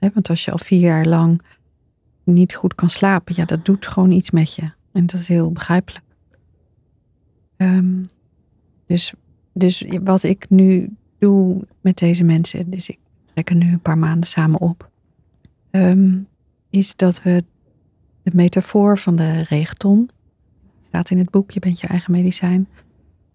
Hè, 0.00 0.10
want 0.14 0.28
als 0.28 0.44
je 0.44 0.50
al 0.50 0.58
vier 0.58 0.80
jaar 0.80 1.06
lang 1.06 1.42
niet 2.24 2.54
goed 2.54 2.74
kan 2.74 2.90
slapen, 2.90 3.34
ja, 3.36 3.44
dat 3.44 3.64
doet 3.64 3.86
gewoon 3.86 4.10
iets 4.10 4.30
met 4.30 4.54
je. 4.54 4.70
En 4.92 5.06
dat 5.06 5.20
is 5.20 5.28
heel 5.28 5.52
begrijpelijk. 5.52 6.04
Um, 7.56 8.10
dus, 8.86 9.12
dus 9.52 9.84
wat 10.02 10.22
ik 10.22 10.46
nu 10.48 10.96
doe 11.18 11.66
met 11.80 11.98
deze 11.98 12.24
mensen, 12.24 12.70
dus 12.70 12.88
ik 12.88 12.98
trek 13.34 13.50
er 13.50 13.56
nu 13.56 13.72
een 13.72 13.80
paar 13.80 13.98
maanden 13.98 14.28
samen 14.28 14.60
op, 14.60 14.90
um, 15.70 16.28
is 16.70 16.96
dat 16.96 17.22
we 17.22 17.44
de 18.22 18.30
metafoor 18.34 18.98
van 18.98 19.16
de 19.16 19.42
regenton, 19.42 20.10
staat 20.92 21.10
in 21.10 21.18
het 21.18 21.30
boek, 21.30 21.50
je 21.50 21.60
bent 21.60 21.80
je 21.80 21.86
eigen 21.86 22.12
medicijn, 22.12 22.68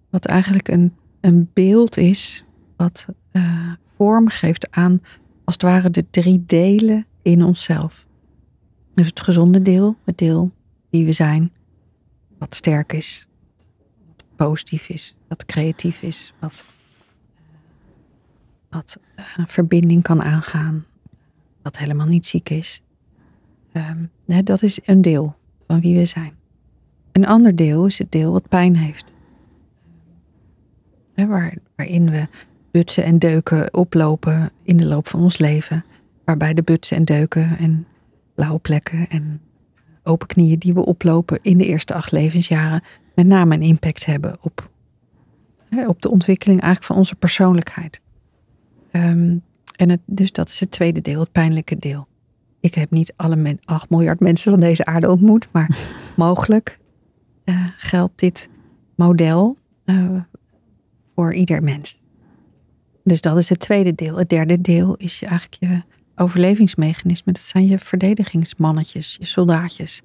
wat 0.09 0.25
eigenlijk 0.25 0.67
een, 0.67 0.95
een 1.21 1.49
beeld 1.53 1.97
is 1.97 2.43
wat 2.75 3.05
uh, 3.31 3.71
vorm 3.95 4.27
geeft 4.29 4.71
aan, 4.71 5.01
als 5.43 5.53
het 5.53 5.61
ware, 5.61 5.89
de 5.89 6.05
drie 6.09 6.43
delen 6.45 7.05
in 7.21 7.43
onszelf. 7.43 8.07
Dus 8.93 9.07
het 9.07 9.19
gezonde 9.19 9.61
deel, 9.61 9.97
het 10.03 10.17
deel 10.17 10.51
die 10.89 11.05
we 11.05 11.11
zijn, 11.11 11.51
wat 12.37 12.55
sterk 12.55 12.93
is, 12.93 13.27
wat 14.07 14.23
positief 14.35 14.89
is, 14.89 15.15
wat 15.27 15.45
creatief 15.45 16.01
is, 16.01 16.33
wat, 16.39 16.63
wat 18.69 18.97
uh, 19.15 19.45
verbinding 19.45 20.03
kan 20.03 20.23
aangaan, 20.23 20.85
wat 21.61 21.77
helemaal 21.77 22.07
niet 22.07 22.25
ziek 22.25 22.49
is. 22.49 22.81
Ehm, 23.71 24.05
dat 24.43 24.61
is 24.61 24.79
een 24.85 25.01
deel 25.01 25.35
van 25.67 25.81
wie 25.81 25.95
we 25.95 26.05
zijn. 26.05 26.36
Een 27.17 27.27
ander 27.27 27.55
deel 27.55 27.85
is 27.85 27.97
het 27.97 28.11
deel 28.11 28.31
wat 28.31 28.47
pijn 28.47 28.75
heeft. 28.75 29.13
Waar, 31.15 31.57
waarin 31.75 32.09
we 32.09 32.27
butsen 32.71 33.03
en 33.03 33.19
deuken 33.19 33.73
oplopen 33.73 34.51
in 34.63 34.77
de 34.77 34.85
loop 34.85 35.07
van 35.07 35.21
ons 35.21 35.37
leven. 35.37 35.85
Waarbij 36.23 36.53
de 36.53 36.61
butsen 36.61 36.97
en 36.97 37.03
deuken 37.03 37.57
en 37.57 37.87
blauwe 38.35 38.59
plekken 38.59 39.09
en 39.09 39.41
open 40.03 40.27
knieën 40.27 40.59
die 40.59 40.73
we 40.73 40.85
oplopen 40.85 41.39
in 41.41 41.57
de 41.57 41.65
eerste 41.65 41.93
acht 41.93 42.11
levensjaren 42.11 42.81
met 43.15 43.27
name 43.27 43.55
een 43.55 43.61
impact 43.61 44.05
hebben 44.05 44.37
op, 44.41 44.69
op 45.87 46.01
de 46.01 46.09
ontwikkeling 46.09 46.61
eigenlijk 46.61 46.91
van 46.91 46.97
onze 46.97 47.15
persoonlijkheid. 47.15 48.01
Ehm, 48.91 49.37
en 49.75 50.01
dus 50.05 50.31
dat 50.31 50.49
is 50.49 50.59
het 50.59 50.71
tweede 50.71 51.01
deel, 51.01 51.19
het 51.19 51.31
pijnlijke 51.31 51.77
deel. 51.77 52.07
Ik 52.59 52.73
heb 52.73 52.91
niet 52.91 53.13
alle 53.15 53.35
men, 53.35 53.59
8 53.63 53.89
miljard 53.89 54.19
mensen 54.19 54.51
van 54.51 54.59
deze 54.59 54.85
aarde 54.85 55.11
ontmoet, 55.11 55.47
maar 55.51 55.77
mogelijk 56.15 56.77
uh, 57.49 57.67
geldt 57.77 58.19
dit 58.19 58.49
model 58.95 59.57
uh, 59.85 60.21
voor 61.15 61.33
ieder 61.33 61.63
mens. 61.63 61.99
Dus 63.03 63.21
dat 63.21 63.37
is 63.37 63.49
het 63.49 63.59
tweede 63.59 63.95
deel. 63.95 64.17
Het 64.17 64.29
derde 64.29 64.61
deel 64.61 64.95
is 64.95 65.21
eigenlijk 65.21 65.57
je 65.59 65.81
overlevingsmechanisme. 66.15 67.33
Dat 67.33 67.41
zijn 67.41 67.67
je 67.67 67.79
verdedigingsmannetjes, 67.79 69.17
je 69.19 69.25
soldaatjes. 69.25 70.01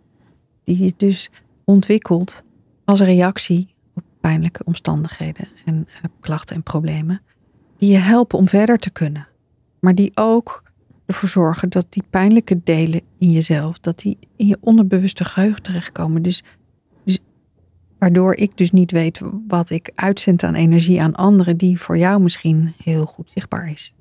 Die 0.65 0.85
je 0.85 0.95
dus 0.97 1.31
ontwikkelt 1.65 2.43
als 2.85 3.01
reactie 3.01 3.75
op 3.95 4.03
pijnlijke 4.21 4.65
omstandigheden 4.65 5.49
en 5.65 5.89
uh, 5.89 6.03
klachten 6.21 6.57
en 6.57 6.63
problemen. 6.63 7.23
Die 7.79 7.91
je 7.91 7.99
helpen 7.99 8.39
om 8.39 8.49
verder 8.49 8.79
te 8.79 8.91
kunnen. 8.91 9.27
Maar 9.81 9.95
die 9.95 10.13
ook 10.15 10.63
ervoor 11.07 11.29
zorgen 11.29 11.69
dat 11.69 11.87
die 11.89 12.05
pijnlijke 12.11 12.61
delen 12.65 13.01
in 13.19 13.31
jezelf, 13.31 13.79
dat 13.79 13.99
die 13.99 14.19
in 14.37 14.47
je 14.47 14.59
onderbewuste 14.61 15.25
geheugen 15.25 15.63
terechtkomen. 15.63 16.23
Dus 16.23 16.43
waardoor 18.03 18.35
ik 18.35 18.57
dus 18.57 18.71
niet 18.71 18.91
weet 18.91 19.21
wat 19.49 19.71
ik 19.71 19.93
uitzend 19.95 20.43
aan 20.43 20.55
energie 20.55 21.03
aan 21.03 21.15
anderen, 21.15 21.57
die 21.57 21.81
voor 21.81 21.99
jou 21.99 22.23
misschien 22.23 22.75
heel 22.83 23.05
goed 23.05 23.31
zichtbaar 23.35 23.71
is. 23.71 23.95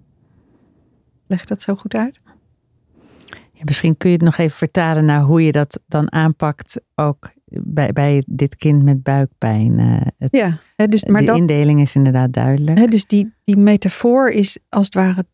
Leg 1.27 1.45
dat 1.45 1.61
zo 1.61 1.75
goed 1.75 1.95
uit? 1.95 2.19
Ja, 3.51 3.61
misschien 3.63 3.97
kun 3.97 4.09
je 4.09 4.15
het 4.15 4.25
nog 4.25 4.37
even 4.37 4.57
vertalen 4.57 5.05
naar 5.05 5.21
hoe 5.21 5.43
je 5.43 5.51
dat 5.51 5.79
dan 5.87 6.11
aanpakt, 6.11 6.81
ook 6.95 7.31
bij, 7.45 7.93
bij 7.93 8.23
dit 8.27 8.55
kind 8.55 8.83
met 8.83 9.03
buikpijn. 9.03 9.79
Het, 10.17 10.35
ja, 10.35 10.59
hè, 10.75 10.87
dus, 10.87 11.05
maar 11.05 11.21
de 11.21 11.27
dat, 11.27 11.37
indeling 11.37 11.81
is 11.81 11.95
inderdaad 11.95 12.33
duidelijk. 12.33 12.77
Hè, 12.77 12.85
dus 12.85 13.05
die, 13.05 13.33
die 13.43 13.57
metafoor 13.57 14.29
is 14.29 14.57
als 14.69 14.85
het 14.85 14.95
ware 14.95 15.25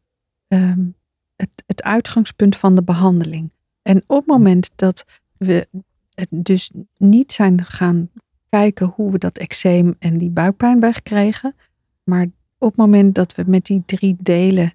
um, 0.47 0.95
het, 1.35 1.63
het 1.65 1.83
uitgangspunt 1.83 2.55
van 2.55 2.75
de 2.75 2.83
behandeling. 2.83 3.51
En 3.81 4.03
op 4.07 4.17
het 4.17 4.27
moment 4.27 4.71
dat 4.75 5.05
we 5.37 5.67
het 6.13 6.27
dus 6.29 6.71
niet 6.97 7.31
zijn 7.31 7.65
gaan 7.65 8.09
kijken 8.49 8.87
hoe 8.87 9.11
we 9.11 9.17
dat 9.17 9.37
eczeem 9.37 9.95
en 9.99 10.17
die 10.17 10.29
buikpijn 10.29 10.79
wegkregen, 10.79 11.55
maar 12.03 12.27
op 12.57 12.67
het 12.67 12.77
moment 12.77 13.15
dat 13.15 13.35
we 13.35 13.43
met 13.47 13.65
die 13.65 13.83
drie 13.85 14.15
delen, 14.19 14.73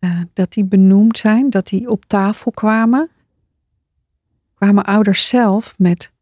uh, 0.00 0.20
dat 0.32 0.52
die 0.52 0.64
benoemd 0.64 1.18
zijn, 1.18 1.50
dat 1.50 1.66
die 1.66 1.90
op 1.90 2.04
tafel 2.04 2.50
kwamen, 2.50 3.10
kwamen 4.54 4.84
ouders 4.84 5.28
zelf 5.28 5.78
met, 5.78 6.12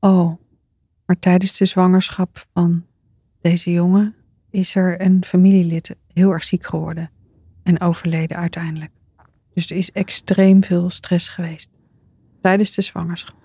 oh, 0.00 0.32
maar 1.06 1.18
tijdens 1.18 1.56
de 1.56 1.64
zwangerschap 1.64 2.46
van 2.52 2.84
deze 3.40 3.72
jongen 3.72 4.14
is 4.50 4.74
er 4.74 5.00
een 5.00 5.24
familielid 5.24 5.96
heel 6.12 6.30
erg 6.30 6.44
ziek 6.44 6.66
geworden 6.66 7.10
en 7.62 7.80
overleden 7.80 8.36
uiteindelijk. 8.36 8.90
Dus 9.54 9.70
er 9.70 9.76
is 9.76 9.90
extreem 9.90 10.62
veel 10.64 10.90
stress 10.90 11.28
geweest 11.28 11.70
tijdens 12.40 12.74
de 12.74 12.82
zwangerschap. 12.82 13.41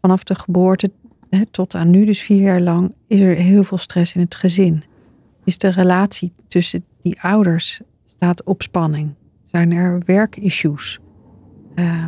Vanaf 0.00 0.24
de 0.24 0.34
geboorte 0.34 0.90
hè, 1.30 1.46
tot 1.46 1.74
aan 1.74 1.90
nu, 1.90 2.04
dus 2.04 2.20
vier 2.20 2.40
jaar 2.40 2.60
lang, 2.60 2.94
is 3.06 3.20
er 3.20 3.34
heel 3.34 3.64
veel 3.64 3.78
stress 3.78 4.14
in 4.14 4.20
het 4.20 4.34
gezin. 4.34 4.82
Is 5.44 5.58
de 5.58 5.68
relatie 5.68 6.32
tussen 6.48 6.84
die 7.02 7.22
ouders 7.22 7.80
staat 8.06 8.44
op 8.44 8.62
spanning? 8.62 9.14
Zijn 9.44 9.72
er 9.72 10.02
werkissues? 10.04 10.98
Uh, 11.74 12.04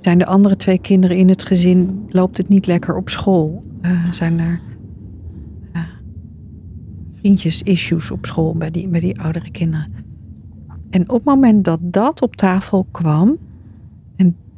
zijn 0.00 0.18
de 0.18 0.26
andere 0.26 0.56
twee 0.56 0.78
kinderen 0.78 1.16
in 1.16 1.28
het 1.28 1.42
gezin, 1.42 2.04
loopt 2.08 2.36
het 2.36 2.48
niet 2.48 2.66
lekker 2.66 2.96
op 2.96 3.08
school? 3.08 3.64
Uh, 3.82 4.12
zijn 4.12 4.38
er 4.38 4.60
vriendjes-issues 7.20 8.10
op 8.10 8.26
school 8.26 8.54
bij 8.54 8.70
die, 8.70 8.88
bij 8.88 9.00
die 9.00 9.20
oudere 9.20 9.50
kinderen. 9.50 9.92
En 10.90 11.02
op 11.02 11.16
het 11.16 11.24
moment 11.24 11.64
dat 11.64 11.78
dat 11.82 12.22
op 12.22 12.36
tafel 12.36 12.86
kwam 12.90 13.38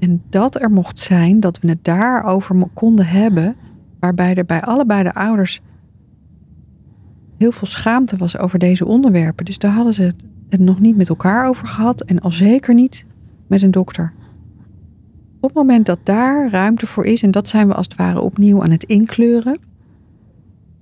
en, 0.03 0.23
dat 0.31 0.61
er 0.61 0.71
mocht 0.71 0.99
zijn, 0.99 1.41
dat 1.41 1.61
we 1.61 1.69
het 1.69 1.85
daarover 1.85 2.67
konden 2.73 3.07
hebben, 3.07 3.57
waarbij 4.01 4.35
er 4.35 4.45
bij 4.45 4.63
allebei 4.63 5.03
de 5.03 5.15
ouders 5.15 5.61
heel 7.39 7.53
veel 7.53 7.67
schaamte 7.67 8.17
was 8.17 8.39
over 8.39 8.59
deze 8.59 8.87
onderwerpen. 8.87 9.45
Dus 9.45 9.59
daar 9.59 9.73
hadden 9.73 9.95
ze 9.95 10.15
het 10.49 10.61
nog 10.61 10.81
niet 10.81 10.97
met 10.97 11.09
elkaar 11.09 11.49
over 11.49 11.67
gehad 11.67 12.01
en 12.01 12.21
al 12.21 12.31
zeker 12.31 12.75
niet 12.75 13.05
met 13.47 13.63
een 13.63 13.71
dokter. 13.71 14.13
Op 15.37 15.49
het 15.49 15.55
moment 15.55 15.87
dat 15.87 15.99
daar 16.03 16.51
ruimte 16.51 16.87
voor 16.87 17.05
is, 17.05 17.23
en 17.23 17.31
dat 17.31 17.49
zijn 17.49 17.69
we 17.69 17.75
als 17.75 17.87
het 17.89 17.97
ware 17.97 18.21
opnieuw 18.21 18.63
aan 18.63 18.71
het 18.71 18.85
inkleuren, 18.85 19.59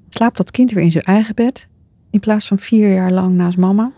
slaapt 0.08 0.36
dat 0.36 0.50
kind 0.50 0.70
weer 0.70 0.84
in 0.84 0.90
zijn 0.90 1.04
eigen 1.04 1.34
bed. 1.34 1.68
In 2.10 2.20
plaats 2.20 2.48
van 2.48 2.58
vier 2.58 2.92
jaar 2.92 3.12
lang 3.12 3.34
naast 3.34 3.58
mama. 3.58 3.92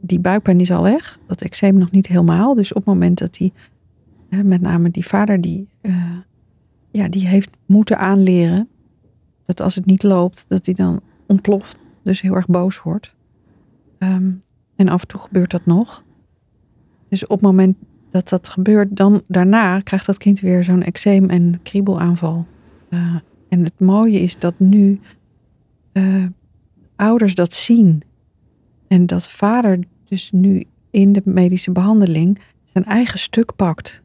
Die 0.00 0.20
buikpijn 0.20 0.60
is 0.60 0.70
al 0.70 0.82
weg. 0.82 1.18
Dat 1.26 1.40
eczeem 1.40 1.78
nog 1.78 1.90
niet 1.90 2.06
helemaal. 2.06 2.54
Dus 2.54 2.70
op 2.70 2.76
het 2.76 2.94
moment 2.94 3.18
dat 3.18 3.38
hij, 3.38 3.52
met 4.42 4.60
name 4.60 4.90
die 4.90 5.06
vader, 5.06 5.40
die, 5.40 5.68
uh, 5.82 6.12
ja, 6.90 7.08
die 7.08 7.26
heeft 7.26 7.56
moeten 7.66 7.98
aanleren. 7.98 8.68
Dat 9.44 9.60
als 9.60 9.74
het 9.74 9.86
niet 9.86 10.02
loopt, 10.02 10.44
dat 10.48 10.66
hij 10.66 10.74
dan 10.74 11.00
ontploft. 11.26 11.76
Dus 12.02 12.20
heel 12.20 12.34
erg 12.34 12.46
boos 12.46 12.82
wordt. 12.82 13.14
Um, 13.98 14.42
en 14.76 14.88
af 14.88 15.02
en 15.02 15.08
toe 15.08 15.20
gebeurt 15.20 15.50
dat 15.50 15.66
nog. 15.66 16.04
Dus 17.08 17.22
op 17.22 17.30
het 17.30 17.40
moment 17.40 17.76
dat 18.10 18.28
dat 18.28 18.48
gebeurt, 18.48 18.96
dan 18.96 19.22
daarna 19.28 19.80
krijgt 19.80 20.06
dat 20.06 20.18
kind 20.18 20.40
weer 20.40 20.64
zo'n 20.64 20.82
eczeem 20.82 21.28
en 21.28 21.60
kriebelaanval. 21.62 22.46
Uh, 22.90 23.16
en 23.48 23.64
het 23.64 23.80
mooie 23.80 24.20
is 24.20 24.38
dat 24.38 24.54
nu 24.58 25.00
uh, 25.92 26.24
ouders 26.96 27.34
dat 27.34 27.52
zien. 27.52 28.02
En 28.88 29.06
dat 29.06 29.28
vader 29.28 29.78
dus 30.04 30.30
nu 30.32 30.64
in 30.90 31.12
de 31.12 31.22
medische 31.24 31.70
behandeling 31.70 32.38
zijn 32.64 32.84
eigen 32.84 33.18
stuk 33.18 33.56
pakt. 33.56 34.04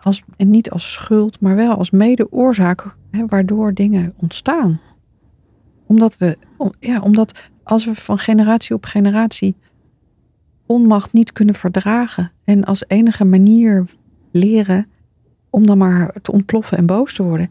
als, 0.00 0.22
en 0.36 0.50
niet 0.50 0.70
als 0.70 0.92
schuld, 0.92 1.40
maar 1.40 1.54
wel 1.54 1.76
als 1.76 1.90
mede-oorzaak 1.90 2.96
waardoor 3.26 3.74
dingen 3.74 4.14
ontstaan. 4.16 4.80
Omdat 5.86 6.16
we, 6.16 6.38
ja, 6.80 7.00
omdat 7.00 7.50
als 7.62 7.84
we 7.84 7.94
van 7.94 8.18
generatie 8.18 8.74
op 8.74 8.84
generatie 8.84 9.56
onmacht 10.66 11.12
niet 11.12 11.32
kunnen 11.32 11.54
verdragen 11.54 12.32
en 12.44 12.64
als 12.64 12.84
enige 12.86 13.24
manier 13.24 13.84
leren 14.30 14.86
om 15.50 15.66
dan 15.66 15.78
maar 15.78 16.14
te 16.22 16.32
ontploffen 16.32 16.78
en 16.78 16.86
boos 16.86 17.14
te 17.14 17.22
worden, 17.22 17.50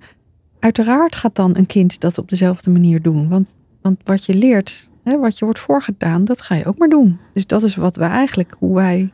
Uiteraard 0.61 1.15
gaat 1.15 1.35
dan 1.35 1.57
een 1.57 1.65
kind 1.65 1.99
dat 1.99 2.17
op 2.17 2.29
dezelfde 2.29 2.69
manier 2.69 3.01
doen. 3.01 3.29
Want, 3.29 3.55
want 3.81 3.99
wat 4.03 4.25
je 4.25 4.35
leert, 4.35 4.89
hè, 5.03 5.17
wat 5.19 5.37
je 5.37 5.45
wordt 5.45 5.59
voorgedaan, 5.59 6.25
dat 6.25 6.41
ga 6.41 6.55
je 6.55 6.65
ook 6.65 6.77
maar 6.77 6.89
doen. 6.89 7.19
Dus 7.33 7.47
dat 7.47 7.63
is 7.63 7.75
wat 7.75 7.95
we 7.95 8.03
eigenlijk, 8.03 8.55
hoe 8.57 8.75
wij 8.75 9.11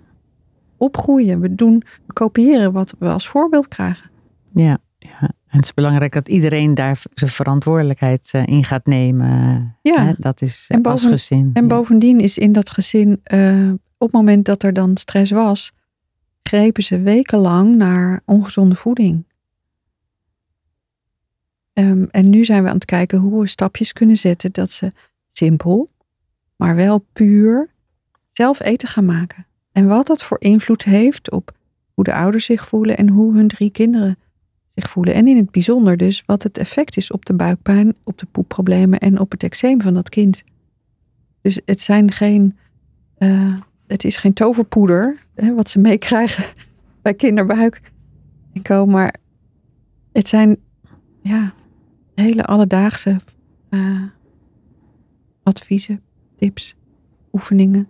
opgroeien. 0.78 1.40
We 1.40 1.56
doen, 1.56 1.84
we 2.06 2.14
kopiëren 2.14 2.72
wat 2.72 2.96
we 3.00 3.08
als 3.08 3.28
voorbeeld 3.28 3.68
krijgen. 3.68 4.10
Ja, 4.54 4.78
ja. 4.98 5.20
en 5.22 5.30
het 5.48 5.64
is 5.64 5.74
belangrijk 5.74 6.14
dat 6.14 6.28
iedereen 6.28 6.74
daar 6.74 7.02
zijn 7.14 7.32
verantwoordelijkheid 7.32 8.32
uh, 8.36 8.48
in 8.48 8.64
gaat 8.64 8.86
nemen. 8.86 9.76
Ja, 9.82 10.06
hè? 10.06 10.14
dat 10.18 10.42
is 10.42 10.66
en 10.68 10.82
boven, 10.82 10.92
als 10.92 11.06
gezin. 11.06 11.50
En 11.54 11.68
bovendien 11.68 12.20
is 12.20 12.38
in 12.38 12.52
dat 12.52 12.70
gezin, 12.70 13.22
uh, 13.34 13.72
op 13.98 14.08
het 14.08 14.12
moment 14.12 14.46
dat 14.46 14.64
er 14.64 14.74
dan 14.74 14.98
stress 14.98 15.32
was, 15.32 15.72
grepen 16.44 16.84
ze 16.84 17.00
wekenlang 17.00 17.76
naar 17.76 18.22
ongezonde 18.26 18.76
voeding. 18.76 19.26
Um, 21.80 22.08
en 22.12 22.30
nu 22.30 22.46
zijn 22.46 22.64
we 22.64 22.70
aan 22.70 22.76
het 22.76 22.86
kijken 22.86 23.20
hoe 23.20 23.42
we 23.42 23.48
stapjes 23.48 23.94
kunnen 23.94 24.18
zetten 24.18 24.52
dat 24.52 24.72
ze 24.72 24.92
simpel, 25.32 25.90
maar 26.56 26.76
wel 26.76 27.06
puur 27.14 27.70
zelf 28.32 28.62
eten 28.62 28.88
gaan 28.88 29.06
maken. 29.06 29.46
En 29.72 29.88
wat 29.88 30.08
dat 30.08 30.24
voor 30.24 30.42
invloed 30.42 30.84
heeft 30.84 31.32
op 31.32 31.52
hoe 31.94 32.04
de 32.04 32.14
ouders 32.14 32.46
zich 32.46 32.68
voelen 32.68 32.98
en 32.98 33.10
hoe 33.10 33.36
hun 33.36 33.48
drie 33.48 33.70
kinderen 33.70 34.18
zich 34.76 34.90
voelen. 34.90 35.14
En 35.14 35.28
in 35.28 35.38
het 35.38 35.52
bijzonder 35.52 35.98
dus 35.98 36.24
wat 36.26 36.44
het 36.44 36.58
effect 36.58 36.98
is 36.98 37.12
op 37.12 37.26
de 37.26 37.34
buikpijn, 37.34 37.96
op 38.04 38.18
de 38.18 38.26
poepproblemen 38.26 39.00
en 39.00 39.20
op 39.20 39.32
het 39.32 39.44
eczeem 39.44 39.82
van 39.82 39.94
dat 39.94 40.10
kind. 40.10 40.44
Dus 41.42 41.60
het 41.66 41.80
zijn 41.80 42.12
geen, 42.12 42.58
uh, 43.18 43.58
het 43.88 44.04
is 44.04 44.16
geen 44.16 44.34
toverpoeder 44.34 45.18
hè, 45.36 45.54
wat 45.54 45.70
ze 45.70 45.80
meekrijgen 45.80 46.44
bij 47.02 47.14
kinderbuik 47.14 47.82
en 48.54 48.90
maar 48.90 49.16
het 50.12 50.28
zijn 50.28 50.58
ja, 51.22 51.54
hele 52.24 52.46
alledaagse 52.46 53.20
uh, 53.70 54.04
adviezen, 55.44 56.02
tips, 56.38 56.76
oefeningen. 57.32 57.88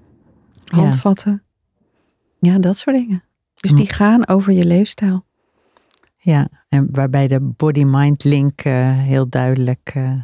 handvatten. 0.66 1.44
Ja, 2.40 2.60
dat 2.60 2.78
soort 2.78 2.96
dingen. 2.96 3.24
Dus 3.56 3.72
die 3.72 3.90
gaan 3.90 4.28
over 4.28 4.54
je 4.54 4.66
leefstijl. 4.66 5.26
Ja, 6.18 6.50
en 6.70 6.88
waarbij 6.92 7.28
de 7.28 7.40
body-mind 7.40 8.24
link 8.24 8.66
uh, 8.66 8.98
heel 8.98 9.30
duidelijk 9.30 9.94
uh, 9.98 10.22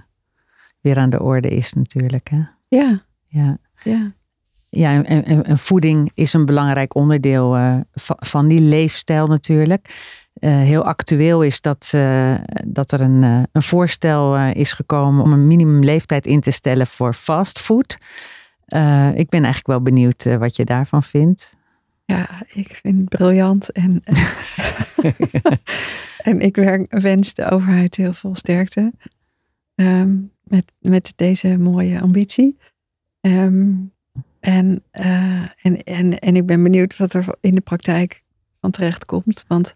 weer 0.81 0.97
aan 0.97 1.09
de 1.09 1.21
orde 1.21 1.49
is 1.49 1.73
natuurlijk. 1.73 2.29
Hè? 2.29 2.41
Ja. 2.67 3.03
Ja. 3.27 3.57
ja. 3.83 4.13
Ja, 4.69 5.03
en, 5.03 5.25
en, 5.25 5.43
en 5.43 5.57
voeding 5.57 6.11
is 6.13 6.33
een 6.33 6.45
belangrijk 6.45 6.95
onderdeel 6.95 7.57
uh, 7.57 7.77
van, 7.91 8.15
van 8.19 8.47
die 8.47 8.61
leefstijl 8.61 9.27
natuurlijk. 9.27 10.11
Heel 10.45 10.83
actueel 10.83 11.41
is 11.41 11.61
dat, 11.61 11.89
dat 12.65 12.91
er 12.91 13.01
een, 13.01 13.23
een 13.51 13.63
voorstel 13.63 14.37
is 14.37 14.73
gekomen 14.73 15.23
om 15.23 15.33
een 15.33 15.47
minimumleeftijd 15.47 16.25
in 16.25 16.41
te 16.41 16.51
stellen 16.51 16.87
voor 16.87 17.13
fastfood. 17.13 17.97
ik 19.13 19.29
ben 19.29 19.43
eigenlijk 19.43 19.67
wel 19.67 19.81
benieuwd 19.81 20.23
wat 20.23 20.55
je 20.55 20.65
daarvan 20.65 21.03
vindt. 21.03 21.55
Ja, 22.05 22.43
ik 22.47 22.79
vind 22.81 23.01
het 23.01 23.09
briljant. 23.09 23.71
En, 23.71 24.03
en 26.29 26.39
ik 26.39 26.55
wens 26.89 27.33
de 27.33 27.49
overheid 27.49 27.95
heel 27.95 28.13
veel 28.13 28.35
sterkte 28.35 28.93
ehm, 29.75 30.17
met, 30.43 30.73
met 30.79 31.13
deze 31.15 31.57
mooie 31.57 32.01
ambitie. 32.01 32.57
Ehm, 33.21 33.71
en, 34.39 34.83
uh, 34.93 35.45
en, 35.61 35.83
en, 35.83 36.19
en 36.19 36.35
ik 36.35 36.45
ben 36.45 36.63
benieuwd 36.63 36.97
wat 36.97 37.13
er 37.13 37.25
in 37.41 37.55
de 37.55 37.61
praktijk 37.61 38.23
van 38.59 38.71
terecht 38.71 39.05
komt. 39.05 39.45
Want 39.47 39.75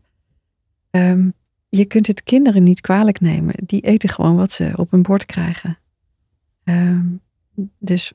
um, 0.91 1.33
je 1.69 1.85
kunt 1.85 2.07
het 2.07 2.23
kinderen 2.23 2.63
niet 2.63 2.81
kwalijk 2.81 3.19
nemen. 3.19 3.53
Die 3.65 3.81
eten 3.81 4.09
gewoon 4.09 4.35
wat 4.35 4.51
ze 4.51 4.73
op 4.75 4.91
hun 4.91 5.01
bord 5.01 5.25
krijgen. 5.25 5.77
dus 7.79 8.13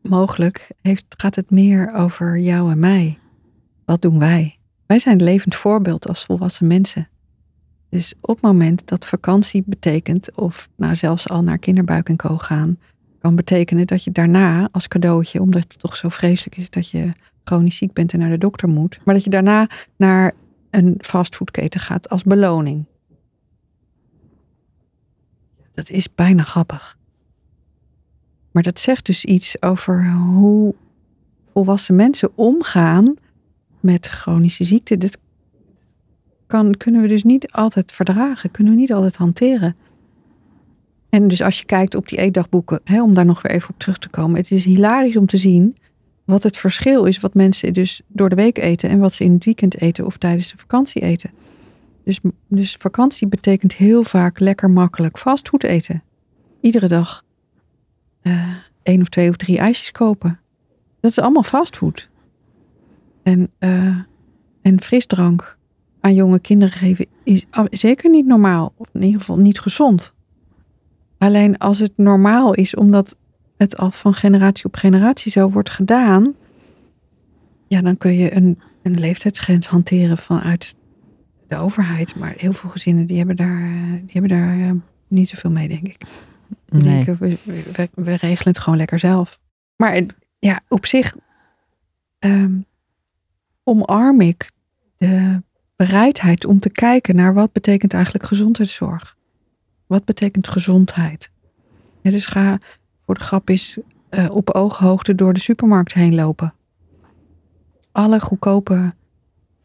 mogelijk 0.00 0.70
heeft, 0.80 1.04
gaat 1.08 1.36
het 1.36 1.50
meer 1.50 1.94
over 1.94 2.38
jou 2.38 2.70
en 2.70 2.78
mij. 2.78 3.18
Wat 3.84 4.02
doen 4.02 4.18
wij? 4.18 4.58
Wij 4.86 4.98
zijn 4.98 5.22
levend 5.22 5.54
voorbeeld 5.54 6.08
als 6.08 6.24
volwassen 6.24 6.66
mensen. 6.66 7.08
Dus 7.88 8.14
op 8.20 8.34
het 8.34 8.44
moment 8.44 8.86
dat 8.86 9.06
vakantie 9.06 9.62
betekent, 9.66 10.34
of 10.34 10.68
nou 10.76 10.96
zelfs 10.96 11.28
al 11.28 11.42
naar 11.42 11.58
kinderbuik 11.58 12.08
en 12.08 12.16
co 12.16 12.38
gaan, 12.38 12.78
kan 13.18 13.36
betekenen 13.36 13.86
dat 13.86 14.04
je 14.04 14.10
daarna 14.10 14.68
als 14.70 14.88
cadeautje, 14.88 15.40
omdat 15.40 15.62
het 15.62 15.78
toch 15.78 15.96
zo 15.96 16.08
vreselijk 16.08 16.56
is 16.56 16.70
dat 16.70 16.90
je 16.90 17.12
chronisch 17.44 17.76
ziek 17.76 17.92
bent 17.92 18.12
en 18.12 18.18
naar 18.18 18.30
de 18.30 18.38
dokter 18.38 18.68
moet, 18.68 19.00
maar 19.04 19.14
dat 19.14 19.24
je 19.24 19.30
daarna 19.30 19.68
naar 19.96 20.34
een 20.72 20.94
fastfoodketen 20.98 21.80
gaat 21.80 22.08
als 22.08 22.22
beloning. 22.22 22.84
Dat 25.74 25.88
is 25.88 26.14
bijna 26.14 26.42
grappig. 26.42 26.96
Maar 28.50 28.62
dat 28.62 28.78
zegt 28.78 29.06
dus 29.06 29.24
iets 29.24 29.62
over 29.62 30.10
hoe 30.12 30.74
volwassen 31.52 31.96
mensen 31.96 32.36
omgaan 32.36 33.14
met 33.80 34.06
chronische 34.06 34.64
ziekte. 34.64 34.98
Dat 34.98 35.18
kan, 36.46 36.76
kunnen 36.76 37.02
we 37.02 37.08
dus 37.08 37.22
niet 37.22 37.50
altijd 37.50 37.92
verdragen, 37.92 38.50
kunnen 38.50 38.72
we 38.72 38.78
niet 38.78 38.92
altijd 38.92 39.16
hanteren. 39.16 39.76
En 41.08 41.28
dus 41.28 41.42
als 41.42 41.58
je 41.58 41.64
kijkt 41.64 41.94
op 41.94 42.08
die 42.08 42.18
eetdagboeken, 42.18 42.80
hè, 42.84 43.02
om 43.02 43.14
daar 43.14 43.24
nog 43.24 43.42
weer 43.42 43.52
even 43.52 43.70
op 43.70 43.78
terug 43.78 43.98
te 43.98 44.08
komen. 44.08 44.36
Het 44.36 44.50
is 44.50 44.64
hilarisch 44.64 45.16
om 45.16 45.26
te 45.26 45.36
zien 45.36 45.76
wat 46.32 46.42
het 46.42 46.56
verschil 46.56 47.04
is 47.04 47.20
wat 47.20 47.34
mensen 47.34 47.72
dus 47.72 48.00
door 48.06 48.28
de 48.28 48.34
week 48.34 48.58
eten 48.58 48.88
en 48.88 48.98
wat 48.98 49.12
ze 49.12 49.24
in 49.24 49.32
het 49.32 49.44
weekend 49.44 49.80
eten 49.80 50.06
of 50.06 50.16
tijdens 50.16 50.50
de 50.50 50.58
vakantie 50.58 51.02
eten. 51.02 51.30
Dus, 52.04 52.20
dus 52.48 52.76
vakantie 52.78 53.26
betekent 53.28 53.74
heel 53.74 54.02
vaak 54.02 54.38
lekker 54.38 54.70
makkelijk 54.70 55.18
fastfood 55.18 55.62
eten. 55.62 56.02
Iedere 56.60 56.88
dag 56.88 57.24
uh, 58.22 58.48
één 58.82 59.00
of 59.00 59.08
twee 59.08 59.28
of 59.28 59.36
drie 59.36 59.58
ijsjes 59.58 59.92
kopen. 59.92 60.40
Dat 61.00 61.10
is 61.10 61.18
allemaal 61.18 61.42
fastfood 61.42 62.08
en, 63.22 63.50
uh, 63.58 63.96
en 64.62 64.80
frisdrank 64.80 65.56
aan 66.00 66.14
jonge 66.14 66.38
kinderen 66.38 66.74
geven 66.74 67.06
is 67.24 67.46
zeker 67.70 68.10
niet 68.10 68.26
normaal. 68.26 68.72
Of 68.76 68.88
in 68.92 69.02
ieder 69.02 69.20
geval 69.20 69.38
niet 69.38 69.60
gezond. 69.60 70.12
Alleen 71.18 71.58
als 71.58 71.78
het 71.78 71.92
normaal 71.96 72.54
is, 72.54 72.74
omdat 72.74 73.16
het 73.62 73.76
al 73.76 73.90
van 73.90 74.14
generatie 74.14 74.64
op 74.64 74.76
generatie 74.76 75.30
zo 75.30 75.50
wordt 75.50 75.70
gedaan, 75.70 76.34
ja, 77.68 77.80
dan 77.80 77.98
kun 77.98 78.14
je 78.14 78.34
een, 78.36 78.60
een 78.82 79.00
leeftijdsgrens 79.00 79.66
hanteren 79.66 80.18
vanuit 80.18 80.74
de 81.48 81.56
overheid. 81.56 82.16
Maar 82.16 82.34
heel 82.36 82.52
veel 82.52 82.70
gezinnen 82.70 83.06
die 83.06 83.16
hebben 83.16 83.36
daar, 83.36 83.70
die 84.02 84.12
hebben 84.12 84.30
daar 84.30 84.56
uh, 84.56 84.70
niet 85.08 85.28
zoveel 85.28 85.50
mee, 85.50 85.68
denk 85.68 85.86
ik. 85.86 86.02
Nee. 86.68 86.80
denken, 86.80 87.16
we, 87.18 87.38
we, 87.44 87.88
we, 87.94 88.14
regelen 88.14 88.52
het 88.52 88.58
gewoon 88.58 88.78
lekker 88.78 88.98
zelf. 88.98 89.38
Maar 89.76 90.02
ja, 90.38 90.60
op 90.68 90.86
zich 90.86 91.16
um, 92.18 92.64
omarm 93.64 94.20
ik 94.20 94.50
de 94.96 95.42
bereidheid 95.76 96.44
om 96.44 96.60
te 96.60 96.70
kijken 96.70 97.16
naar 97.16 97.34
wat 97.34 97.52
betekent 97.52 97.94
eigenlijk 97.94 98.24
gezondheidszorg. 98.24 99.16
Wat 99.86 100.04
betekent 100.04 100.48
gezondheid? 100.48 101.30
Ja, 102.00 102.10
dus 102.10 102.26
ga 102.26 102.58
voor 103.04 103.14
de 103.14 103.20
grap 103.20 103.50
is 103.50 103.78
uh, 104.10 104.30
op 104.30 104.50
ooghoogte 104.50 105.14
door 105.14 105.32
de 105.32 105.40
supermarkt 105.40 105.94
heen 105.94 106.14
lopen. 106.14 106.54
Alle 107.92 108.20
goedkope 108.20 108.94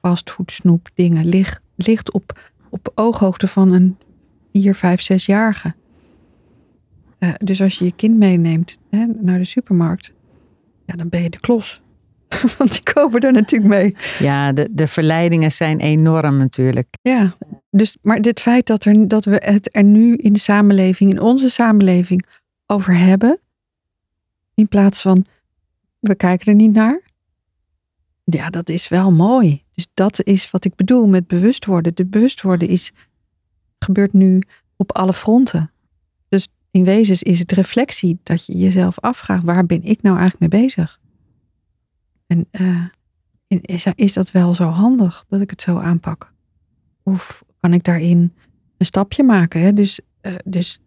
fastfood 0.02 0.52
snoep 0.52 0.88
dingen 0.94 1.26
ligt, 1.26 1.62
ligt 1.76 2.12
op, 2.12 2.40
op 2.70 2.92
ooghoogte 2.96 3.48
van 3.48 3.72
een 3.72 3.98
4, 4.54 4.76
5, 4.76 5.12
6-jarige. 5.14 5.74
Uh, 7.20 7.30
dus 7.38 7.62
als 7.62 7.78
je 7.78 7.86
je 7.86 7.92
kind 7.96 8.18
meeneemt 8.18 8.78
hè, 8.90 9.06
naar 9.06 9.38
de 9.38 9.46
supermarkt, 9.46 10.14
ja, 10.86 10.96
dan 10.96 11.10
ben 11.10 11.24
je 11.24 11.30
de 11.30 11.40
klos. 11.40 11.82
Want 12.58 12.72
die 12.72 12.94
kopen 12.94 13.22
er 13.22 13.32
natuurlijk 13.32 13.74
mee. 13.74 13.96
Ja, 14.20 14.52
de, 14.52 14.70
de 14.72 14.88
verleidingen 14.88 15.52
zijn 15.52 15.80
enorm 15.80 16.38
natuurlijk. 16.38 16.88
Ja, 17.02 17.36
dus, 17.70 17.98
maar 18.02 18.22
dit 18.22 18.40
feit 18.40 18.66
dat, 18.66 18.86
er, 18.86 19.08
dat 19.08 19.26
we 19.26 19.42
het 19.44 19.76
er 19.76 19.84
nu 19.84 20.16
in 20.16 20.34
de 20.34 20.40
samenleving, 20.40 21.10
in 21.10 21.22
onze 21.22 21.50
samenleving, 21.50 22.26
over 22.68 22.98
hebben. 22.98 23.40
In 24.54 24.68
plaats 24.68 25.02
van 25.02 25.26
we 26.00 26.16
kijken 26.16 26.48
er 26.48 26.56
niet 26.56 26.74
naar. 26.74 27.02
Ja, 28.24 28.50
dat 28.50 28.70
is 28.70 28.88
wel 28.88 29.12
mooi. 29.12 29.64
Dus 29.72 29.88
dat 29.94 30.24
is 30.24 30.52
wat 30.52 30.66
ik 30.66 30.76
bedoel 30.76 31.08
met 31.08 31.28
bewust 31.28 31.66
worden. 31.66 31.96
De 31.96 32.06
bewust 32.06 32.42
worden 32.42 32.68
is, 32.68 32.92
gebeurt 33.80 34.14
nu 34.14 34.42
op 34.76 34.92
alle 34.92 35.14
fronten. 35.14 35.72
Dus 36.30 36.48
in 36.72 36.84
wezen 36.84 37.20
is 37.20 37.40
het 37.40 37.52
reflectie 37.52 38.20
dat 38.24 38.46
je 38.46 38.58
jezelf 38.58 39.00
afvraagt: 39.00 39.44
waar 39.44 39.66
ben 39.66 39.84
ik 39.84 40.02
nou 40.02 40.18
eigenlijk 40.18 40.52
mee 40.52 40.62
bezig? 40.62 41.00
En 42.28 42.48
uh, 42.52 42.86
is, 43.48 43.86
is 43.96 44.14
dat 44.14 44.32
wel 44.32 44.54
zo 44.54 44.70
handig 44.70 45.26
dat 45.30 45.42
ik 45.42 45.50
het 45.50 45.62
zo 45.62 45.78
aanpak? 45.78 46.34
Of 47.04 47.44
kan 47.60 47.74
ik 47.74 47.84
daarin 47.84 48.34
een 48.78 48.86
stapje 48.86 49.24
maken? 49.24 49.62
Hè? 49.62 49.74
Dus, 49.74 50.00
uh, 50.22 50.36
dus, 50.46 50.80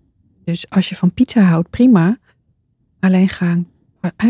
dus 0.45 0.71
als 0.71 0.89
je 0.89 0.97
van 0.97 1.13
pizza 1.13 1.41
houdt, 1.41 1.71
prima. 1.71 2.19
Alleen 3.01 3.29
gaan, 3.29 3.69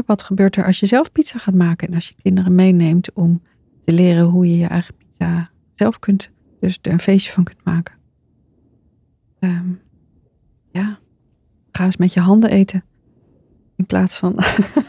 wat 0.06 0.22
gebeurt 0.22 0.56
er 0.56 0.66
als 0.66 0.80
je 0.80 0.86
zelf 0.86 1.12
pizza 1.12 1.38
gaat 1.38 1.54
maken? 1.54 1.88
En 1.88 1.94
als 1.94 2.08
je 2.08 2.14
kinderen 2.22 2.54
meeneemt 2.54 3.12
om 3.12 3.42
te 3.84 3.92
leren 3.92 4.24
hoe 4.24 4.50
je 4.50 4.56
je 4.56 4.66
eigen 4.66 4.94
pizza 4.94 5.50
zelf 5.74 5.98
kunt, 5.98 6.30
dus 6.60 6.78
er 6.82 6.92
een 6.92 7.00
feestje 7.00 7.32
van 7.32 7.44
kunt 7.44 7.64
maken. 7.64 7.94
Um, 9.40 9.80
ja, 10.70 10.98
ga 11.72 11.84
eens 11.84 11.96
met 11.96 12.12
je 12.12 12.20
handen 12.20 12.50
eten. 12.50 12.84
In 13.76 13.86
plaats 13.86 14.16
van. 14.18 14.34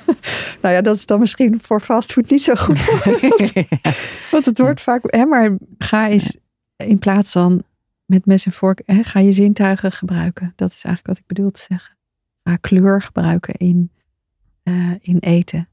nou 0.62 0.76
ja, 0.76 0.82
dat 0.82 0.96
is 0.96 1.06
dan 1.06 1.20
misschien 1.20 1.60
voor 1.62 1.82
fastfood 1.82 2.30
niet 2.30 2.44
zo 2.44 2.56
goed. 2.56 2.80
Want 4.32 4.46
het 4.46 4.58
wordt 4.58 4.82
vaak. 4.82 5.02
Hè, 5.04 5.26
maar 5.26 5.58
ga 5.78 6.10
eens 6.10 6.38
in 6.78 7.00
plaats 7.00 7.32
van 7.32 7.64
met 8.12 8.26
mes 8.26 8.46
en 8.46 8.52
vork. 8.52 8.82
Hè, 8.86 9.04
ga 9.04 9.20
je 9.20 9.32
zintuigen 9.32 9.92
gebruiken. 9.92 10.54
Dat 10.56 10.70
is 10.70 10.84
eigenlijk 10.84 11.08
wat 11.08 11.18
ik 11.18 11.26
bedoel 11.26 11.52
te 11.52 11.66
zeggen. 11.70 11.98
Ga 12.44 12.56
kleur 12.56 13.02
gebruiken 13.02 13.54
in, 13.54 13.92
uh, 14.64 14.94
in 15.00 15.18
eten. 15.18 15.70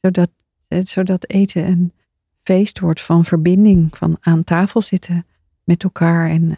Zodat, 0.00 0.30
zodat 0.82 1.28
eten 1.28 1.66
een 1.66 1.92
feest 2.42 2.78
wordt 2.78 3.00
van 3.00 3.24
verbinding. 3.24 3.96
Van 3.96 4.16
aan 4.20 4.44
tafel 4.44 4.82
zitten 4.82 5.26
met 5.64 5.82
elkaar 5.82 6.28
en 6.28 6.56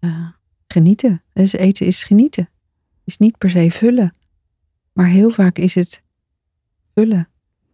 uh, 0.00 0.28
genieten. 0.66 1.22
Dus 1.32 1.52
eten 1.52 1.86
is 1.86 2.04
genieten. 2.04 2.48
Is 3.04 3.18
niet 3.18 3.38
per 3.38 3.50
se 3.50 3.70
vullen. 3.70 4.14
Maar 4.92 5.06
heel 5.06 5.30
vaak 5.30 5.58
is 5.58 5.74
het 5.74 6.02
vullen. 6.94 7.28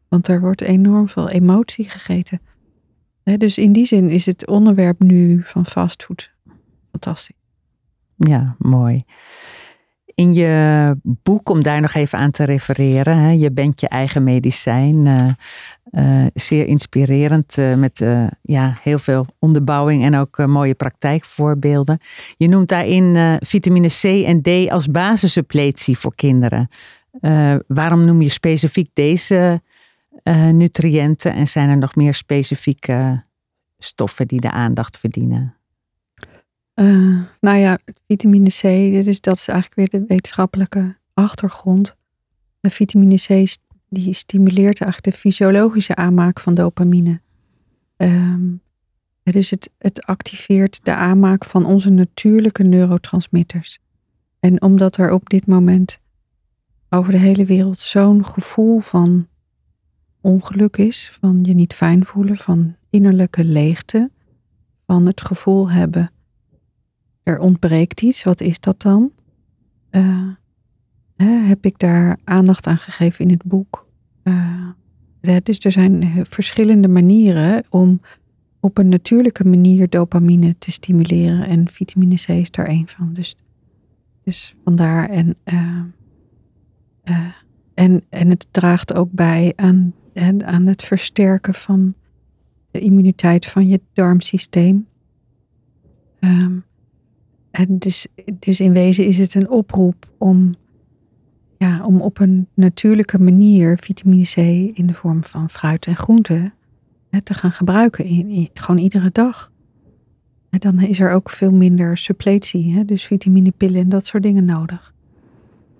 Want 0.08 0.28
er 0.28 0.40
wordt 0.40 0.60
enorm 0.60 1.08
veel 1.08 1.28
emotie 1.28 1.88
gegeten. 1.88 2.40
Dus 3.22 3.58
in 3.58 3.72
die 3.72 3.86
zin 3.86 4.10
is 4.10 4.26
het 4.26 4.46
onderwerp 4.46 5.00
nu 5.00 5.40
van 5.44 5.66
fastfood 5.66 6.30
fantastisch. 6.90 7.36
Ja, 8.16 8.56
mooi. 8.58 9.04
In 10.14 10.34
je 10.34 10.96
boek, 11.02 11.48
om 11.48 11.62
daar 11.62 11.80
nog 11.80 11.94
even 11.94 12.18
aan 12.18 12.30
te 12.30 12.44
refereren, 12.44 13.16
hè, 13.18 13.30
je 13.30 13.52
bent 13.52 13.80
je 13.80 13.88
eigen 13.88 14.24
medicijn. 14.24 15.06
Uh, 15.06 15.28
uh, 15.90 16.26
zeer 16.34 16.66
inspirerend, 16.66 17.56
uh, 17.56 17.74
met 17.74 18.04
ja, 18.42 18.76
heel 18.80 18.98
veel 18.98 19.26
onderbouwing 19.38 20.04
en 20.04 20.16
ook 20.16 20.46
mooie 20.46 20.74
praktijkvoorbeelden. 20.74 21.98
Je 22.36 22.48
noemt 22.48 22.68
daarin 22.68 23.38
vitamine 23.40 23.88
C 23.88 24.04
en 24.04 24.42
D 24.42 24.70
als 24.70 24.86
basissuppletie 24.86 25.98
voor 25.98 26.14
kinderen. 26.14 26.68
Waarom 27.66 28.04
noem 28.04 28.22
je 28.22 28.28
specifiek 28.28 28.90
deze 28.92 29.62
uh, 30.24 30.48
nutriënten 30.48 31.34
en 31.34 31.48
zijn 31.48 31.68
er 31.68 31.78
nog 31.78 31.94
meer 31.94 32.14
specifieke 32.14 33.24
stoffen 33.78 34.28
die 34.28 34.40
de 34.40 34.50
aandacht 34.50 34.98
verdienen? 34.98 35.56
Uh, 36.74 37.20
nou 37.40 37.56
ja, 37.56 37.78
vitamine 38.06 38.48
C, 38.48 38.62
dit 38.62 39.06
is, 39.06 39.20
dat 39.20 39.36
is 39.36 39.48
eigenlijk 39.48 39.74
weer 39.74 40.00
de 40.00 40.06
wetenschappelijke 40.06 40.96
achtergrond. 41.14 41.96
De 42.60 42.70
vitamine 42.70 43.16
C 43.16 43.56
die 43.88 44.12
stimuleert 44.12 44.80
eigenlijk 44.80 45.14
de 45.14 45.20
fysiologische 45.20 45.94
aanmaak 45.94 46.40
van 46.40 46.54
dopamine. 46.54 47.20
Dus 49.22 49.50
het, 49.50 49.70
het 49.78 50.02
activeert 50.02 50.84
de 50.84 50.94
aanmaak 50.94 51.44
van 51.44 51.66
onze 51.66 51.90
natuurlijke 51.90 52.62
neurotransmitters. 52.62 53.78
En 54.40 54.62
omdat 54.62 54.96
er 54.96 55.12
op 55.12 55.28
dit 55.28 55.46
moment 55.46 55.98
over 56.88 57.12
de 57.12 57.18
hele 57.18 57.44
wereld 57.44 57.78
zo'n 57.78 58.24
gevoel 58.26 58.80
van 58.80 59.26
ongeluk 60.22 60.76
is, 60.76 61.18
van 61.20 61.38
je 61.42 61.54
niet 61.54 61.74
fijn 61.74 62.04
voelen, 62.04 62.36
van 62.36 62.76
innerlijke 62.90 63.44
leegte, 63.44 64.10
van 64.86 65.06
het 65.06 65.20
gevoel 65.20 65.70
hebben, 65.70 66.10
er 67.22 67.38
ontbreekt 67.38 68.00
iets, 68.00 68.22
wat 68.22 68.40
is 68.40 68.60
dat 68.60 68.82
dan? 68.82 69.12
Uh, 69.90 70.28
heb 71.48 71.64
ik 71.64 71.78
daar 71.78 72.18
aandacht 72.24 72.66
aan 72.66 72.78
gegeven 72.78 73.24
in 73.24 73.30
het 73.30 73.42
boek. 73.42 73.86
Uh, 74.24 74.68
dus 75.42 75.58
er 75.58 75.72
zijn 75.72 76.26
verschillende 76.26 76.88
manieren 76.88 77.64
om 77.68 78.00
op 78.60 78.78
een 78.78 78.88
natuurlijke 78.88 79.44
manier 79.44 79.88
dopamine 79.88 80.58
te 80.58 80.70
stimuleren. 80.70 81.46
En 81.46 81.68
vitamine 81.68 82.14
C 82.14 82.28
is 82.28 82.50
daar 82.50 82.68
een 82.68 82.88
van. 82.88 83.12
Dus, 83.12 83.36
dus 84.24 84.54
vandaar. 84.64 85.08
En, 85.08 85.36
uh, 85.44 85.80
en, 87.74 88.02
en 88.08 88.28
het 88.28 88.46
draagt 88.50 88.94
ook 88.94 89.12
bij 89.12 89.52
aan, 89.56 89.94
aan 90.44 90.66
het 90.66 90.82
versterken 90.82 91.54
van 91.54 91.94
de 92.70 92.80
immuniteit 92.80 93.46
van 93.46 93.68
je 93.68 93.80
darmsysteem. 93.92 94.86
Um, 96.20 96.64
en 97.50 97.78
dus, 97.78 98.06
dus 98.38 98.60
in 98.60 98.72
wezen 98.72 99.06
is 99.06 99.18
het 99.18 99.34
een 99.34 99.50
oproep 99.50 100.10
om, 100.18 100.54
ja, 101.58 101.84
om 101.84 102.00
op 102.00 102.18
een 102.18 102.46
natuurlijke 102.54 103.18
manier 103.18 103.78
vitamine 103.78 104.24
C 104.24 104.36
in 104.76 104.86
de 104.86 104.94
vorm 104.94 105.24
van 105.24 105.50
fruit 105.50 105.86
en 105.86 105.96
groenten 105.96 106.54
te 107.22 107.34
gaan 107.34 107.52
gebruiken. 107.52 108.04
In, 108.04 108.48
gewoon 108.54 108.80
iedere 108.80 109.10
dag. 109.12 109.52
En 110.50 110.58
dan 110.58 110.80
is 110.80 111.00
er 111.00 111.12
ook 111.12 111.30
veel 111.30 111.52
minder 111.52 111.96
suppletie, 111.96 112.72
hè, 112.72 112.84
dus 112.84 113.04
vitaminepillen 113.04 113.80
en 113.80 113.88
dat 113.88 114.06
soort 114.06 114.22
dingen 114.22 114.44
nodig. 114.44 114.94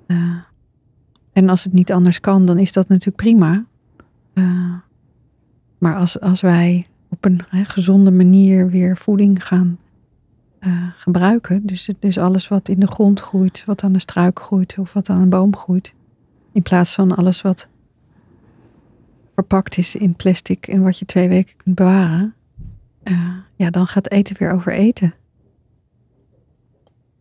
Uh, 0.07 0.37
en 1.33 1.49
als 1.49 1.65
het 1.65 1.73
niet 1.73 1.93
anders 1.93 2.21
kan, 2.21 2.47
dan 2.47 2.59
is 2.59 2.73
dat 2.73 2.89
natuurlijk 2.89 3.17
prima. 3.17 3.67
Uh, 4.35 4.75
maar 5.79 5.97
als, 5.97 6.21
als 6.21 6.41
wij 6.41 6.87
op 7.09 7.25
een 7.25 7.41
hè, 7.49 7.65
gezonde 7.65 8.11
manier 8.11 8.71
weer 8.71 8.97
voeding 8.97 9.47
gaan 9.47 9.79
uh, 10.61 10.89
gebruiken, 10.97 11.67
dus, 11.67 11.91
dus 11.99 12.19
alles 12.19 12.49
wat 12.49 12.69
in 12.69 12.81
de 12.81 12.87
grond 12.87 13.21
groeit, 13.21 13.63
wat 13.67 13.83
aan 13.83 13.93
de 13.93 13.99
struik 13.99 14.41
groeit 14.41 14.79
of 14.79 14.93
wat 14.93 15.09
aan 15.09 15.21
een 15.21 15.29
boom 15.29 15.57
groeit, 15.57 15.93
in 16.53 16.63
plaats 16.63 16.95
van 16.95 17.17
alles 17.17 17.43
wat 17.43 17.69
verpakt 19.35 19.79
is 19.79 19.97
in 19.97 20.15
plastic 20.15 20.67
en 20.67 20.83
wat 20.83 20.99
je 20.99 21.05
twee 21.05 21.29
weken 21.29 21.57
kunt 21.57 21.75
bewaren, 21.75 22.35
uh, 23.05 23.37
ja, 23.57 23.71
dan 23.71 23.87
gaat 23.87 24.11
eten 24.11 24.37
weer 24.39 24.53
over 24.53 24.73
eten. 24.73 25.15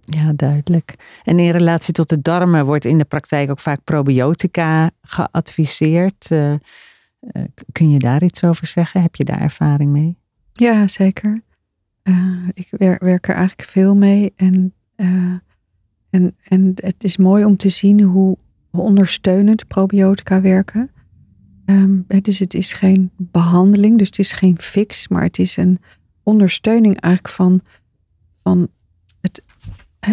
Ja, 0.06 0.34
duidelijk. 0.36 0.96
En 1.24 1.40
in 1.40 1.52
relatie 1.52 1.94
tot 1.94 2.10
de 2.10 2.22
darmen 2.22 2.66
wordt 2.66 2.86
in 2.86 2.98
de 2.98 3.06
praktijk 3.06 3.50
ook 3.50 3.60
vaak 3.60 3.84
probiotica 3.84 4.92
geadviseerd. 5.02 6.28
Uh, 6.32 6.54
uh, 7.22 7.44
kun 7.72 7.90
je 7.90 8.00
daar 8.00 8.24
iets 8.24 8.44
over 8.44 8.68
zeggen? 8.68 9.02
Heb 9.02 9.16
je 9.16 9.24
daar 9.24 9.42
ervaring 9.42 9.92
mee? 9.92 10.18
Ja, 10.54 10.88
zeker. 10.88 11.42
ik 12.54 12.68
werk, 12.70 13.02
werk, 13.02 13.28
er 13.28 13.36
eigenlijk 13.36 13.70
veel 13.70 13.96
mee. 13.96 14.34
En, 14.36 14.74
en, 16.10 16.36
en 16.44 16.72
het 16.76 17.04
is 17.04 17.18
mooi 17.18 17.46
om 17.46 17.58
te 17.58 17.70
zien 17.70 18.02
hoe 18.02 18.38
ondersteunend 18.72 19.68
probiotica 19.68 20.42
werken. 20.42 20.92
Um, 21.66 22.06
dus 22.22 22.40
het 22.40 22.54
is 22.54 22.74
geen 22.74 23.12
behandeling, 23.18 23.98
dus 23.98 24.08
het 24.08 24.20
is 24.20 24.32
geen 24.32 24.60
fix, 24.60 25.08
maar 25.08 25.24
het 25.24 25.40
is 25.40 25.58
een 25.58 25.80
ondersteuning 26.24 27.00
eigenlijk 27.00 27.34
van, 27.34 27.62
van 28.44 28.68
het, 29.22 29.44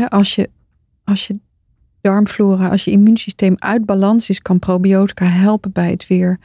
als, 0.08 0.34
je, 0.34 0.50
als 1.04 1.26
je 1.26 1.38
darmflora, 2.00 2.68
als 2.68 2.84
je 2.84 2.90
immuunsysteem 2.90 3.54
uit 3.58 3.84
balans 3.84 4.28
is, 4.28 4.42
kan 4.42 4.58
probiotica 4.58 5.26
helpen 5.26 5.72
bij 5.72 5.90
het 5.90 6.06
weer 6.06 6.38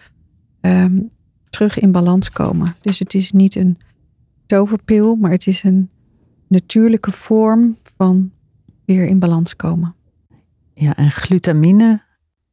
um, 0.66 1.09
terug 1.49 1.80
in 1.80 1.91
balans 1.91 2.30
komen. 2.30 2.76
Dus 2.82 2.99
het 2.99 3.14
is 3.14 3.32
niet 3.32 3.55
een 3.55 3.78
toverpil, 4.45 5.16
maar 5.16 5.32
het 5.32 5.47
is 5.47 5.64
een 5.64 5.89
natuurlijke 6.47 7.11
vorm 7.11 7.78
van 7.97 8.32
weer 8.86 9.05
in 9.05 9.20
balans 9.20 9.55
komen. 9.55 9.95
Ja, 10.74 10.95
en 10.95 11.11
glutamine? 11.11 12.01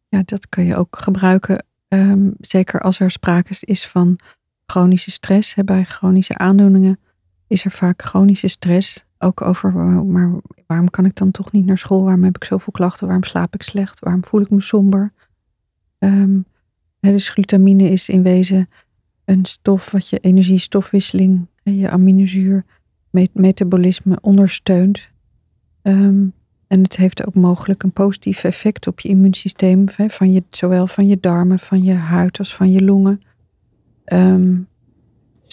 Ja, 0.09 0.23
dat 0.25 0.49
kun 0.49 0.65
je 0.65 0.77
ook 0.77 0.99
gebruiken 0.99 1.65
Um, 1.95 2.35
zeker 2.41 2.81
als 2.81 3.01
er 3.01 3.11
sprake 3.11 3.55
is 3.61 3.87
van 3.87 4.19
chronische 4.67 5.11
stress. 5.11 5.55
Hè, 5.55 5.65
bij 5.65 5.85
chronische 5.85 6.39
aandoeningen 6.39 6.99
is 7.47 7.65
er 7.65 7.71
vaak 7.71 8.03
chronische 8.03 8.49
stress. 8.49 9.07
Ook 9.19 9.41
over, 9.41 9.73
maar 10.05 10.33
waarom 10.67 10.91
kan 10.91 11.05
ik 11.05 11.15
dan 11.17 11.31
toch 11.31 11.53
niet 11.53 11.67
naar 11.67 11.79
school? 11.79 12.03
Waarom 12.03 12.25
heb 12.25 12.37
ik 12.37 12.45
zoveel 12.45 12.73
klachten? 12.73 13.07
Waarom 13.07 13.25
slaap 13.25 13.55
ik 13.55 13.63
slecht? 13.63 14.01
Waarom 14.01 14.25
voel 14.25 14.41
ik 14.41 14.51
me 14.51 14.61
somber? 14.61 15.13
Um, 15.99 16.45
dus 17.01 17.29
glutamine 17.29 17.91
is 17.91 18.09
in 18.09 18.23
wezen 18.23 18.69
een 19.25 19.45
stof 19.45 19.91
wat 19.91 20.09
je 20.09 20.19
energiestofwisseling, 20.19 21.47
je 21.63 21.91
aminozuur, 21.91 22.65
metabolisme 23.33 24.19
ondersteunt. 24.21 25.09
Um, 25.83 26.33
en 26.67 26.83
het 26.83 26.97
heeft 26.97 27.27
ook 27.27 27.35
mogelijk 27.35 27.83
een 27.83 27.93
positief 27.93 28.45
effect 28.45 28.87
op 28.87 29.01
je 29.01 29.09
immuunsysteem, 29.09 29.89
van 29.89 30.33
je, 30.33 30.43
zowel 30.51 30.87
van 30.87 31.07
je 31.07 31.21
darmen, 31.21 31.59
van 31.59 31.83
je 31.83 31.93
huid 31.93 32.39
als 32.39 32.55
van 32.55 32.71
je 32.71 32.83
longen. 32.83 33.21
Um, 34.05 34.69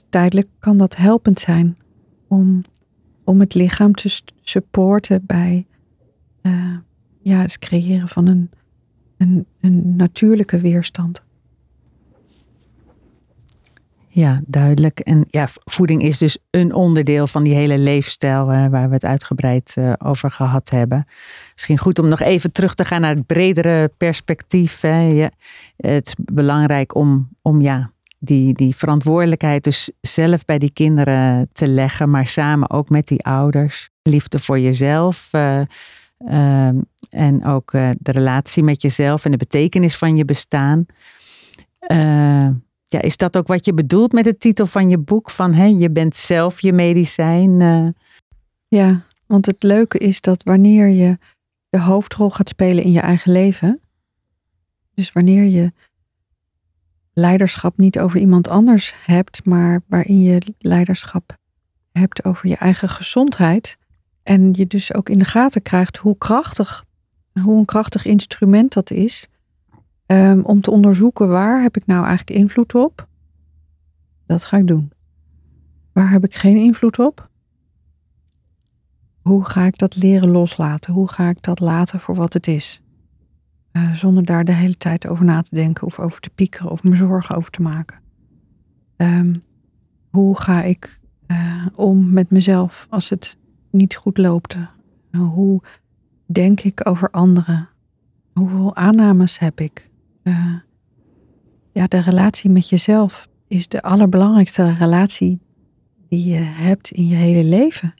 tijdelijk 0.09 0.47
kan 0.59 0.77
dat 0.77 0.95
helpend 0.95 1.39
zijn 1.39 1.77
om, 2.27 2.63
om 3.23 3.39
het 3.39 3.53
lichaam 3.53 3.93
te 3.93 4.21
supporten 4.41 5.25
bij 5.25 5.65
uh, 6.41 6.77
ja, 7.21 7.41
het 7.41 7.59
creëren 7.59 8.07
van 8.07 8.27
een, 8.27 8.49
een, 9.17 9.45
een 9.61 9.95
natuurlijke 9.95 10.59
weerstand. 10.59 11.25
Ja, 14.17 14.41
duidelijk. 14.45 14.99
En 14.99 15.25
ja, 15.29 15.47
voeding 15.65 16.01
is 16.01 16.17
dus 16.17 16.37
een 16.49 16.73
onderdeel 16.73 17.27
van 17.27 17.43
die 17.43 17.53
hele 17.53 17.77
leefstijl 17.77 18.45
waar 18.45 18.87
we 18.87 18.93
het 18.93 19.05
uitgebreid 19.05 19.75
uh, 19.77 19.93
over 19.97 20.31
gehad 20.31 20.69
hebben. 20.69 21.07
Misschien 21.53 21.77
goed 21.77 21.99
om 21.99 22.07
nog 22.07 22.21
even 22.21 22.51
terug 22.51 22.73
te 22.73 22.85
gaan 22.85 23.01
naar 23.01 23.15
het 23.15 23.25
bredere 23.25 23.91
perspectief. 23.97 24.81
Hè. 24.81 25.27
Het 25.77 26.07
is 26.07 26.15
belangrijk 26.17 26.95
om, 26.95 27.29
om 27.41 27.61
ja, 27.61 27.91
die, 28.19 28.53
die 28.53 28.75
verantwoordelijkheid 28.75 29.63
dus 29.63 29.91
zelf 30.01 30.45
bij 30.45 30.57
die 30.57 30.71
kinderen 30.71 31.49
te 31.51 31.67
leggen, 31.67 32.09
maar 32.09 32.27
samen 32.27 32.69
ook 32.69 32.89
met 32.89 33.07
die 33.07 33.23
ouders. 33.23 33.89
Liefde 34.01 34.39
voor 34.39 34.59
jezelf. 34.59 35.29
Uh, 35.31 36.67
en 37.09 37.45
ook 37.45 37.71
de 37.71 38.11
relatie 38.11 38.63
met 38.63 38.81
jezelf 38.81 39.25
en 39.25 39.31
de 39.31 39.37
betekenis 39.37 39.97
van 39.97 40.15
je 40.15 40.25
bestaan. 40.25 40.85
Ja, 42.89 43.01
is 43.01 43.17
dat 43.17 43.37
ook 43.37 43.47
wat 43.47 43.65
je 43.65 43.73
bedoelt 43.73 44.11
met 44.11 44.23
de 44.23 44.37
titel 44.37 44.65
van 44.65 44.89
je 44.89 44.97
boek? 44.97 45.29
Van 45.29 45.53
hè, 45.53 45.65
je 45.65 45.91
bent 45.91 46.15
zelf 46.15 46.59
je 46.59 46.73
medicijn. 46.73 47.59
Uh... 47.59 47.87
Ja, 48.67 49.05
want 49.25 49.45
het 49.45 49.63
leuke 49.63 49.97
is 49.97 50.21
dat 50.21 50.43
wanneer 50.43 50.87
je 50.87 51.17
de 51.69 51.79
hoofdrol 51.79 52.29
gaat 52.29 52.49
spelen 52.49 52.83
in 52.83 52.91
je 52.91 52.99
eigen 52.99 53.31
leven. 53.31 53.81
Dus 54.93 55.11
wanneer 55.11 55.43
je 55.43 55.71
leiderschap 57.13 57.77
niet 57.77 57.99
over 57.99 58.19
iemand 58.19 58.47
anders 58.47 58.93
hebt, 59.05 59.45
maar 59.45 59.81
waarin 59.87 60.21
je 60.21 60.41
leiderschap 60.59 61.35
hebt 61.91 62.25
over 62.25 62.47
je 62.47 62.55
eigen 62.55 62.89
gezondheid. 62.89 63.77
En 64.23 64.53
je 64.53 64.67
dus 64.67 64.93
ook 64.93 65.09
in 65.09 65.19
de 65.19 65.25
gaten 65.25 65.61
krijgt 65.61 65.97
hoe 65.97 66.17
krachtig, 66.17 66.85
hoe 67.41 67.57
een 67.57 67.65
krachtig 67.65 68.05
instrument 68.05 68.73
dat 68.73 68.91
is 68.91 69.27
Um, 70.07 70.41
om 70.41 70.61
te 70.61 70.71
onderzoeken 70.71 71.27
waar 71.27 71.61
heb 71.61 71.77
ik 71.77 71.85
nou 71.85 72.05
eigenlijk 72.05 72.39
invloed 72.39 72.75
op. 72.75 73.07
Dat 74.25 74.43
ga 74.43 74.57
ik 74.57 74.67
doen. 74.67 74.91
Waar 75.93 76.09
heb 76.09 76.23
ik 76.23 76.35
geen 76.35 76.57
invloed 76.57 76.99
op? 76.99 77.29
Hoe 79.21 79.45
ga 79.45 79.63
ik 79.65 79.77
dat 79.77 79.95
leren 79.95 80.29
loslaten? 80.29 80.93
Hoe 80.93 81.07
ga 81.07 81.29
ik 81.29 81.41
dat 81.41 81.59
laten 81.59 81.99
voor 81.99 82.15
wat 82.15 82.33
het 82.33 82.47
is? 82.47 82.81
Uh, 83.71 83.93
zonder 83.93 84.25
daar 84.25 84.45
de 84.45 84.53
hele 84.53 84.77
tijd 84.77 85.07
over 85.07 85.25
na 85.25 85.41
te 85.41 85.55
denken 85.55 85.87
of 85.87 85.99
over 85.99 86.21
te 86.21 86.29
piekeren 86.29 86.71
of 86.71 86.83
me 86.83 86.95
zorgen 86.95 87.35
over 87.35 87.51
te 87.51 87.61
maken. 87.61 87.99
Um, 88.97 89.43
hoe 90.09 90.41
ga 90.41 90.63
ik 90.63 90.99
uh, 91.27 91.65
om 91.75 92.13
met 92.13 92.29
mezelf 92.29 92.87
als 92.89 93.09
het 93.09 93.37
niet 93.69 93.95
goed 93.95 94.17
loopt? 94.17 94.57
Uh, 95.11 95.29
hoe 95.33 95.61
denk 96.25 96.59
ik 96.59 96.87
over 96.87 97.09
anderen? 97.09 97.69
Hoeveel 98.33 98.75
aannames 98.75 99.39
heb 99.39 99.59
ik? 99.59 99.86
Uh, 100.27 100.55
ja, 101.71 101.87
de 101.87 101.99
relatie 101.99 102.49
met 102.49 102.69
jezelf 102.69 103.27
is 103.47 103.67
de 103.67 103.81
allerbelangrijkste 103.81 104.73
relatie 104.73 105.39
die 106.09 106.27
je 106.29 106.39
hebt 106.39 106.91
in 106.91 107.07
je 107.07 107.15
hele 107.15 107.43
leven. 107.43 107.93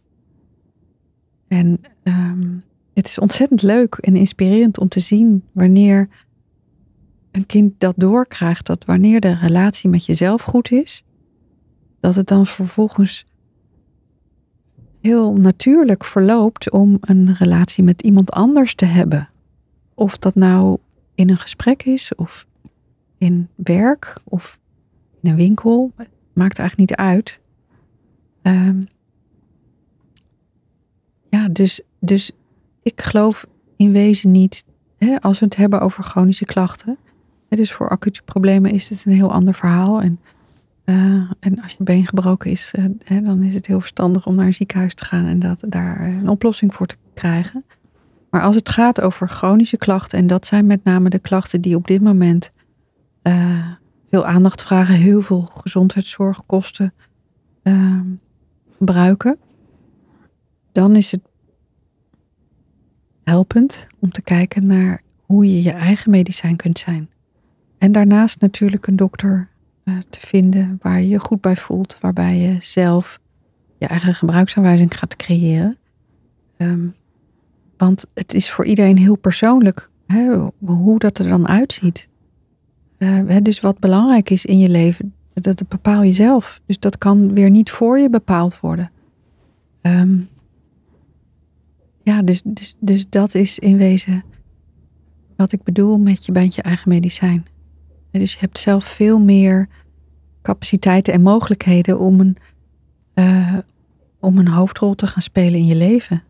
En 1.48 1.82
ehm, 2.04 2.56
het 2.94 3.08
is 3.08 3.20
ontzettend 3.20 3.62
leuk 3.62 3.96
en 3.96 4.16
inspirerend 4.16 4.80
om 4.80 4.88
te 4.88 5.00
zien 5.00 5.44
wanneer 5.52 6.10
een 7.32 7.46
kind 7.46 7.74
dat 7.78 7.94
doorkrijgt, 7.98 8.66
dat 8.66 8.86
wanneer 8.86 9.20
de 9.20 9.36
relatie 9.36 9.90
met 9.90 10.06
jezelf 10.06 10.42
goed 10.42 10.72
is, 10.72 11.04
dat 12.00 12.16
het 12.16 12.28
dan 12.28 12.46
vervolgens 12.46 13.26
heel 15.02 15.34
natuurlijk 15.34 16.04
verloopt 16.04 16.72
om 16.72 16.98
een 17.02 17.34
relatie 17.34 17.84
met 17.84 18.02
iemand 18.02 18.32
anders 18.32 18.76
te 18.76 18.86
hebben. 18.86 19.30
Of 19.94 20.18
dat 20.18 20.36
nou 20.36 20.78
in 21.18 21.30
een 21.30 21.38
gesprek 21.38 21.84
is, 21.84 22.16
of 22.16 22.46
in 23.18 23.50
werk, 23.56 24.18
of 24.24 24.60
in 25.22 25.30
een 25.30 25.36
winkel. 25.36 25.92
Het 25.96 26.10
maakt 26.34 26.60
eigenlijk 26.60 26.90
niet 26.90 27.00
uit. 27.00 27.40
Um, 28.42 28.84
ja, 31.30 31.48
dus, 31.48 31.82
dus 32.00 32.32
ik 32.84 33.02
geloof 33.02 33.46
in 33.76 33.92
wezen 33.92 34.32
niet, 34.32 34.66
hè, 34.98 35.22
als 35.22 35.40
we 35.40 35.46
het 35.46 35.56
hebben 35.56 35.82
over 35.82 36.04
chronische 36.04 36.46
klachten. 36.46 36.98
Dus 37.50 37.74
voor 37.74 37.90
acute 37.90 38.24
problemen 38.24 38.72
is 38.72 38.90
het 38.90 39.06
een 39.06 39.12
heel 39.12 39.32
ander 39.32 39.54
verhaal. 39.54 40.02
En, 40.02 40.20
uh, 40.86 41.32
en 41.40 41.62
als 41.62 41.72
je 41.72 41.84
been 41.84 42.06
gebroken 42.06 42.52
is, 42.52 42.74
uh, 42.80 42.86
hè, 43.04 43.22
dan 43.22 43.44
is 43.44 43.54
het 43.54 43.68
heel 43.68 43.80
verstandig 43.80 44.26
om 44.26 44.36
naar 44.36 44.46
een 44.46 44.54
ziekenhuis 44.54 44.94
te 44.94 45.06
gaan 45.06 45.26
en 45.26 45.40
dat, 45.40 45.60
daar 45.62 46.02
een 46.02 46.30
oplossing 46.30 46.74
voor 46.74 46.86
te 46.86 46.96
krijgen. 47.14 47.66
Maar 48.30 48.42
als 48.42 48.56
het 48.56 48.70
gaat 48.70 49.02
over 49.02 49.30
chronische 49.30 49.78
klachten, 49.78 50.20
en 50.20 50.28
dat 50.28 50.46
zijn 50.46 50.66
met 50.66 50.84
name 50.84 51.10
de 51.10 51.20
klachten 51.20 51.62
die 51.62 51.76
op 51.76 51.88
dit 51.88 52.02
moment 52.02 52.52
uh, 53.24 53.72
veel 54.10 54.26
aandacht 54.26 54.62
vragen, 54.62 54.96
heel 54.96 55.22
veel 55.22 55.42
gezondheidszorg 55.42 56.46
kosten 56.46 56.94
gebruiken 58.78 59.38
dan 60.78 60.96
is 60.96 61.12
het 61.12 61.22
helpend 63.24 63.88
om 64.00 64.12
te 64.12 64.22
kijken 64.22 64.66
naar 64.66 65.02
hoe 65.26 65.54
je 65.54 65.64
je 65.64 65.72
eigen 65.72 66.12
medicijn 66.12 66.56
kunt 66.56 66.80
zijn. 66.80 67.10
En 67.78 67.92
daarnaast 67.92 68.42
natuurlijk 68.42 68.88
een 68.88 68.96
dokter 68.96 69.50
uh, 69.84 69.98
te 70.10 70.20
vinden 70.20 70.78
waar 70.82 71.02
je 71.02 71.08
je 71.08 71.20
goed 71.20 71.42
bij 71.42 71.56
voelt, 71.56 71.98
waarbij 72.00 72.38
je 72.38 72.58
zelf 72.60 73.20
je 73.78 73.88
eigen 73.88 74.16
gebruiksaanwijzing 74.16 74.98
gaat 74.98 75.16
creëren. 75.16 75.78
Um, 76.58 76.96
want 77.78 78.06
het 78.14 78.34
is 78.34 78.52
voor 78.52 78.66
iedereen 78.66 78.98
heel 78.98 79.16
persoonlijk 79.16 79.90
hoe 80.66 81.00
dat 81.00 81.18
er 81.18 81.30
dan 81.30 81.48
uitziet. 81.48 82.08
Uh, 82.98 83.38
dus 83.42 83.60
wat 83.60 83.80
belangrijk 83.80 84.30
is 84.30 84.46
in 84.46 84.60
je 84.60 84.70
leven, 84.70 85.14
dat, 85.34 85.68
bepaal 85.68 86.04
je 86.04 86.14
zelf. 86.14 86.62
Dus 86.66 86.80
dat 86.80 86.98
kan 86.98 87.34
weer 87.34 87.50
niet 87.50 87.72
voor 87.72 88.00
je 88.00 88.10
bepaald 88.10 88.60
worden. 88.60 88.92
Um, 89.82 90.30
ja, 92.04 92.22
dus, 92.22 92.42
dus, 92.44 92.76
dus 92.80 93.10
dat 93.10 93.36
is 93.36 93.60
in 93.60 93.78
wezen 93.78 94.24
wat 95.36 95.52
ik 95.52 95.64
bedoel 95.64 95.98
met 95.98 96.26
je 96.26 96.32
bent 96.32 96.56
je 96.56 96.62
eigen 96.62 96.90
medicijn. 96.90 97.46
Dus 98.12 98.34
je 98.34 98.40
hebt 98.40 98.58
zelf 98.58 98.86
veel 98.86 99.20
meer 99.20 99.68
capaciteiten 100.42 101.14
en 101.14 101.22
mogelijkheden 101.22 102.00
om 102.00 102.20
een, 102.20 102.38
uh, 103.16 103.58
om 104.20 104.38
een 104.38 104.48
hoofdrol 104.48 104.96
te 104.96 105.08
gaan 105.08 105.22
spelen 105.22 105.60
in 105.60 105.66
je 105.66 105.76
leven. 105.76 106.24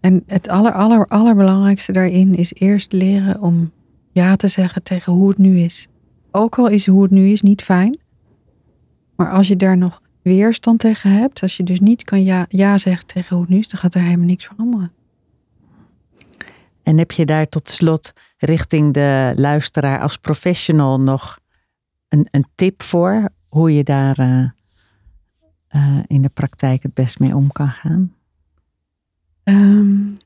En 0.00 0.22
het 0.26 0.48
aller, 0.48 0.72
aller, 0.72 1.06
allerbelangrijkste 1.06 1.92
daarin 1.92 2.34
is 2.34 2.54
eerst 2.54 2.92
leren 2.92 3.40
om 3.40 3.72
ja 4.12 4.36
te 4.36 4.48
zeggen 4.48 4.82
tegen 4.82 5.12
hoe 5.12 5.28
het 5.28 5.38
nu 5.38 5.58
is. 5.58 5.88
Ook 6.30 6.58
al 6.58 6.68
is 6.68 6.86
hoe 6.86 7.02
het 7.02 7.10
nu 7.10 7.26
is 7.26 7.42
niet 7.42 7.62
fijn. 7.62 7.98
Maar 9.16 9.30
als 9.30 9.48
je 9.48 9.56
daar 9.56 9.76
nog 9.76 10.02
weerstand 10.22 10.78
tegen 10.78 11.10
hebt, 11.10 11.42
als 11.42 11.56
je 11.56 11.62
dus 11.62 11.80
niet 11.80 12.04
kan 12.04 12.22
ja, 12.22 12.46
ja 12.48 12.78
zeggen 12.78 13.06
tegen 13.06 13.36
hoe 13.36 13.44
het 13.44 13.54
nu 13.54 13.58
is, 13.58 13.68
dan 13.68 13.80
gaat 13.80 13.94
er 13.94 14.02
helemaal 14.02 14.26
niks 14.26 14.44
veranderen. 14.44 14.92
En 16.82 16.98
heb 16.98 17.12
je 17.12 17.24
daar 17.24 17.48
tot 17.48 17.68
slot 17.68 18.12
richting 18.38 18.94
de 18.94 19.32
luisteraar 19.36 20.00
als 20.00 20.16
professional 20.16 21.00
nog 21.00 21.38
een, 22.08 22.26
een 22.30 22.46
tip 22.54 22.82
voor 22.82 23.28
hoe 23.48 23.74
je 23.74 23.84
daar 23.84 24.20
uh, 24.20 24.44
uh, 25.70 25.98
in 26.06 26.22
de 26.22 26.28
praktijk 26.28 26.82
het 26.82 26.94
best 26.94 27.18
mee 27.18 27.36
om 27.36 27.52
kan 27.52 27.70
gaan? 27.70 28.14
Um, 29.50 30.18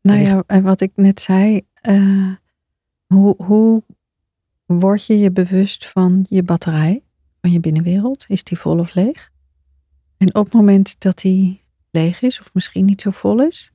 nou 0.00 0.18
ja, 0.18 0.62
wat 0.62 0.80
ik 0.80 0.92
net 0.94 1.20
zei, 1.20 1.60
uh, 1.88 2.32
hoe, 3.06 3.34
hoe 3.44 3.82
word 4.66 5.06
je 5.06 5.18
je 5.18 5.30
bewust 5.30 5.88
van 5.88 6.26
je 6.28 6.42
batterij? 6.42 7.02
van 7.44 7.52
je 7.52 7.60
binnenwereld? 7.60 8.24
Is 8.28 8.44
die 8.44 8.58
vol 8.58 8.78
of 8.78 8.94
leeg? 8.94 9.30
En 10.16 10.34
op 10.34 10.44
het 10.44 10.54
moment 10.54 11.00
dat 11.00 11.18
die 11.18 11.62
leeg 11.90 12.22
is, 12.22 12.40
of 12.40 12.54
misschien 12.54 12.84
niet 12.84 13.00
zo 13.00 13.10
vol 13.10 13.42
is, 13.42 13.72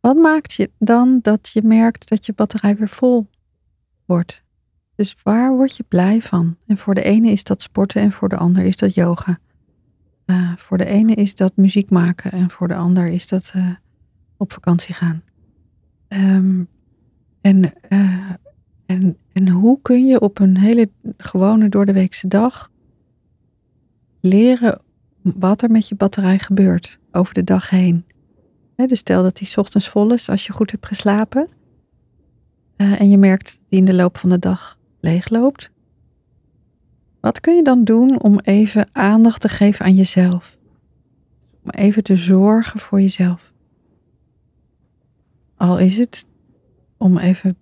wat 0.00 0.16
maakt 0.16 0.52
je 0.52 0.70
dan 0.78 1.18
dat 1.22 1.50
je 1.52 1.62
merkt 1.62 2.08
dat 2.08 2.26
je 2.26 2.32
batterij 2.32 2.76
weer 2.76 2.88
vol 2.88 3.26
wordt? 4.04 4.42
Dus 4.94 5.16
waar 5.22 5.52
word 5.52 5.76
je 5.76 5.84
blij 5.88 6.22
van? 6.22 6.56
En 6.66 6.76
voor 6.76 6.94
de 6.94 7.02
ene 7.02 7.30
is 7.30 7.44
dat 7.44 7.62
sporten 7.62 8.02
en 8.02 8.12
voor 8.12 8.28
de 8.28 8.36
ander 8.36 8.64
is 8.64 8.76
dat 8.76 8.94
yoga. 8.94 9.40
Uh, 10.30 10.52
voor 10.56 10.78
de 10.78 10.84
ene 10.84 11.14
is 11.14 11.34
dat 11.34 11.56
muziek 11.56 11.90
maken 11.90 12.32
en 12.32 12.50
voor 12.50 12.68
de 12.68 12.74
ander 12.74 13.06
is 13.06 13.28
dat 13.28 13.52
uh, 13.56 13.66
op 14.36 14.52
vakantie 14.52 14.94
gaan. 14.94 15.22
Um, 16.08 16.68
en 17.40 17.72
uh, 17.88 18.30
en, 18.86 19.16
en 19.32 19.48
hoe 19.48 19.78
kun 19.82 20.06
je 20.06 20.20
op 20.20 20.38
een 20.38 20.58
hele 20.58 20.90
gewone 21.16 21.68
doordeweekse 21.68 22.28
dag 22.28 22.70
leren 24.20 24.80
wat 25.22 25.62
er 25.62 25.70
met 25.70 25.88
je 25.88 25.94
batterij 25.94 26.38
gebeurt 26.38 26.98
over 27.12 27.34
de 27.34 27.44
dag 27.44 27.70
heen? 27.70 28.04
dus 28.76 28.98
stel 28.98 29.22
dat 29.22 29.36
die 29.36 29.56
ochtends 29.56 29.88
vol 29.88 30.12
is 30.12 30.28
als 30.28 30.46
je 30.46 30.52
goed 30.52 30.70
hebt 30.70 30.86
geslapen. 30.86 31.48
En 32.76 33.10
je 33.10 33.18
merkt 33.18 33.60
die 33.68 33.78
in 33.78 33.84
de 33.84 33.94
loop 33.94 34.18
van 34.18 34.30
de 34.30 34.38
dag 34.38 34.78
leegloopt. 35.00 35.70
Wat 37.20 37.40
kun 37.40 37.56
je 37.56 37.62
dan 37.62 37.84
doen 37.84 38.22
om 38.22 38.38
even 38.38 38.88
aandacht 38.92 39.40
te 39.40 39.48
geven 39.48 39.84
aan 39.84 39.94
jezelf? 39.94 40.58
Om 41.64 41.70
even 41.70 42.02
te 42.02 42.16
zorgen 42.16 42.80
voor 42.80 43.00
jezelf. 43.00 43.52
Al 45.56 45.78
is 45.78 45.98
het 45.98 46.26
om 46.96 47.18
even 47.18 47.56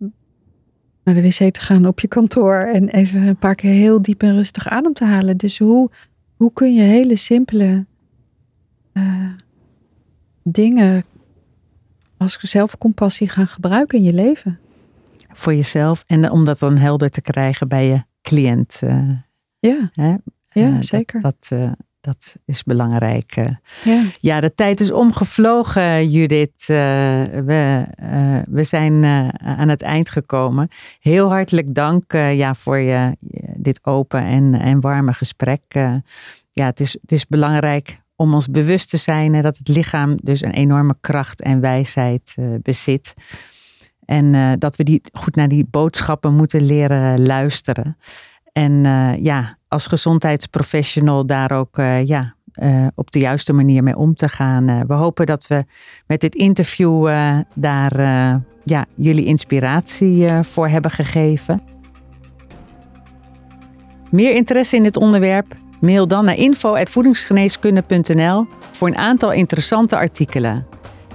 naar 1.04 1.14
de 1.14 1.22
wc 1.22 1.52
te 1.52 1.60
gaan 1.60 1.86
op 1.86 2.00
je 2.00 2.08
kantoor 2.08 2.54
en 2.54 2.88
even 2.88 3.22
een 3.22 3.36
paar 3.36 3.54
keer 3.54 3.72
heel 3.72 4.02
diep 4.02 4.22
en 4.22 4.34
rustig 4.34 4.68
adem 4.68 4.92
te 4.92 5.04
halen. 5.04 5.36
Dus 5.36 5.58
hoe, 5.58 5.90
hoe 6.36 6.52
kun 6.52 6.74
je 6.74 6.82
hele 6.82 7.16
simpele 7.16 7.86
uh, 8.92 9.32
dingen 10.42 11.04
als 12.16 12.38
zelfcompassie 12.38 13.28
gaan 13.28 13.48
gebruiken 13.48 13.98
in 13.98 14.04
je 14.04 14.12
leven? 14.12 14.58
Voor 15.32 15.54
jezelf 15.54 16.04
en 16.06 16.30
om 16.30 16.44
dat 16.44 16.58
dan 16.58 16.76
helder 16.76 17.08
te 17.08 17.20
krijgen 17.20 17.68
bij 17.68 17.86
je 17.86 18.02
cliënt. 18.22 18.80
Uh, 18.84 19.10
ja, 19.58 19.90
hè? 19.92 20.14
ja 20.48 20.68
uh, 20.68 20.76
zeker. 20.80 21.20
Dat, 21.20 21.36
dat 21.48 21.76
dat 22.00 22.36
is 22.44 22.62
belangrijk. 22.62 23.34
Ja. 23.84 24.04
ja, 24.20 24.40
de 24.40 24.54
tijd 24.54 24.80
is 24.80 24.90
omgevlogen, 24.90 26.08
Judith. 26.08 26.64
We, 26.66 27.86
we 28.48 28.64
zijn 28.64 29.04
aan 29.38 29.68
het 29.68 29.82
eind 29.82 30.08
gekomen. 30.08 30.68
Heel 31.00 31.28
hartelijk 31.28 31.74
dank 31.74 32.12
ja, 32.12 32.54
voor 32.54 32.78
je, 32.78 33.16
dit 33.56 33.80
open 33.82 34.22
en, 34.22 34.54
en 34.54 34.80
warme 34.80 35.12
gesprek. 35.12 35.62
ja, 36.50 36.64
het 36.64 36.80
is, 36.80 36.92
het 37.00 37.12
is 37.12 37.26
belangrijk 37.26 38.02
om 38.16 38.34
ons 38.34 38.50
bewust 38.50 38.90
te 38.90 38.96
zijn 38.96 39.42
dat 39.42 39.56
het 39.56 39.68
lichaam 39.68 40.16
dus 40.22 40.42
een 40.42 40.54
enorme 40.54 40.96
kracht 41.00 41.42
en 41.42 41.60
wijsheid 41.60 42.34
bezit. 42.62 43.14
En 44.04 44.58
dat 44.58 44.76
we 44.76 44.84
die, 44.84 45.02
goed 45.12 45.36
naar 45.36 45.48
die 45.48 45.66
boodschappen 45.70 46.34
moeten 46.34 46.62
leren 46.62 47.26
luisteren. 47.26 47.96
En 48.52 48.82
ja, 49.22 49.56
als 49.68 49.86
gezondheidsprofessional 49.86 51.26
daar 51.26 51.52
ook 51.52 51.78
uh, 51.78 52.06
ja, 52.06 52.34
uh, 52.54 52.86
op 52.94 53.10
de 53.10 53.18
juiste 53.18 53.52
manier 53.52 53.82
mee 53.82 53.96
om 53.96 54.14
te 54.14 54.28
gaan. 54.28 54.86
We 54.86 54.94
hopen 54.94 55.26
dat 55.26 55.46
we 55.46 55.64
met 56.06 56.20
dit 56.20 56.34
interview 56.34 57.06
daar 57.54 58.00
ja, 58.64 58.86
jullie 58.94 59.24
inspiratie 59.24 60.28
voor 60.42 60.68
hebben 60.68 60.90
gegeven. 60.90 61.62
Meer 64.10 64.34
interesse 64.34 64.76
in 64.76 64.82
dit 64.82 64.96
onderwerp? 64.96 65.54
Mail 65.80 66.08
dan 66.08 66.24
naar 66.24 66.36
info.voedingsgeneeskunde.nl 66.36 68.46
voor 68.72 68.88
een 68.88 68.96
aantal 68.96 69.32
interessante 69.32 69.96
artikelen. 69.96 70.66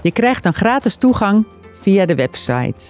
Je 0.02 0.12
krijgt 0.12 0.44
dan 0.44 0.54
gratis 0.54 0.96
toegang 0.96 1.46
via 1.74 2.06
de 2.06 2.16
website. 2.16 2.86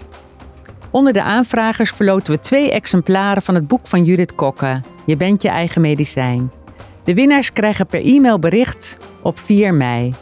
Onder 0.93 1.13
de 1.13 1.21
aanvragers 1.21 1.91
verloten 1.91 2.33
we 2.33 2.39
twee 2.39 2.71
exemplaren 2.71 3.41
van 3.41 3.55
het 3.55 3.67
boek 3.67 3.87
van 3.87 4.03
Judith 4.03 4.35
Kokke, 4.35 4.81
Je 5.05 5.17
bent 5.17 5.41
je 5.41 5.49
eigen 5.49 5.81
medicijn. 5.81 6.51
De 7.03 7.13
winnaars 7.13 7.53
krijgen 7.53 7.85
per 7.85 8.01
e-mail 8.01 8.39
bericht 8.39 8.97
op 9.21 9.39
4 9.39 9.73
mei. 9.73 10.13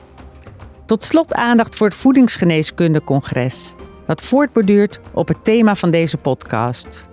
Tot 0.85 1.03
slot 1.03 1.33
aandacht 1.33 1.75
voor 1.75 1.87
het 1.87 1.95
Voedingsgeneeskundecongres, 1.95 3.75
dat 4.05 4.21
voortborduurt 4.21 4.99
op 5.13 5.27
het 5.27 5.43
thema 5.43 5.75
van 5.75 5.91
deze 5.91 6.17
podcast. 6.17 7.07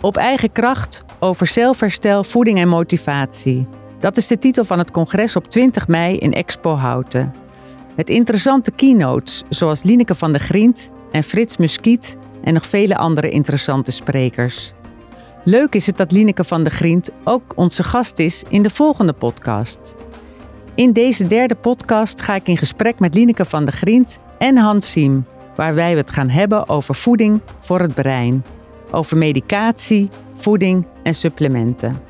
Op 0.00 0.16
eigen 0.16 0.52
kracht 0.52 1.04
over 1.18 1.46
zelfherstel, 1.46 2.24
voeding 2.24 2.58
en 2.58 2.68
motivatie. 2.68 3.66
Dat 4.00 4.16
is 4.16 4.26
de 4.26 4.38
titel 4.38 4.64
van 4.64 4.78
het 4.78 4.90
congres 4.90 5.36
op 5.36 5.48
20 5.48 5.88
mei 5.88 6.16
in 6.16 6.32
Expo 6.32 6.74
Houten. 6.74 7.43
Met 7.96 8.10
interessante 8.10 8.70
keynotes 8.70 9.42
zoals 9.48 9.82
Lineke 9.82 10.14
van 10.14 10.32
der 10.32 10.40
Grient 10.40 10.90
en 11.10 11.22
Frits 11.22 11.56
Muskiet 11.56 12.16
en 12.42 12.54
nog 12.54 12.66
vele 12.66 12.96
andere 12.96 13.30
interessante 13.30 13.90
sprekers. 13.90 14.72
Leuk 15.44 15.74
is 15.74 15.86
het 15.86 15.96
dat 15.96 16.12
Lineke 16.12 16.44
van 16.44 16.62
der 16.62 16.72
Grient 16.72 17.10
ook 17.24 17.52
onze 17.54 17.82
gast 17.82 18.18
is 18.18 18.42
in 18.48 18.62
de 18.62 18.70
volgende 18.70 19.12
podcast. 19.12 19.94
In 20.74 20.92
deze 20.92 21.26
derde 21.26 21.54
podcast 21.54 22.20
ga 22.20 22.34
ik 22.34 22.48
in 22.48 22.56
gesprek 22.56 22.98
met 22.98 23.14
Lineke 23.14 23.44
van 23.44 23.64
der 23.64 23.74
Grient 23.74 24.18
en 24.38 24.56
Hans 24.56 24.90
Siem, 24.90 25.26
waar 25.56 25.74
wij 25.74 25.96
het 25.96 26.10
gaan 26.10 26.28
hebben 26.28 26.68
over 26.68 26.94
voeding 26.94 27.40
voor 27.58 27.80
het 27.80 27.94
brein, 27.94 28.44
over 28.90 29.16
medicatie, 29.16 30.10
voeding 30.34 30.86
en 31.02 31.14
supplementen. 31.14 32.00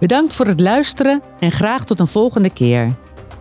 Bedankt 0.00 0.36
voor 0.36 0.46
het 0.46 0.60
luisteren 0.60 1.22
en 1.38 1.52
graag 1.52 1.84
tot 1.84 2.00
een 2.00 2.06
volgende 2.06 2.50
keer. 2.50 2.92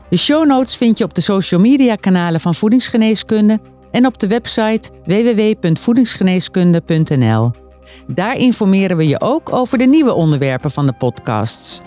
De 0.09 0.17
show 0.17 0.45
notes 0.45 0.75
vind 0.75 0.97
je 0.97 1.03
op 1.03 1.13
de 1.13 1.21
social 1.21 1.59
media 1.59 1.95
kanalen 1.95 2.39
van 2.39 2.55
Voedingsgeneeskunde 2.55 3.59
en 3.91 4.05
op 4.05 4.19
de 4.19 4.27
website 4.27 4.89
www.voedingsgeneeskunde.nl. 5.05 7.51
Daar 8.07 8.37
informeren 8.37 8.97
we 8.97 9.07
je 9.07 9.21
ook 9.21 9.53
over 9.53 9.77
de 9.77 9.85
nieuwe 9.85 10.13
onderwerpen 10.13 10.71
van 10.71 10.85
de 10.85 10.93
podcasts. 10.93 11.81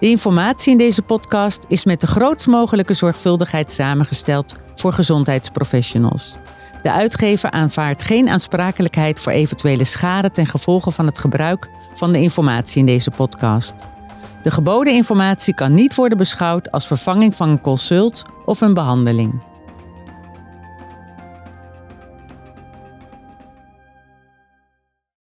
De 0.00 0.08
informatie 0.08 0.72
in 0.72 0.78
deze 0.78 1.02
podcast 1.02 1.64
is 1.68 1.84
met 1.84 2.00
de 2.00 2.06
grootst 2.06 2.46
mogelijke 2.46 2.94
zorgvuldigheid 2.94 3.70
samengesteld 3.70 4.54
voor 4.74 4.92
gezondheidsprofessionals. 4.92 6.36
De 6.82 6.92
uitgever 6.92 7.50
aanvaardt 7.50 8.02
geen 8.02 8.28
aansprakelijkheid 8.28 9.20
voor 9.20 9.32
eventuele 9.32 9.84
schade 9.84 10.30
ten 10.30 10.46
gevolge 10.46 10.90
van 10.90 11.06
het 11.06 11.18
gebruik 11.18 11.68
van 11.94 12.12
de 12.12 12.20
informatie 12.20 12.78
in 12.78 12.86
deze 12.86 13.10
podcast. 13.10 13.72
De 14.42 14.50
geboden 14.50 14.92
informatie 14.92 15.54
kan 15.54 15.74
niet 15.74 15.94
worden 15.94 16.18
beschouwd 16.18 16.70
als 16.70 16.86
vervanging 16.86 17.34
van 17.34 17.48
een 17.48 17.60
consult 17.60 18.22
of 18.44 18.60
een 18.60 18.74
behandeling. 18.74 19.51